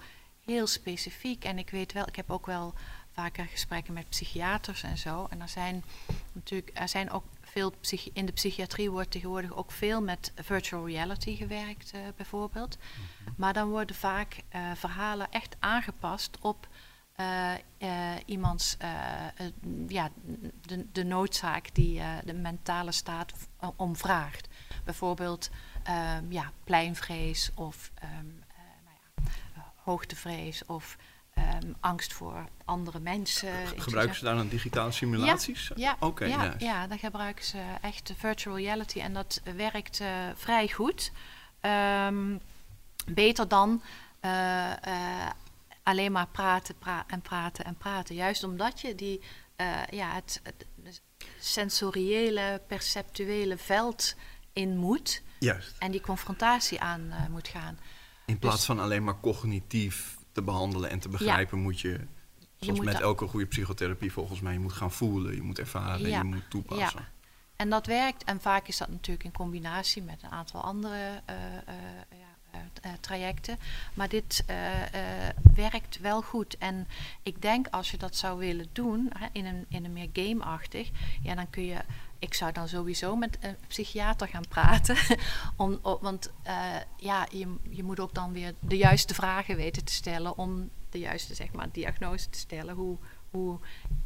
heel 0.48 0.68
specifiek. 0.68 1.44
En 1.44 1.58
ik 1.58 1.70
weet 1.70 1.94
wel, 1.94 2.08
ik 2.08 2.16
heb 2.16 2.32
ook 2.32 2.46
wel 2.46 2.74
vaker 3.12 3.46
gesprekken 3.46 3.94
met 3.94 4.10
psychiaters 4.10 4.84
en 4.84 4.98
zo. 4.98 5.28
En 5.30 5.42
er 5.42 5.50
zijn 5.50 5.84
natuurlijk, 6.32 6.72
er 6.74 6.90
zijn 6.90 7.12
ook 7.12 7.24
veel 7.42 7.74
in 8.14 8.26
de 8.26 8.32
psychiatrie 8.32 8.92
wordt 8.92 9.12
tegenwoordig 9.12 9.56
ook 9.56 9.72
veel 9.72 10.02
met 10.02 10.32
virtual 10.36 10.88
reality 10.88 11.36
gewerkt, 11.36 11.92
eh, 11.92 12.00
bijvoorbeeld. 12.16 12.78
Maar 13.38 13.54
dan 13.54 13.70
worden 13.70 13.96
vaak 13.96 14.44
eh, 14.50 14.72
verhalen 14.76 15.28
echt 15.32 15.56
aangepast 15.60 16.38
op 16.42 16.68
eh, 17.16 17.52
iemands 18.26 18.78
ja, 19.88 20.10
de, 20.62 20.86
de 20.92 21.04
noodzaak 21.04 21.74
die 21.76 22.02
de 22.26 22.34
mentale 22.34 22.92
staat 22.92 23.32
v- 23.36 23.66
om 23.76 23.96
vraagt. 23.96 24.48
Bijvoorbeeld 24.84 25.50
ehm, 25.84 26.32
ja, 26.32 26.52
pleinvrees 26.64 27.52
of 27.56 27.92
ehm, 27.96 28.12
eh, 28.12 28.58
nou 28.86 28.98
ja, 29.02 29.32
eh, 29.56 29.62
hoogtevrees 29.92 30.66
of 30.66 30.98
ehm, 31.34 31.74
angst 31.80 32.14
voor 32.14 32.46
andere 32.66 33.00
mensen. 33.00 33.50
Gebruiken 33.78 34.16
ze 34.16 34.24
daar 34.24 34.36
dan 34.36 34.48
digitale 34.48 34.92
simulaties? 34.92 35.72
Ja, 35.76 35.96
Oké, 36.00 36.26
ja, 36.26 36.44
juist. 36.44 36.62
ja, 36.62 36.88
dan 36.88 36.98
gebruiken 37.00 37.46
ze 37.46 37.62
echt 37.82 38.14
virtual 38.18 38.58
reality 38.58 39.00
en 39.00 39.14
dat 39.14 39.42
werkt 39.56 40.00
eh, 40.00 40.10
vrij 40.36 40.68
goed. 40.70 41.12
Ehm, 41.62 42.38
beter 43.12 43.48
dan 43.48 43.82
eh, 44.20 44.72
eh, 44.72 45.30
alleen 45.84 46.12
maar 46.12 46.28
praten 46.28 46.78
pra- 46.78 47.04
en 47.08 47.22
praten 47.22 47.66
en 47.66 47.76
praten. 47.76 48.16
Juist 48.16 48.44
omdat 48.44 48.82
je 48.82 48.96
die, 48.96 49.22
ja, 49.90 50.14
het, 50.14 50.42
het 50.44 50.66
sensoriële, 51.40 52.62
perceptuele 52.68 53.58
veld 53.58 54.16
in 54.54 54.78
moet 54.78 55.22
Juist. 55.40 55.76
en 55.80 55.92
die 55.92 56.02
confrontatie 56.02 56.82
aan 56.82 57.14
moet 57.32 57.48
gaan. 57.48 57.80
In 58.28 58.40
plaats 58.40 58.56
Dus- 58.56 58.66
van 58.66 58.80
alleen 58.80 59.04
maar 59.04 59.20
cognitief 59.20 60.18
te 60.32 60.42
behandelen 60.42 60.90
en 60.90 61.00
te 61.00 61.10
begrijpen, 61.10 61.60
moet 61.60 61.80
je 61.80 62.00
Zoals 62.60 62.80
met 62.80 63.00
elke 63.00 63.28
goede 63.28 63.46
psychotherapie 63.46 64.12
volgens 64.12 64.40
mij. 64.40 64.54
Je 64.54 64.60
moet 64.60 64.74
gaan 64.74 64.92
voelen, 64.92 65.36
je 65.36 65.42
moet 65.42 65.60
ervaren, 65.60 66.10
Ja, 66.10 66.18
je 66.18 66.24
moet 66.24 66.50
toepassen. 66.50 67.08
En 67.56 67.70
dat 67.70 67.86
werkt. 67.86 68.24
En 68.24 68.42
vaak 68.42 68.68
is 68.68 68.78
dat 68.78 68.90
natuurlijk 68.90 69.24
in 69.24 69.32
combinatie 69.32 70.04
met 70.04 70.24
een 70.24 70.30
aantal 70.30 70.62
andere 70.62 71.22
eh, 71.26 71.36
eh, 71.36 71.74
ja, 72.10 72.60
eh, 72.82 72.92
trajecten. 73.00 73.58
Maar 73.94 74.10
dit 74.10 74.44
werkt 75.56 76.00
wel 76.00 76.22
goed. 76.22 76.58
En 76.58 76.88
ik 77.24 77.42
denk 77.42 77.68
als 77.68 77.92
je 77.92 77.98
dat 77.98 78.16
zou 78.16 78.40
willen 78.40 78.68
doen, 78.72 79.10
hè, 79.18 79.28
in, 79.32 79.46
een, 79.46 79.66
in 79.70 79.86
een 79.86 79.94
meer 79.94 80.10
gameachtig, 80.14 80.90
ja, 81.22 81.36
dan 81.36 81.50
kun 81.50 81.66
je. 81.66 81.78
Ik 82.20 82.34
zou 82.34 82.52
dan 82.52 82.68
sowieso 82.68 83.16
met 83.16 83.38
een 83.42 83.56
psychiater 83.68 84.28
gaan 84.28 84.48
praten. 84.50 84.98
om, 85.56 85.80
want 85.82 86.32
eh, 86.44 86.56
ja, 86.98 87.28
je, 87.32 87.56
je 87.70 87.84
moet 87.84 88.00
ook 88.00 88.14
dan 88.14 88.34
weer 88.34 88.54
de 88.60 88.78
juiste 88.78 89.14
vragen 89.14 89.56
weten 89.56 89.84
te 89.86 89.94
stellen 89.94 90.38
om 90.38 90.70
de 90.90 91.00
juiste 91.00 91.36
zeg 91.36 91.52
maar, 91.52 91.68
diagnose 91.72 92.30
te 92.30 92.40
stellen. 92.40 92.76
Hoe, 92.76 92.98
hoe, 93.30 93.60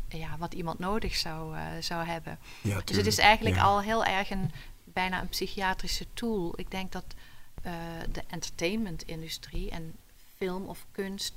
ja, 0.10 0.38
wat 0.38 0.54
iemand 0.54 0.80
nodig 0.80 1.16
zou, 1.16 1.56
eh, 1.56 1.64
zou 1.80 2.06
hebben. 2.06 2.40
Ja, 2.62 2.82
Dus 2.86 2.98
het 2.98 3.06
is 3.08 3.18
eigenlijk 3.18 3.56
Ja. 3.56 3.62
al 3.64 3.82
heel 3.82 4.06
erg 4.06 4.30
een 4.30 4.52
bijna 4.84 5.22
een 5.22 5.30
psychiatrische 5.30 6.06
tool. 6.14 6.54
Ik 6.56 6.72
denk 6.72 6.92
dat 6.92 7.06
eh, 7.62 7.74
de 8.12 8.24
entertainment-industrie 8.28 9.70
en 9.70 9.96
film 10.38 10.66
of 10.66 10.86
kunst 10.92 11.34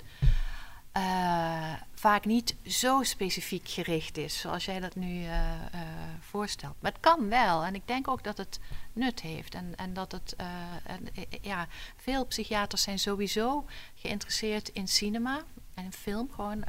eh, 0.95 1.72
vaak 1.95 2.24
niet 2.24 2.57
zo 2.66 3.03
specifiek 3.03 3.68
gericht 3.68 4.16
is 4.16 4.40
zoals 4.40 4.64
jij 4.64 4.80
dat 4.80 4.95
nu 4.95 5.24
eh, 5.24 5.55
eh, 5.55 5.80
voorstelt. 6.20 6.74
Maar 6.80 6.92
het 6.92 7.01
kan 7.01 7.28
wel 7.28 7.64
en 7.64 7.74
ik 7.74 7.86
denk 7.86 8.09
ook 8.09 8.24
dat 8.24 8.38
het 8.38 8.61
nut 8.92 9.20
heeft. 9.20 9.55
En, 9.55 9.74
en 9.76 9.95
dat 9.95 10.12
het 10.12 10.36
en, 10.84 11.09
ja, 11.40 11.66
veel 11.97 12.26
psychiaters 12.26 12.82
zijn 12.82 12.99
sowieso 12.99 13.66
geïnteresseerd 13.95 14.68
in 14.68 14.88
cinema 14.88 15.42
en 15.74 15.84
in 15.84 15.92
film 15.92 16.30
gewoon 16.34 16.64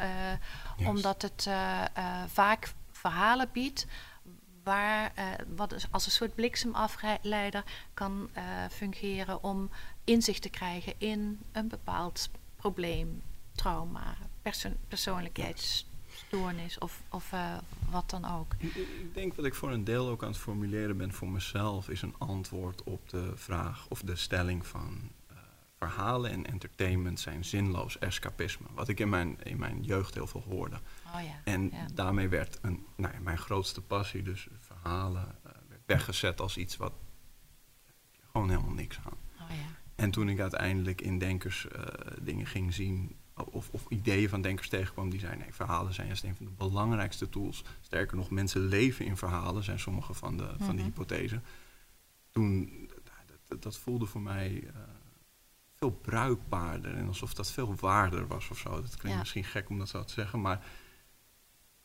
omdat 0.86 1.22
het 1.22 1.50
vaak 2.28 2.74
verhalen 2.92 3.50
biedt 3.52 3.86
waar 4.64 5.12
wat 5.56 5.88
als 5.92 6.06
een 6.06 6.12
soort 6.12 6.36
bliksemafleider 6.36 7.64
kan 7.94 8.30
fungeren 8.72 9.44
om 9.44 9.70
inzicht 10.04 10.42
te 10.42 10.50
krijgen 10.50 10.94
in 10.98 11.40
een 11.52 11.68
bepaald 11.68 12.30
probleem, 12.56 13.22
trauma, 13.56 14.18
perso- 14.42 14.76
persoonlijkheidsstoornis 14.88 16.78
of, 16.78 17.02
of 17.10 17.32
eh, 17.32 17.58
wat 17.90 18.10
dan 18.10 18.26
ook. 18.26 18.54
Ik- 18.58 18.76
Ik 18.76 19.14
denk 19.14 19.36
wat 19.36 19.46
ik 19.46 19.56
voor 19.56 19.72
een 19.72 19.84
deel 19.84 20.08
ook 20.10 20.24
aan 20.24 20.30
het 20.30 20.38
formuleren 20.38 20.98
ben 20.98 21.14
voor 21.14 21.30
mezelf, 21.30 21.90
is 21.90 22.02
een 22.02 22.16
antwoord 22.18 22.84
op 22.84 23.10
de 23.10 23.32
vraag 23.36 23.86
of 23.90 24.02
de 24.02 24.16
stelling 24.16 24.68
van 24.68 25.12
eh, 25.28 25.36
verhalen 25.78 26.32
en 26.32 26.46
entertainment 26.46 27.20
zijn 27.20 27.46
zinloos 27.46 28.00
escapisme. 28.00 28.66
Wat 28.74 28.88
ik 28.88 29.00
in 29.00 29.10
mijn, 29.10 29.44
in 29.44 29.58
mijn 29.58 29.84
jeugd 29.84 30.14
heel 30.14 30.28
veel 30.28 30.44
hoorde. 30.48 30.76
Oh 31.16 31.22
ja. 31.24 31.42
En 31.44 31.70
ja. 31.72 31.86
daarmee 31.94 32.28
werd 32.28 32.60
een, 32.62 32.86
nou 32.96 33.14
ja, 33.14 33.20
mijn 33.20 33.38
grootste 33.38 33.82
passie, 33.82 34.24
dus 34.24 34.48
verhalen, 34.60 35.36
eh, 35.44 35.52
werd 35.68 35.82
weggezet 35.86 36.42
als 36.42 36.58
iets 36.58 36.78
wat 36.78 36.94
gewoon 38.32 38.50
helemaal 38.50 38.74
niks 38.74 38.98
aan. 39.06 39.18
Oh 39.50 39.56
ja. 39.56 39.66
En 39.96 40.12
toen 40.12 40.30
ik 40.30 40.40
uiteindelijk 40.40 41.02
in 41.02 41.18
denkers 41.20 41.68
dingen 42.22 42.46
ging 42.46 42.74
zien, 42.74 43.16
of, 43.56 43.70
of 43.72 43.86
ideeën 43.90 44.30
van 44.30 44.42
denkers 44.42 44.70
tegenkwam 44.70 45.10
die 45.10 45.20
zeiden, 45.20 45.42
nee, 45.42 45.54
verhalen 45.54 45.94
zijn 45.94 46.08
juist 46.08 46.24
een 46.24 46.36
van 46.36 46.46
de 46.46 46.52
belangrijkste 46.52 47.30
tools. 47.30 47.64
Sterker 47.82 48.18
nog, 48.18 48.30
mensen 48.30 48.62
leven 48.62 49.06
in 49.06 49.18
verhalen, 49.18 49.64
zijn 49.64 49.80
sommige 49.80 50.14
van 50.14 50.38
de, 50.38 50.48
van 50.58 50.66
Mhm. 50.68 50.76
die 50.76 50.84
hypothesen. 50.86 51.44
Toen, 52.32 52.72
dat, 53.48 53.62
dat, 53.62 53.78
voelde 53.78 54.06
voor 54.06 54.22
mij 54.22 54.64
eh, 54.68 54.82
veel 55.74 55.92
bruikbaarder 55.92 56.96
en 56.96 57.08
alsof 57.08 57.34
dat 57.34 57.52
veel 57.52 57.76
waarder 57.76 58.28
was 58.28 58.50
of 58.50 58.58
zo. 58.58 58.70
Dat 58.70 58.90
klinkt 58.90 59.10
Ja. 59.10 59.18
misschien 59.18 59.44
gek 59.44 59.70
om 59.70 59.78
dat 59.80 59.90
zo 59.90 60.04
te 60.04 60.14
zeggen, 60.14 60.42
maar 60.42 60.66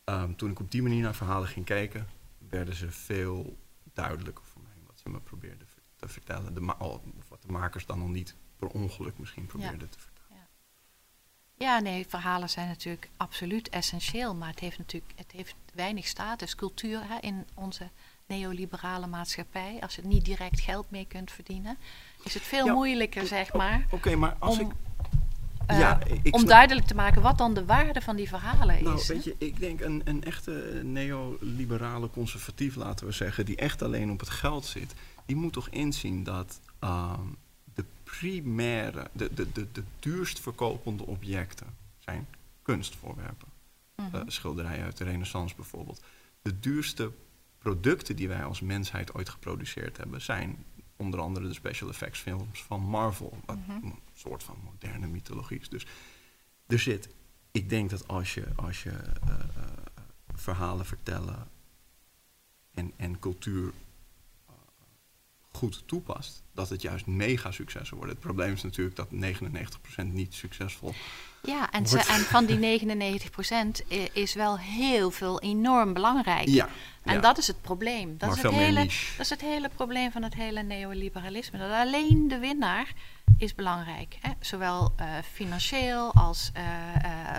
ehm, 0.03 0.33
toen 0.35 0.51
ik 0.51 0.59
op 0.59 0.71
die 0.71 0.81
manier 0.81 1.01
naar 1.03 1.15
verhalen 1.15 1.47
ging 1.47 1.65
kijken, 1.65 2.07
werden 2.49 2.75
ze 2.75 2.91
veel 2.91 3.57
duidelijker 3.93 4.43
voor 4.45 4.61
mij 4.61 4.81
wat 4.85 4.99
ze 4.99 5.09
me 5.09 5.19
probeerden 5.19 5.67
te 5.95 6.07
vertellen. 6.07 6.53
De 6.53 6.59
ma- 6.61 6.73
al- 6.75 7.03
of 7.17 7.29
wat 7.29 7.41
de 7.41 7.51
makers 7.51 7.85
dan 7.85 7.99
nog 7.99 8.09
niet 8.09 8.35
per 8.57 8.67
ongeluk 8.67 9.17
misschien 9.17 9.45
probeerden 9.45 9.89
te 9.89 9.99
vertellen. 9.99 10.10
Ja, 11.61 11.79
nee, 11.79 12.05
verhalen 12.09 12.49
zijn 12.49 12.67
natuurlijk 12.67 13.09
absoluut 13.17 13.69
essentieel, 13.69 14.35
maar 14.35 14.49
het 14.49 14.59
heeft 14.59 14.77
natuurlijk 14.77 15.13
het 15.15 15.31
heeft 15.31 15.55
weinig 15.73 16.07
status. 16.07 16.55
Cultuur 16.55 16.99
hè, 17.07 17.17
in 17.19 17.45
onze 17.53 17.89
neoliberale 18.25 19.07
maatschappij, 19.07 19.77
als 19.81 19.95
je 19.95 20.01
niet 20.05 20.25
direct 20.25 20.59
geld 20.59 20.91
mee 20.91 21.05
kunt 21.07 21.31
verdienen, 21.31 21.77
is 22.23 22.33
het 22.33 22.43
veel 22.43 22.65
Ja, 22.65 22.73
moeilijker, 22.73 23.27
zeg 23.27 23.53
maar, 23.53 23.85
Oké, 23.91 24.15
maar 24.15 24.35
als 24.39 24.59
om, 24.59 24.65
ik... 24.69 24.75
eh, 25.67 25.79
ja, 25.79 25.99
ik 26.23 26.35
om 26.35 26.45
duidelijk 26.45 26.87
te 26.87 26.95
maken 26.95 27.21
wat 27.21 27.37
dan 27.37 27.53
de 27.53 27.65
waarde 27.65 28.01
van 28.01 28.15
die 28.15 28.27
verhalen 28.27 28.83
Nou, 28.83 28.97
is. 28.97 29.07
hè. 29.07 29.13
weet 29.13 29.23
je, 29.23 29.35
ik 29.37 29.59
denk 29.59 29.81
een, 29.81 30.01
een 30.05 30.23
echte 30.23 30.81
neoliberale 30.83 32.09
conservatief, 32.09 32.75
laten 32.75 33.05
we 33.05 33.11
zeggen, 33.11 33.45
die 33.45 33.55
echt 33.55 33.81
alleen 33.81 34.11
op 34.11 34.19
het 34.19 34.29
geld 34.29 34.65
zit, 34.65 34.93
die 35.25 35.35
moet 35.35 35.53
toch 35.53 35.69
inzien 35.69 36.23
dat 36.23 36.59
ehm, 36.79 37.19
primaire, 38.19 39.09
de, 39.11 39.33
de, 39.33 39.51
de, 39.51 39.71
de 39.71 39.83
duurst 39.99 40.39
verkopende 40.39 41.05
objecten 41.05 41.67
zijn 41.99 42.27
kunstvoorwerpen. 42.61 43.47
Eh, 43.95 44.21
schilderijen 44.27 44.83
uit 44.83 44.97
de 44.97 45.03
renaissance 45.03 45.55
bijvoorbeeld. 45.55 46.03
De 46.41 46.59
duurste 46.59 47.11
producten 47.57 48.15
die 48.15 48.27
wij 48.27 48.43
als 48.43 48.61
mensheid 48.61 49.13
ooit 49.13 49.29
geproduceerd 49.29 49.97
hebben 49.97 50.21
zijn 50.21 50.65
onder 50.95 51.19
andere 51.19 51.47
de 51.47 51.53
special 51.53 51.89
effects 51.89 52.19
films 52.19 52.63
van 52.63 52.81
Marvel, 52.81 53.37
wat 53.45 53.57
Mhm. 53.57 53.71
een 53.71 53.99
soort 54.13 54.43
van 54.43 54.57
moderne 54.63 55.07
mythologie 55.07 55.59
is. 55.59 55.69
Dus 55.69 55.85
er 56.67 56.79
zit, 56.79 57.09
ik 57.51 57.69
denk 57.69 57.89
dat 57.89 58.07
als 58.07 58.33
je, 58.33 58.45
als 58.55 58.83
je 58.83 58.89
eh, 58.91 59.33
eh, 59.33 59.63
verhalen 60.35 60.85
vertellen 60.85 61.47
en, 62.73 62.91
en 62.95 63.19
cultuur 63.19 63.71
goed 65.51 65.83
toepast, 65.85 66.43
dat 66.53 66.69
het 66.69 66.81
juist 66.81 67.05
mega 67.05 67.51
successen 67.51 67.97
worden. 67.97 68.15
Het 68.15 68.23
probleem 68.25 68.53
is 68.53 68.63
natuurlijk 68.63 68.95
dat 68.95 69.07
99% 69.11 70.13
niet 70.13 70.33
succesvol 70.33 70.93
Ja, 71.43 71.71
en, 71.71 71.87
ze, 71.87 71.95
wordt- 71.95 72.09
en 72.09 72.19
van 72.19 72.45
die 72.45 72.57
99% 72.57 73.81
i- 73.91 74.09
is 74.13 74.33
wel 74.33 74.57
heel 74.59 75.11
veel 75.11 75.41
enorm 75.41 75.93
belangrijk. 75.93 76.47
Ja, 76.47 76.69
En 77.03 77.13
ja. 77.13 77.19
dat 77.21 77.37
is 77.37 77.47
het 77.47 77.61
probleem. 77.61 78.17
Dat 78.17 78.35
is 78.35 78.41
het, 78.41 78.51
hele, 78.51 78.79
dat 78.83 79.19
is 79.19 79.29
het 79.29 79.41
hele 79.41 79.69
probleem 79.75 80.11
van 80.11 80.23
het 80.23 80.33
hele 80.33 80.63
neoliberalisme. 80.63 81.57
Dat 81.59 81.71
alleen 81.71 82.27
de 82.27 82.37
winnaar 82.39 82.93
is 83.37 83.55
belangrijk. 83.55 84.17
Hè? 84.21 84.31
Zowel 84.39 84.93
eh, 84.95 85.07
financieel 85.33 86.13
als 86.13 86.49
eh, 86.53 86.63
eh, 87.35 87.37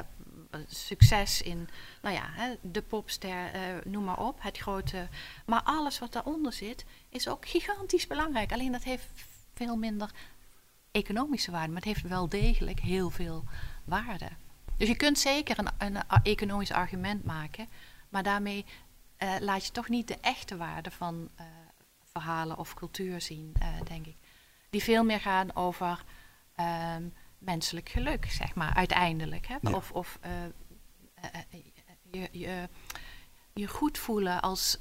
succes 0.66 1.42
in, 1.42 1.68
nou 2.02 2.14
ja, 2.14 2.24
hè, 2.30 2.54
de 2.60 2.82
popster, 2.82 3.52
eh, 3.52 3.62
noem 3.84 4.04
maar 4.04 4.18
op, 4.18 4.42
het 4.42 4.58
grote. 4.58 5.08
Maar 5.46 5.62
alles 5.62 5.98
wat 5.98 6.12
daaronder 6.12 6.52
zit, 6.52 6.84
is 7.08 7.28
ook 7.28 7.48
gigantisch 7.48 8.06
belangrijk. 8.06 8.52
Alleen 8.52 8.72
dat 8.72 8.82
heeft 8.82 9.06
veel 9.54 9.76
minder 9.76 10.10
economische 10.90 11.50
waarde, 11.50 11.68
maar 11.68 11.82
het 11.82 11.94
heeft 11.94 12.08
wel 12.08 12.28
degelijk 12.28 12.80
heel 12.80 13.10
veel 13.10 13.44
waarde. 13.84 14.28
Dus 14.76 14.88
je 14.88 14.96
kunt 14.96 15.18
zeker 15.18 15.58
een, 15.58 15.68
een 15.78 16.02
economisch 16.22 16.72
argument 16.72 17.24
maken, 17.24 17.68
maar 18.08 18.22
daarmee 18.22 18.64
eh, 19.16 19.34
laat 19.40 19.66
je 19.66 19.72
toch 19.72 19.88
niet 19.88 20.08
de 20.08 20.18
echte 20.20 20.56
waarde 20.56 20.90
van 20.90 21.30
eh, 21.36 21.46
verhalen 22.04 22.58
of 22.58 22.74
cultuur 22.74 23.20
zien, 23.20 23.52
denk 23.84 24.06
ik. 24.06 24.16
Die 24.70 24.82
veel 24.82 25.04
meer 25.04 25.20
gaan 25.20 25.56
over 25.56 26.04
ehm, 26.54 27.02
menselijk 27.44 27.88
geluk, 27.88 28.26
zeg 28.30 28.54
maar, 28.54 28.74
uiteindelijk. 28.74 29.46
Hè? 29.46 29.56
Ja. 29.60 29.70
Of, 29.70 29.92
of 29.92 30.18
eh, 30.20 30.44
eh, 30.44 30.50
eh, 31.50 31.60
je, 32.10 32.28
je, 32.32 32.68
je 33.52 33.66
goed 33.66 33.98
voelen 33.98 34.40
als 34.40 34.78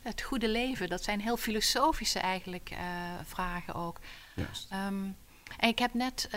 het 0.00 0.22
goede 0.22 0.48
leven. 0.48 0.88
Dat 0.88 1.02
zijn 1.02 1.20
heel 1.20 1.36
filosofische 1.36 2.18
eigenlijk 2.18 2.76
vragen 3.24 3.74
ook. 3.74 3.98
Juist. 4.34 4.70
Ehm, 4.70 5.04
en 5.58 5.68
ik 5.68 5.78
heb 5.78 5.94
net, 5.94 6.28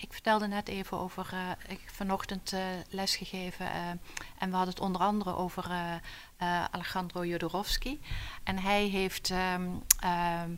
ik 0.00 0.12
vertelde 0.12 0.46
net 0.46 0.68
even 0.68 0.98
over, 0.98 1.56
ik 1.68 1.80
heb 1.84 1.94
vanochtend 1.94 2.52
les 2.88 3.16
gegeven 3.16 3.66
eh, 3.66 3.88
en 4.38 4.50
we 4.50 4.56
hadden 4.56 4.74
het 4.74 4.80
onder 4.80 5.00
andere 5.00 5.36
over 5.36 5.70
Alejandro 6.70 7.24
Jodorowsky. 7.24 7.98
En 8.44 8.58
hij 8.58 8.84
heeft 8.84 9.30
ehm, 9.30 9.68
ehm, 10.00 10.50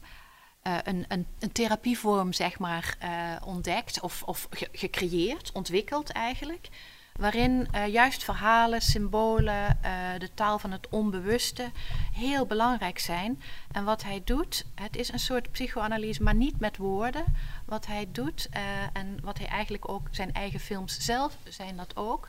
eh, 0.63 0.77
een, 0.83 1.05
een, 1.09 1.27
een 1.39 1.53
therapievorm, 1.53 2.33
zeg 2.33 2.59
maar, 2.59 2.97
eh, 2.99 3.37
ontdekt 3.45 4.01
of, 4.01 4.23
of 4.23 4.47
ge- 4.51 4.69
gecreëerd, 4.73 5.53
ontwikkeld 5.53 6.11
eigenlijk. 6.11 6.69
Waarin 7.13 7.69
eh, 7.71 7.87
juist 7.87 8.25
verhalen, 8.25 8.81
symbolen, 8.81 9.79
de 10.19 10.31
taal 10.35 10.59
van 10.59 10.71
het 10.71 10.89
onbewuste 10.89 11.71
heel 12.13 12.47
belangrijk 12.47 12.99
zijn. 12.99 13.43
En 13.73 13.85
wat 13.85 14.03
hij 14.03 14.23
doet, 14.25 14.65
het 14.75 14.97
is 14.97 15.13
een 15.13 15.19
soort 15.19 15.51
psychoanalyse, 15.53 16.23
maar 16.23 16.35
niet 16.35 16.61
met 16.61 16.77
woorden. 16.77 17.25
Wat 17.67 17.87
hij 17.87 18.09
doet 18.13 18.49
en 18.93 19.19
wat 19.23 19.39
hij 19.39 19.47
eigenlijk 19.47 19.89
ook, 19.89 20.09
zijn 20.11 20.33
eigen 20.33 20.61
films 20.61 20.99
zelf 20.99 21.37
zijn 21.49 21.77
dat 21.77 21.97
ook, 21.97 22.29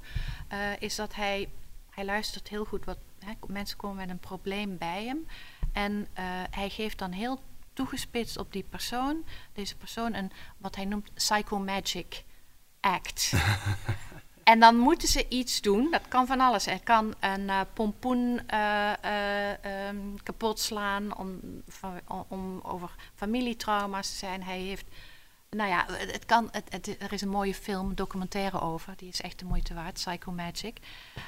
is 0.80 0.96
dat 0.96 1.16
hij, 1.16 1.50
hij 1.90 2.06
luistert 2.06 2.48
heel 2.48 2.66
goed 2.66 2.86
wat 2.86 2.98
hè, 3.26 3.32
mensen 3.48 3.78
komen 3.78 3.98
met 3.98 4.10
een 4.10 4.20
probleem 4.20 4.78
bij 4.78 5.06
hem. 5.06 5.28
En 5.74 6.08
hij 6.50 6.70
geeft 6.70 6.98
dan 6.98 7.12
heel 7.12 7.40
toegespitst 7.82 8.38
op 8.38 8.52
die 8.52 8.66
persoon, 8.70 9.24
deze 9.54 9.76
persoon, 9.76 10.14
een 10.14 10.32
wat 10.58 10.76
hij 10.76 10.86
noemt 10.86 11.14
psychomagic 11.14 12.24
act. 12.80 13.32
En 14.44 14.60
dan 14.60 14.78
moeten 14.78 15.08
ze 15.08 15.26
iets 15.30 15.62
doen. 15.62 15.92
Dat 15.92 16.08
kan 16.08 16.28
van 16.28 16.40
alles. 16.40 16.66
Het 16.66 16.84
kan 16.84 17.14
een 17.20 17.42
uh, 17.42 17.62
pompoen 17.74 18.40
uh, 18.54 18.92
uh, 19.06 19.88
um, 19.88 20.24
kapot 20.24 20.60
slaan 20.60 21.18
om, 21.18 21.40
om 22.28 22.60
over 22.64 22.90
familietrauma's 23.16 24.10
te 24.10 24.16
zijn. 24.16 24.44
Hij 24.44 24.60
heeft, 24.60 24.86
nou 25.50 25.70
ja, 25.70 25.86
het 25.88 26.26
kan, 26.26 26.48
het, 26.52 26.66
het, 26.70 27.02
er 27.02 27.14
is 27.14 27.22
een 27.22 27.30
mooie 27.30 27.56
film, 27.56 27.96
documentaire 27.96 28.62
over. 28.62 28.94
Die 28.98 29.10
is 29.10 29.22
echt 29.22 29.40
de 29.40 29.46
moeite 29.46 29.74
waard, 29.74 29.94
Psycho 29.94 30.32
Magic. 30.32 30.78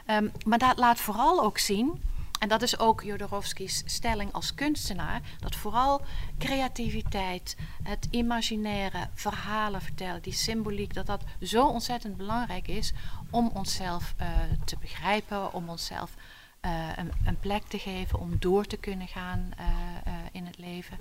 Um, 0.07 0.31
maar 0.45 0.57
dat 0.57 0.77
laat 0.77 0.99
vooral 0.99 1.43
ook 1.43 1.57
zien 1.57 2.01
en 2.43 2.49
dat 2.49 2.61
is 2.61 2.79
ook 2.79 3.03
Jodorowsky's 3.03 3.83
stelling 3.85 4.33
als 4.33 4.53
kunstenaar, 4.53 5.21
dat 5.39 5.55
vooral 5.55 6.01
creativiteit, 6.37 7.57
het 7.83 8.07
imaginaire, 8.11 9.07
verhalen 9.13 9.81
vertellen, 9.81 10.21
die 10.21 10.33
symboliek, 10.33 10.93
dat 10.93 11.05
dat 11.05 11.23
zo 11.41 11.67
ontzettend 11.67 12.17
belangrijk 12.17 12.67
is 12.67 12.93
om 13.29 13.51
onszelf 13.53 14.15
uh, 14.21 14.27
te 14.65 14.77
begrijpen, 14.79 15.53
om 15.53 15.69
onszelf 15.69 16.15
uh, 16.61 16.89
een, 16.95 17.11
een, 17.25 17.39
plek 17.39 17.63
te 17.63 17.79
geven, 17.79 18.19
om 18.19 18.35
door 18.39 18.65
te 18.65 18.77
kunnen 18.77 19.07
gaan 19.07 19.51
uh, 19.59 20.13
in 20.31 20.45
het 20.45 20.57
leven. 20.57 20.97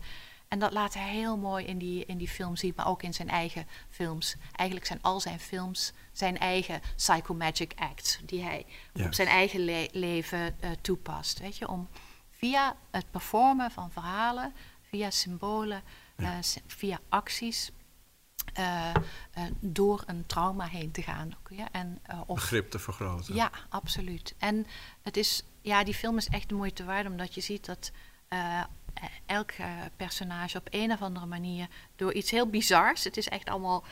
En 0.52 0.58
dat 0.58 0.72
laat 0.72 0.94
hij 0.94 1.08
heel 1.08 1.36
mooi 1.36 1.64
in 1.64 1.78
die, 1.78 2.04
in 2.04 2.18
die 2.18 2.28
film 2.28 2.56
zien, 2.56 2.72
maar 2.76 2.86
ook 2.86 3.02
in 3.02 3.14
zijn 3.14 3.28
eigen 3.28 3.66
films. 3.90 4.36
Eigenlijk 4.52 4.86
zijn 4.86 5.02
al 5.02 5.20
zijn 5.20 5.40
films 5.40 5.92
zijn 6.12 6.38
eigen 6.38 6.80
psychomagic 6.96 7.72
acts, 7.76 8.18
die 8.24 8.42
hij 8.42 8.66
op 8.92 9.14
zijn 9.14 9.28
eigen 9.28 9.88
leven 9.92 10.56
uh, 10.64 10.70
toepast. 10.80 11.38
Weet 11.38 11.56
je, 11.56 11.68
om 11.68 11.88
via 12.30 12.76
het 12.90 13.10
performen 13.10 13.70
van 13.70 13.90
verhalen, 13.90 14.52
via 14.88 15.10
symbolen, 15.10 15.82
uh, 16.16 16.38
via 16.66 16.98
acties, 17.08 17.70
uh, 18.58 18.94
door 19.60 20.02
een 20.06 20.26
trauma 20.26 20.66
heen 20.66 20.90
te 20.90 21.02
gaan. 21.02 21.34
Ja? 21.48 21.68
En, 21.70 22.02
of, 22.26 22.34
Begrip 22.34 22.70
te 22.70 22.78
vergroten. 22.78 23.34
Ja, 23.34 23.50
absoluut. 23.68 24.34
En 24.38 24.66
het 25.02 25.16
is, 25.16 25.42
ja, 25.60 25.84
die 25.84 25.94
film 25.94 26.16
is 26.16 26.28
echt 26.28 26.48
de 26.48 26.54
moeite 26.54 26.84
waard, 26.84 27.06
omdat 27.06 27.34
je 27.34 27.40
ziet 27.40 27.64
dat 27.64 27.90
elk 29.26 29.52
personage 29.96 30.58
op 30.58 30.68
een 30.70 30.92
of 30.92 31.02
andere 31.02 31.26
manier 31.26 31.68
door 31.96 32.12
iets 32.12 32.30
heel 32.30 32.46
bizars, 32.46 33.04
het 33.04 33.16
is 33.16 33.28
echt 33.28 33.48
allemaal 33.48 33.84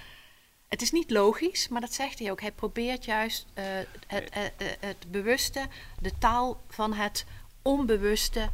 het 0.70 0.82
is 0.82 0.90
niet 0.90 1.11
logisch, 1.11 1.68
maar 1.68 1.80
dat 1.80 1.92
zegt 1.92 2.18
hij 2.18 2.30
ook. 2.30 2.40
Hij 2.40 2.53
probeert 2.53 3.05
juist 3.05 3.46
uh, 3.55 3.64
het, 4.07 4.30
uh, 4.36 4.66
het, 4.80 5.11
bewuste, 5.11 5.66
de 6.01 6.12
taal 6.18 6.62
van 6.68 6.92
het 6.92 7.26
onbewuste 7.62 8.48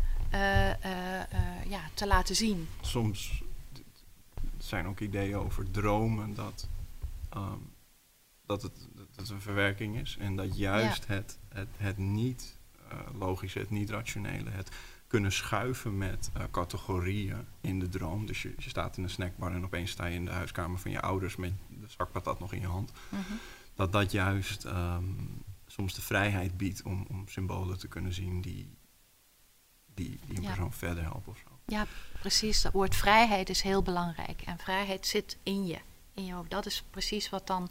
ja, 1.68 1.90
te 1.94 2.06
laten 2.06 2.36
zien. 2.36 2.68
Soms 2.80 3.42
zijn 4.58 4.86
ook 4.86 5.00
ideeën 5.00 5.36
over 5.36 5.70
dromen 5.70 6.34
dat, 6.34 6.68
um, 7.36 7.72
dat, 8.46 8.62
het, 8.62 8.88
dat 8.94 9.06
het 9.16 9.28
een 9.28 9.40
verwerking 9.40 10.00
is. 10.00 10.16
En 10.20 10.36
dat 10.36 10.56
juist 10.56 11.06
het, 11.06 11.38
het, 11.48 11.68
het 11.76 11.98
niet 11.98 12.56
logische, 13.18 13.58
het 13.58 13.70
niet 13.70 13.90
rationele, 13.90 14.50
het 14.50 14.70
kunnen 15.06 15.32
schuiven 15.32 15.98
met 15.98 16.30
uh, 16.36 16.42
categorieën 16.50 17.46
in 17.60 17.78
de 17.78 17.88
droom. 17.88 18.26
Dus 18.26 18.42
je, 18.42 18.54
je, 18.58 18.68
staat 18.68 18.96
in 18.96 19.02
een 19.02 19.10
snackbar 19.10 19.52
en 19.52 19.64
opeens 19.64 19.90
sta 19.90 20.06
je 20.06 20.14
in 20.14 20.24
de 20.24 20.30
huiskamer 20.30 20.78
van 20.78 20.90
je 20.90 21.00
ouders 21.00 21.36
met 21.36 21.52
de 21.68 21.86
zakpatat 21.88 22.40
nog 22.40 22.52
in 22.52 22.60
je 22.60 22.66
hand. 22.66 22.92
Mhm. 23.08 23.32
Dat 23.74 23.92
dat 23.92 24.12
juist 24.12 24.64
um, 24.64 25.42
soms 25.66 25.94
de 25.94 26.02
vrijheid 26.02 26.56
biedt 26.56 26.82
om, 26.82 27.06
om 27.10 27.28
symbolen 27.28 27.78
te 27.78 27.88
kunnen 27.88 28.12
zien 28.12 28.40
die, 28.40 28.76
die, 29.94 30.20
die 30.26 30.36
een 30.36 30.42
ja. 30.42 30.48
persoon 30.48 30.72
verder 30.72 31.02
helpen 31.02 31.32
of 31.32 31.38
zo. 31.38 31.58
Ja, 31.66 31.86
precies. 32.20 32.62
Dat 32.62 32.72
woord 32.72 32.96
vrijheid 32.96 33.48
is 33.48 33.60
heel 33.60 33.82
belangrijk. 33.82 34.42
En 34.42 34.58
vrijheid 34.58 35.06
zit 35.06 35.38
in 35.42 35.66
je. 35.66 35.78
In 36.14 36.24
je 36.24 36.32
hoofd. 36.32 36.50
Dat 36.50 36.66
is 36.66 36.84
precies 36.90 37.30
wat 37.30 37.46
dan 37.46 37.68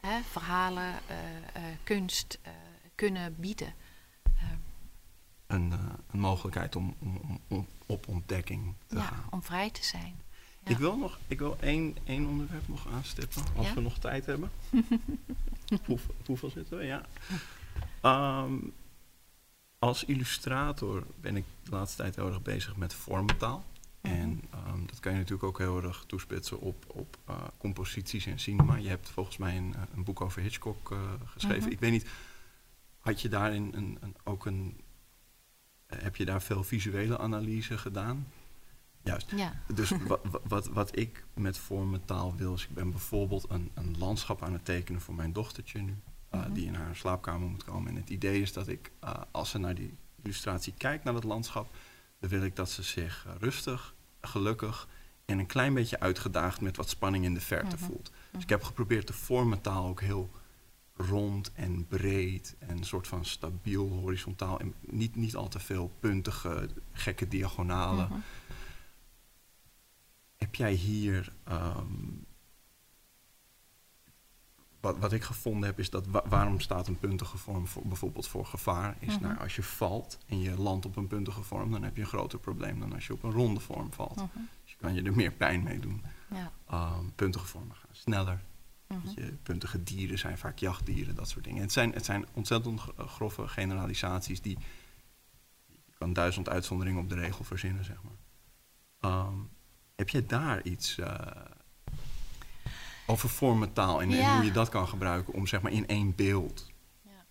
hè, 0.00 0.20
verhalen, 0.30 0.92
uh, 1.10 1.16
uh, 1.56 1.62
kunst 1.84 2.38
kunnen 2.94 3.36
bieden 3.40 3.74
een, 5.52 5.70
uh, 5.72 5.78
een 6.10 6.20
mogelijkheid 6.20 6.76
om, 6.76 6.94
om, 6.98 7.40
om, 7.48 7.66
op 7.86 8.08
ontdekking 8.08 8.74
te 8.86 8.96
ja, 8.96 9.02
gaan. 9.02 9.24
om 9.30 9.42
vrij 9.42 9.70
te 9.70 9.84
zijn. 9.84 10.20
Ja. 10.64 10.70
Ik 10.70 10.78
wil 10.78 10.96
nog 10.96 11.18
ik 11.26 11.38
wil 11.38 11.56
één, 11.60 11.96
één 12.04 12.26
onderwerp 12.26 12.68
nog 12.68 12.86
aanstippen, 12.88 13.42
als 13.56 13.66
ja? 13.66 13.74
we 13.74 13.80
nog 13.80 13.98
tijd 13.98 14.26
hebben. 14.26 14.50
Hoe, 15.86 15.98
hoeveel 16.26 16.50
zitten 16.50 16.78
we? 16.78 16.84
Ja. 16.84 17.06
Um, 18.42 18.72
als 19.78 20.04
illustrator 20.04 21.06
ben 21.20 21.36
ik 21.36 21.44
de 21.62 21.70
laatste 21.70 21.96
tijd 21.96 22.16
heel 22.16 22.26
erg 22.26 22.42
bezig 22.42 22.76
met 22.76 22.94
vormtaal. 22.94 23.64
-hmm. 24.00 24.12
En 24.12 24.42
um, 24.68 24.86
dat 24.86 25.00
kan 25.00 25.12
je 25.12 25.18
natuurlijk 25.18 25.44
ook 25.44 25.58
heel 25.58 25.82
erg 25.82 26.04
toespitsen 26.06 26.60
op, 26.60 26.84
op 26.86 27.16
uh, 27.28 27.36
composities 27.58 28.26
en 28.26 28.38
cinema. 28.38 28.76
Je 28.76 28.88
hebt 28.88 29.10
volgens 29.10 29.36
mij 29.36 29.56
een, 29.56 29.74
een 29.94 30.04
boek 30.04 30.20
over 30.20 30.42
Hitchcock 30.42 30.90
uh, 30.90 30.98
geschreven. 31.24 31.62
-hmm. 31.62 31.72
Ik 31.72 31.80
weet 31.80 31.90
niet, 31.90 32.06
had 33.00 33.20
je 33.20 33.28
daarin 33.28 33.72
een, 33.74 33.98
een, 34.00 34.16
ook 34.24 34.46
een 34.46 34.80
heb 35.96 36.16
je 36.16 36.24
daar 36.24 36.42
veel 36.42 36.64
visuele 36.64 37.18
analyse 37.18 37.78
gedaan? 37.78 38.26
Juist. 39.02 39.30
Ja. 39.36 39.52
Dus 39.74 39.92
wat, 40.06 40.20
wat, 40.42 40.66
wat 40.66 40.98
ik 40.98 41.24
met 41.34 41.58
vormentaal 41.58 42.36
wil, 42.36 42.54
is 42.54 42.62
ik 42.62 42.74
ben 42.74 42.90
bijvoorbeeld 42.90 43.44
een, 43.48 43.70
een 43.74 43.98
landschap 43.98 44.42
aan 44.42 44.52
het 44.52 44.64
tekenen 44.64 45.00
voor 45.00 45.14
mijn 45.14 45.32
dochtertje 45.32 45.80
nu, 45.80 45.90
uh, 45.90 46.40
mm 46.40 46.44
-hmm. 46.44 46.54
die 46.54 46.66
in 46.66 46.74
haar 46.74 46.96
slaapkamer 46.96 47.48
moet 47.48 47.64
komen. 47.64 47.90
En 47.90 47.96
het 47.96 48.10
idee 48.10 48.40
is 48.40 48.52
dat 48.52 48.68
ik, 48.68 48.90
uh, 49.04 49.10
als 49.30 49.50
ze 49.50 49.58
naar 49.58 49.74
die 49.74 49.94
illustratie 50.22 50.74
kijkt, 50.76 51.04
naar 51.04 51.14
het 51.14 51.24
landschap, 51.24 51.74
dan 52.20 52.30
wil 52.30 52.42
ik 52.42 52.56
dat 52.56 52.70
ze 52.70 52.82
zich 52.82 53.26
rustig, 53.38 53.94
gelukkig 54.20 54.88
en 55.24 55.38
een 55.38 55.46
klein 55.46 55.74
beetje 55.74 56.00
uitgedaagd 56.00 56.60
met 56.60 56.76
wat 56.76 56.88
spanning 56.88 57.24
in 57.24 57.34
de 57.34 57.40
verte 57.40 57.76
mm 57.76 57.82
-hmm. 57.82 57.86
voelt. 57.86 58.10
Dus 58.30 58.42
ik 58.42 58.48
heb 58.48 58.62
geprobeerd 58.62 59.06
de 59.06 59.12
vormentaal 59.12 59.86
ook 59.86 60.00
heel 60.00 60.30
rond 60.96 61.52
en 61.52 61.86
breed 61.86 62.56
en 62.58 62.76
een 62.76 62.84
soort 62.84 63.08
van 63.08 63.24
stabiel, 63.24 63.88
horizontaal 63.88 64.60
en 64.60 64.74
niet, 64.80 65.16
niet 65.16 65.36
al 65.36 65.48
te 65.48 65.58
veel 65.58 65.92
puntige, 66.00 66.68
gekke 66.92 67.28
diagonalen. 67.28 68.04
Mm 68.04 68.12
-hmm. 68.12 68.22
Heb 70.36 70.54
jij 70.54 70.72
hier. 70.72 71.32
Um, 71.48 72.26
wat, 74.82 74.98
wat 74.98 75.12
ik 75.12 75.22
gevonden 75.22 75.68
heb 75.68 75.78
is 75.78 75.90
dat 75.90 76.06
wa 76.06 76.22
waarom 76.28 76.60
staat 76.60 76.88
een 76.88 76.98
puntige 76.98 77.38
vorm 77.38 77.66
voor, 77.66 77.82
bijvoorbeeld 77.86 78.28
voor 78.28 78.46
gevaar? 78.46 78.96
Is 78.98 79.06
mm 79.06 79.14
-hmm. 79.14 79.22
nou, 79.22 79.38
als 79.38 79.56
je 79.56 79.62
valt 79.62 80.18
en 80.26 80.40
je 80.40 80.60
landt 80.60 80.86
op 80.86 80.96
een 80.96 81.06
puntige 81.06 81.42
vorm, 81.42 81.70
dan 81.70 81.82
heb 81.82 81.96
je 81.96 82.02
een 82.02 82.08
groter 82.08 82.38
probleem 82.38 82.80
dan 82.80 82.92
als 82.92 83.06
je 83.06 83.12
op 83.12 83.22
een 83.22 83.32
ronde 83.32 83.60
vorm 83.60 83.92
valt. 83.92 84.16
Mm 84.16 84.30
-hmm. 84.32 84.48
Dus 84.62 84.72
je 84.72 84.76
kan 84.80 84.94
je 84.94 85.02
er 85.02 85.14
meer 85.14 85.32
pijn 85.32 85.62
mee 85.62 85.78
doen. 85.78 86.02
Ja. 86.30 86.52
Um, 86.96 87.12
puntige 87.14 87.46
vormen 87.46 87.76
gaan 87.76 87.88
sneller, 87.92 88.42
-hmm. 89.00 89.38
puntige 89.42 89.82
dieren 89.82 90.18
zijn 90.18 90.38
vaak 90.38 90.58
jachtdieren, 90.58 91.14
dat 91.14 91.28
soort 91.28 91.44
dingen. 91.44 91.62
Het 91.62 91.72
zijn, 91.72 91.92
het 91.92 92.04
zijn 92.04 92.26
ontzettend 92.32 92.80
grove 92.96 93.48
generalisaties 93.48 94.40
die. 94.40 94.58
Je 95.66 95.92
kan 95.98 96.12
duizend 96.12 96.48
uitzonderingen 96.48 97.02
op 97.02 97.08
de 97.08 97.14
regel 97.14 97.44
verzinnen, 97.44 97.84
zeg 97.84 97.96
maar. 98.02 99.20
Um, 99.26 99.50
heb 99.96 100.08
je 100.08 100.26
daar 100.26 100.62
iets 100.62 100.98
uh, 100.98 101.16
over 103.06 103.28
vormentaal 103.28 104.02
en, 104.02 104.10
ja. 104.10 104.30
en, 104.30 104.36
hoe 104.36 104.44
je 104.44 104.52
dat 104.52 104.68
kan 104.68 104.88
gebruiken 104.88 105.34
om 105.34 105.46
zeg 105.46 105.60
maar 105.60 105.72
in 105.72 105.86
één 105.86 106.14
beeld. 106.14 106.70
Ja, 107.02 107.24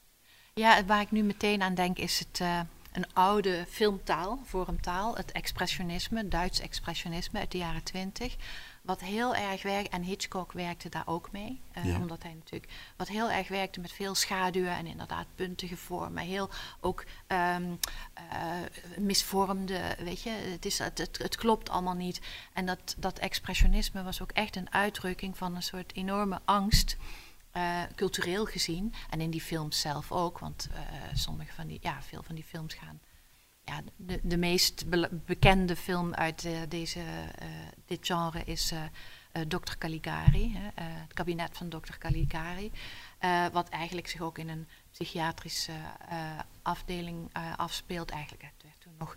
ja 0.53 0.85
waar 0.85 1.01
ik 1.01 1.11
nu 1.11 1.23
meteen 1.23 1.61
aan 1.61 1.75
denk 1.75 1.97
is 1.97 2.19
het 2.19 2.39
uh, 2.41 2.59
een 2.91 3.13
oude 3.13 3.65
filmtaal, 3.69 4.39
vormtaal, 4.45 5.15
het 5.15 5.31
expressionisme, 5.31 6.27
Duits 6.27 6.59
expressionisme 6.59 7.39
uit 7.39 7.51
de 7.51 7.57
jaren 7.57 7.83
twintig. 7.83 8.35
Wat 8.81 9.01
heel 9.01 9.35
erg 9.35 9.63
werkt, 9.63 9.89
en 9.89 10.03
Hitchcock 10.03 10.51
werkte 10.51 10.89
daar 10.89 11.07
ook 11.07 11.31
mee, 11.31 11.61
uh, 11.77 11.85
ja. 11.85 11.95
omdat 11.95 12.23
hij 12.23 12.33
natuurlijk, 12.33 12.71
wat 12.97 13.07
heel 13.07 13.31
erg 13.31 13.47
werkte 13.47 13.79
met 13.79 13.91
veel 13.91 14.15
schaduwen 14.15 14.75
en 14.75 14.85
inderdaad 14.85 15.25
puntige 15.35 15.77
vormen, 15.77 16.23
heel 16.23 16.49
ook 16.79 17.05
um, 17.27 17.79
uh, 18.33 18.53
misvormde, 18.97 19.95
weet 19.97 20.21
je, 20.21 20.29
het, 20.29 20.65
is, 20.65 20.79
het, 20.79 20.97
het, 20.97 21.17
het, 21.17 21.35
klopt 21.35 21.69
allemaal 21.69 21.93
niet. 21.93 22.21
En 22.53 22.65
dat, 22.65 22.95
dat 22.97 23.19
expressionisme 23.19 24.03
was 24.03 24.21
ook 24.21 24.31
echt 24.31 24.55
een 24.55 24.73
uitdrukking 24.73 25.37
van 25.37 25.55
een 25.55 25.63
soort 25.63 25.95
enorme 25.95 26.39
angst. 26.45 26.97
Uh, 27.53 27.81
cultureel 27.95 28.45
gezien, 28.45 28.93
en 29.09 29.21
in 29.21 29.29
die 29.29 29.41
films 29.41 29.79
zelf 29.79 30.11
ook, 30.11 30.39
want 30.39 30.69
sommige 31.13 31.53
van 31.53 31.67
die, 31.67 31.77
ja, 31.81 32.01
veel 32.01 32.23
van 32.23 32.35
die 32.35 32.43
films 32.43 32.73
gaan 32.73 32.99
de, 33.95 34.19
de 34.23 34.37
meest 34.37 34.89
be 34.89 35.09
bekende 35.25 35.75
film 35.75 36.13
uit 36.13 36.45
uh, 36.45 36.59
deze, 36.69 36.99
uh, 36.99 37.45
dit 37.85 38.05
genre 38.05 38.43
is 38.43 38.71
uh, 38.71 38.81
Dr. 39.47 39.77
Caligari, 39.77 40.57
het 40.75 41.13
kabinet 41.13 41.57
van 41.57 41.69
Dr. 41.69 41.97
Caligari. 41.99 42.71
wat 43.51 43.69
eigenlijk 43.69 44.07
zich 44.07 44.21
ook 44.21 44.37
in 44.37 44.49
een 44.49 44.67
psychiatrische 44.91 45.73
afdeling 46.61 47.29
afspeelt. 47.57 48.09
Eigenlijk 48.09 48.43
het 48.43 48.63
werd 48.63 48.81
toen 48.81 48.93
nog 48.97 49.15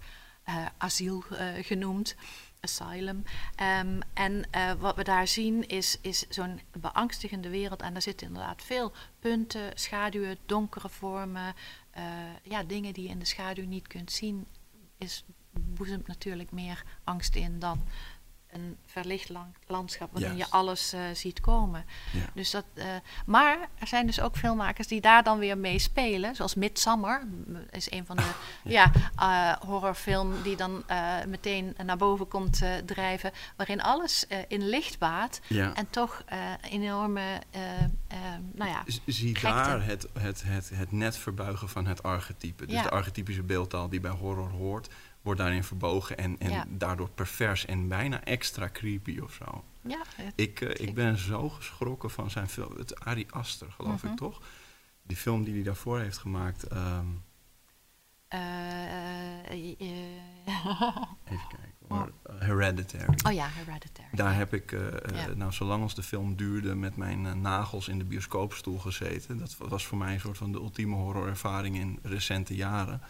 asiel 0.76 1.24
genoemd. 1.60 2.14
Asylum. 2.64 3.22
Um, 3.62 4.00
en 4.12 4.44
wat 4.78 4.96
we 4.96 5.04
daar 5.04 5.28
zien 5.28 5.68
is, 5.68 5.98
is 6.00 6.28
zo'n 6.28 6.60
beangstigende 6.80 7.48
wereld. 7.48 7.82
En 7.82 7.92
daar 7.92 8.02
zitten 8.02 8.26
inderdaad 8.26 8.62
veel 8.62 8.92
punten, 9.18 9.70
schaduwen, 9.74 10.38
donkere 10.46 10.88
vormen, 10.88 11.54
uh, 11.96 12.02
ja, 12.42 12.62
dingen 12.62 12.92
die 12.92 13.04
je 13.04 13.10
in 13.10 13.18
de 13.18 13.24
schaduw 13.24 13.66
niet 13.66 13.86
kunt 13.86 14.12
zien, 14.12 14.46
is, 14.98 15.24
boezemt 15.50 16.06
natuurlijk 16.06 16.52
meer 16.52 16.84
angst 17.04 17.34
in 17.34 17.58
dan 17.58 17.84
een 18.54 18.76
verlicht 18.86 19.28
lang- 19.28 19.54
landschap 19.66 20.12
waarin 20.12 20.36
je 20.36 20.46
alles 20.50 20.92
eh, 20.92 21.00
ziet 21.12 21.40
komen. 21.40 21.84
Ja. 22.12 22.20
Dus 22.34 22.50
dat, 22.50 22.64
eh, 22.74 22.86
maar 23.26 23.58
er 23.78 23.86
zijn 23.86 24.06
dus 24.06 24.20
ook 24.20 24.36
filmmakers 24.36 24.86
die 24.86 25.00
daar 25.00 25.22
dan 25.22 25.38
weer 25.38 25.58
mee 25.58 25.78
spelen. 25.78 26.34
Zoals 26.34 26.54
Midsummer 26.54 27.26
is 27.70 27.90
een 27.90 28.06
van 28.06 28.16
de 28.16 28.30
ja. 28.64 28.90
eh, 29.16 29.52
horrorfilm 29.68 30.42
die 30.42 30.56
dan 30.56 30.84
meteen 31.26 31.74
naar 31.84 31.96
boven 31.96 32.28
komt 32.28 32.62
drijven. 32.86 33.30
Waarin 33.56 33.82
alles 33.82 34.26
in 34.48 34.68
licht 34.68 34.98
baat. 34.98 35.40
Ja. 35.48 35.74
En 35.74 35.90
toch 35.90 36.24
enorme, 36.70 37.40
nou 38.52 38.70
ja, 38.70 38.82
Zie 39.06 39.34
gekte. 39.34 39.56
daar 39.56 39.84
het, 39.84 40.06
het, 40.18 40.42
het, 40.46 40.70
het 40.74 40.92
net 40.92 41.16
verbuigen 41.16 41.68
van 41.68 41.86
het 41.86 42.02
archetype. 42.02 42.66
Dus 42.66 42.82
de 42.82 42.90
archetypische 42.90 43.42
beeldtaal 43.42 43.88
die 43.88 44.00
bij 44.00 44.10
horror 44.10 44.50
hoort, 44.50 44.88
wordt 45.24 45.40
daarin 45.40 45.64
verbogen 45.64 46.16
en, 46.18 46.38
en 46.38 46.50
Ja. 46.50 46.64
daardoor 46.68 47.10
pervers 47.10 47.64
en 47.66 47.88
bijna 47.88 48.24
extra 48.24 48.68
creepy 48.72 49.18
of 49.18 49.32
zo. 49.32 49.64
ja 49.82 50.02
het- 50.16 50.32
Ik, 50.36 50.60
eh, 50.60 50.86
ik 50.88 50.94
ben 50.94 51.18
zo 51.18 51.48
geschrokken 51.48 52.10
van 52.10 52.30
zijn 52.30 52.48
film. 52.48 52.76
Het 52.76 53.00
Ari 53.00 53.26
Aster, 53.30 53.70
geloof 53.72 54.02
Mhm. 54.02 54.12
ik 54.12 54.18
toch? 54.18 54.42
Die 55.02 55.16
film 55.16 55.44
die 55.44 55.54
hij 55.54 55.62
daarvoor 55.62 55.98
heeft 55.98 56.18
gemaakt. 56.18 56.62
ehm, 56.62 57.06
eh, 58.28 59.50
eh, 59.50 59.50
eh, 59.50 59.76
even 61.24 61.48
kijken 61.48 61.74
hoor. 61.88 62.12
Eh, 62.22 62.34
Hereditary. 62.38 63.14
oh 63.26 63.32
ja, 63.32 63.46
Hereditary. 63.48 64.08
Daar 64.12 64.34
heb 64.36 64.54
ik, 64.54 64.72
eh, 64.72 65.24
eh, 65.28 65.36
nou, 65.36 65.52
zolang 65.52 65.82
als 65.82 65.94
de 65.94 66.02
film 66.02 66.36
duurde, 66.36 66.74
met 66.74 66.96
mijn 66.96 67.26
eh, 67.26 67.32
nagels 67.32 67.88
in 67.88 67.98
de 67.98 68.04
bioscoopstoel 68.04 68.78
gezeten. 68.78 69.38
Dat 69.38 69.56
wa- 69.56 69.68
was 69.68 69.86
voor 69.86 69.98
mij 69.98 70.14
een 70.14 70.20
soort 70.20 70.36
van 70.38 70.52
de 70.52 70.58
ultieme 70.58 70.94
horrorervaring 70.96 71.76
in 71.76 71.98
recente 72.02 72.54
jaren. 72.54 73.00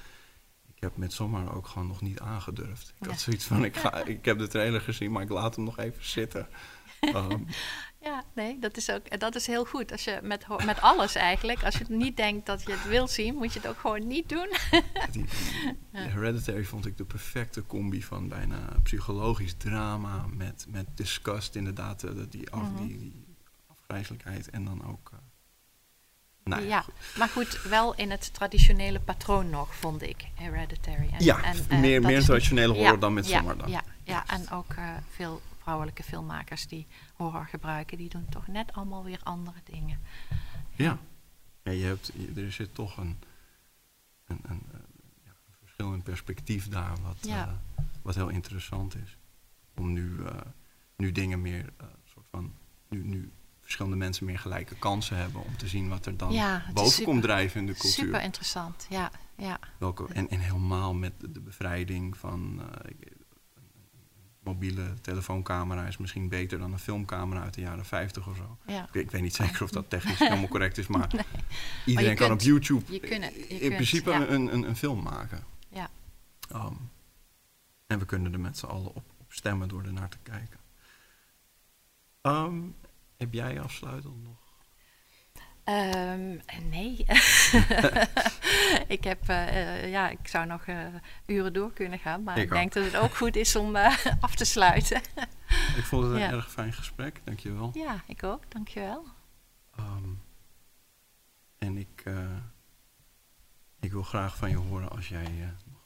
Ik 0.84 0.90
heb 0.90 0.98
met 0.98 1.12
zomaar 1.12 1.54
ook 1.56 1.66
gewoon 1.66 1.88
nog 1.88 2.00
niet 2.00 2.20
aangedurfd. 2.20 2.88
Ik 2.98 3.04
Ja. 3.04 3.10
had 3.10 3.20
zoiets 3.20 3.44
van, 3.44 3.64
ik, 3.64 3.76
ga, 3.76 3.94
ik 4.04 4.24
heb 4.24 4.38
de 4.38 4.46
trailer 4.48 4.80
gezien, 4.80 5.12
maar 5.12 5.22
ik 5.22 5.28
laat 5.28 5.56
hem 5.56 5.64
nog 5.64 5.78
even 5.78 6.04
zitten. 6.04 6.48
Ehm, 7.00 7.38
Ja, 8.00 8.24
nee, 8.34 8.58
dat 8.58 8.76
is 8.76 8.90
ook 8.90 9.20
dat 9.20 9.34
is 9.34 9.46
heel 9.46 9.64
goed. 9.64 9.92
Als 9.92 10.04
je 10.04 10.18
met, 10.22 10.46
met 10.64 10.80
alles 10.80 11.14
eigenlijk, 11.14 11.64
als 11.64 11.74
je 11.78 11.84
niet 11.88 12.16
denkt 12.16 12.46
dat 12.46 12.62
je 12.66 12.72
het 12.72 12.88
wil 12.88 13.08
zien, 13.08 13.34
moet 13.34 13.52
je 13.52 13.58
het 13.60 13.68
ook 13.68 13.78
gewoon 13.78 14.06
niet 14.06 14.28
doen. 14.28 14.48
die, 15.12 15.24
Hereditary 15.92 16.64
vond 16.64 16.86
ik 16.86 16.96
de 16.96 17.04
perfecte 17.04 17.66
combi 17.66 18.02
van 18.02 18.28
bijna 18.28 18.76
psychologisch 18.82 19.54
drama 19.58 20.26
met, 20.32 20.66
met 20.68 20.86
disgust, 20.94 21.54
inderdaad, 21.54 22.02
eh, 22.02 22.10
die, 22.28 22.50
af, 22.50 22.70
Mhm. 22.72 22.86
die, 22.86 22.98
die 22.98 23.24
afgrijzelijkheid 23.66 24.50
en 24.50 24.64
dan 24.64 24.84
ook... 24.86 25.10
eh, 25.12 25.18
nou 26.44 26.62
ja, 26.62 26.84
maar 27.18 27.28
goed, 27.28 27.62
wel 27.62 27.94
in 27.94 28.10
het 28.10 28.34
traditionele 28.34 29.00
patroon 29.00 29.50
nog, 29.50 29.74
vond 29.74 30.02
ik, 30.02 30.24
Hereditary. 30.34 31.08
En, 31.12 31.24
Ja, 31.24 31.42
en, 31.42 31.80
meer, 31.80 32.00
eh, 32.00 32.06
meer 32.06 32.22
traditionele 32.24 32.72
horror 32.72 32.92
ja, 32.92 32.96
dan 32.96 33.12
met 33.14 33.28
ja, 33.28 33.42
dan. 33.54 33.70
Ja, 33.70 33.82
ja, 34.02 34.26
en 34.26 34.50
ook 34.50 34.72
eh, 34.74 34.88
veel 35.10 35.42
vrouwelijke 35.62 36.02
filmmakers 36.02 36.66
die 36.68 36.86
horror 37.14 37.46
gebruiken, 37.46 37.96
die 37.98 38.08
doen 38.08 38.26
toch 38.30 38.46
net 38.46 38.72
allemaal 38.72 39.04
weer 39.04 39.20
andere 39.22 39.58
dingen. 39.64 39.98
Ja. 40.74 40.98
ja 41.62 41.72
je 41.72 41.84
hebt, 41.84 42.10
je- 42.14 42.42
er 42.42 42.52
zit 42.52 42.74
toch 42.74 42.96
een, 42.96 43.18
een, 44.26 44.40
een, 44.42 44.62
eh, 44.72 44.78
ja, 45.24 45.30
een 45.46 45.54
verschil 45.60 45.92
in 45.92 46.02
perspectief 46.02 46.68
daar, 46.68 46.92
wat, 47.02 47.28
wat 48.02 48.14
heel 48.14 48.28
interessant 48.28 48.94
is. 48.94 49.16
Om 49.74 49.92
nu, 49.92 50.16
nu 50.96 51.12
dingen 51.12 51.42
meer, 51.42 51.72
soort 52.04 52.26
van, 52.30 52.54
nu, 52.88 53.04
nu 53.04 53.32
verschillende 53.64 53.96
mensen 53.96 54.26
meer 54.26 54.38
gelijke 54.38 54.74
kansen 54.74 55.16
hebben 55.16 55.44
om 55.44 55.56
te 55.56 55.68
zien 55.68 55.88
wat 55.88 56.06
er 56.06 56.16
dan 56.16 56.32
Ja, 56.32 56.62
boven 56.72 56.90
super- 56.92 57.04
komt 57.12 57.22
drijven 57.22 57.60
in 57.60 57.66
de 57.66 57.72
cultuur. 57.72 58.04
Super 58.04 58.22
interessant, 58.22 58.86
ja. 58.90 59.10
ja. 59.36 59.58
Welke, 59.78 60.06
en, 60.12 60.28
en 60.28 60.38
helemaal 60.40 60.94
met 60.94 61.12
de, 61.32 61.40
bevrijding 61.40 62.16
van 62.16 62.40
een 62.82 62.98
mobiele 64.42 64.94
telefooncamera 65.00 65.86
is 65.86 65.96
misschien 65.96 66.28
beter 66.28 66.58
dan 66.58 66.72
een 66.72 66.78
filmcamera 66.78 67.42
uit 67.42 67.54
de 67.54 67.60
jaren 67.60 67.84
50 67.84 68.26
of 68.28 68.36
zo. 68.36 68.58
ja. 68.66 68.82
Ik, 68.92 68.94
ik 68.94 69.10
weet 69.10 69.22
niet 69.22 69.34
zeker 69.34 69.62
of 69.62 69.70
dat 69.70 69.90
technisch 69.90 70.18
helemaal 70.28 70.48
correct 70.48 70.78
is, 70.78 70.86
maar 70.86 71.08
Nee. 71.14 71.24
iedereen 71.86 72.10
je 72.10 72.16
kan 72.16 72.28
kunt- 72.28 72.40
op 72.40 72.46
YouTube 72.46 72.92
je 72.92 73.00
kunt 73.00 73.24
het- 73.24 73.34
je 73.34 73.48
in 73.48 73.58
kunt, 73.58 73.74
principe 73.74 74.10
ja. 74.10 74.26
een, 74.28 74.54
een, 74.54 74.68
een 74.68 74.76
film 74.76 75.02
maken. 75.02 75.44
Ja. 75.68 75.90
Ehm, 76.50 76.74
en 77.86 77.98
we 77.98 78.04
kunnen 78.04 78.32
er 78.32 78.40
met 78.40 78.58
z'n 78.58 78.66
allen 78.66 78.94
op, 78.94 79.04
op 79.18 79.32
stemmen 79.32 79.68
door 79.68 79.82
er 79.84 79.92
naar 79.92 80.08
te 80.08 80.18
kijken. 80.22 80.58
Ehm, 82.20 82.60
heb 83.16 83.32
jij 83.32 83.60
afsluitend 83.60 84.22
nog? 84.22 84.42
Ehm, 85.64 86.38
nee. 86.70 86.96
ik 88.96 89.04
heb, 89.04 89.28
eh, 89.28 89.82
eh, 89.82 89.90
ja, 89.90 90.08
ik 90.08 90.28
zou 90.28 90.46
nog 90.46 90.64
eh, 90.66 90.86
uren 91.26 91.52
door 91.52 91.72
kunnen 91.72 91.98
gaan, 91.98 92.22
maar 92.22 92.36
Ik 92.36 92.42
ik, 92.42 92.50
denk 92.50 92.72
dat 92.72 92.84
het 92.84 92.96
ook 92.96 93.16
goed 93.16 93.36
is 93.36 93.56
om 93.56 93.76
af 94.20 94.34
te 94.34 94.44
sluiten. 94.44 95.00
Ik 95.76 95.84
vond 95.84 96.02
het 96.04 96.12
een 96.12 96.18
Ja. 96.18 96.30
erg 96.30 96.50
fijn 96.52 96.72
gesprek, 96.72 97.20
dankjewel. 97.24 97.70
ja, 97.74 98.02
ik 98.06 98.22
ook, 98.22 98.50
dankjewel. 98.50 99.04
Ehm, 99.76 100.08
en 101.58 101.76
ik, 101.78 102.04
ik 103.80 103.92
wil 103.92 104.02
graag 104.02 104.36
van 104.36 104.50
je 104.50 104.56
horen 104.56 104.90
als 104.90 105.08
jij 105.08 105.54
nog 105.70 105.80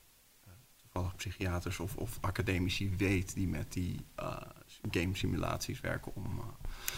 toevallig 0.76 1.16
psychiaters 1.16 1.80
of, 1.80 1.96
of 1.96 2.18
academici 2.20 2.96
weet 2.96 3.34
die 3.34 3.48
met 3.48 3.72
die 3.72 4.06
game 4.90 5.16
simulaties 5.16 5.80
werken 5.80 6.14
om, 6.14 6.38
eh, 6.38 6.44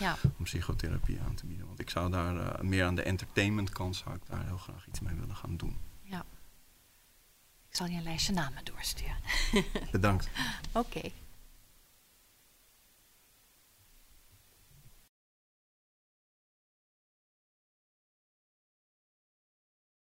Ja, 0.01 0.17
om 0.39 0.45
psychotherapie 0.45 1.21
aan 1.21 1.35
te 1.35 1.47
bieden. 1.47 1.67
Want 1.67 1.81
ik 1.81 1.91
zou 1.91 2.11
daar 2.11 2.37
eh, 2.37 2.61
meer 2.61 2.85
aan 2.85 2.95
de 2.95 3.03
entertainment 3.03 3.71
kant 3.71 3.97
zou 3.97 4.15
ik 4.15 4.23
daar 4.27 4.47
heel 4.47 4.59
graag 4.59 4.87
iets 4.89 5.01
mee 5.01 5.15
willen 5.15 5.37
gaan 5.37 5.57
doen. 5.57 5.79
ja. 6.03 6.25
Ik 7.69 7.77
zal 7.77 7.87
je 7.87 7.97
een 7.97 8.03
lijstje 8.03 8.33
namen 8.33 8.65
doorsturen. 8.65 9.17
Bedankt. 9.93 10.29
Oké. 10.73 11.01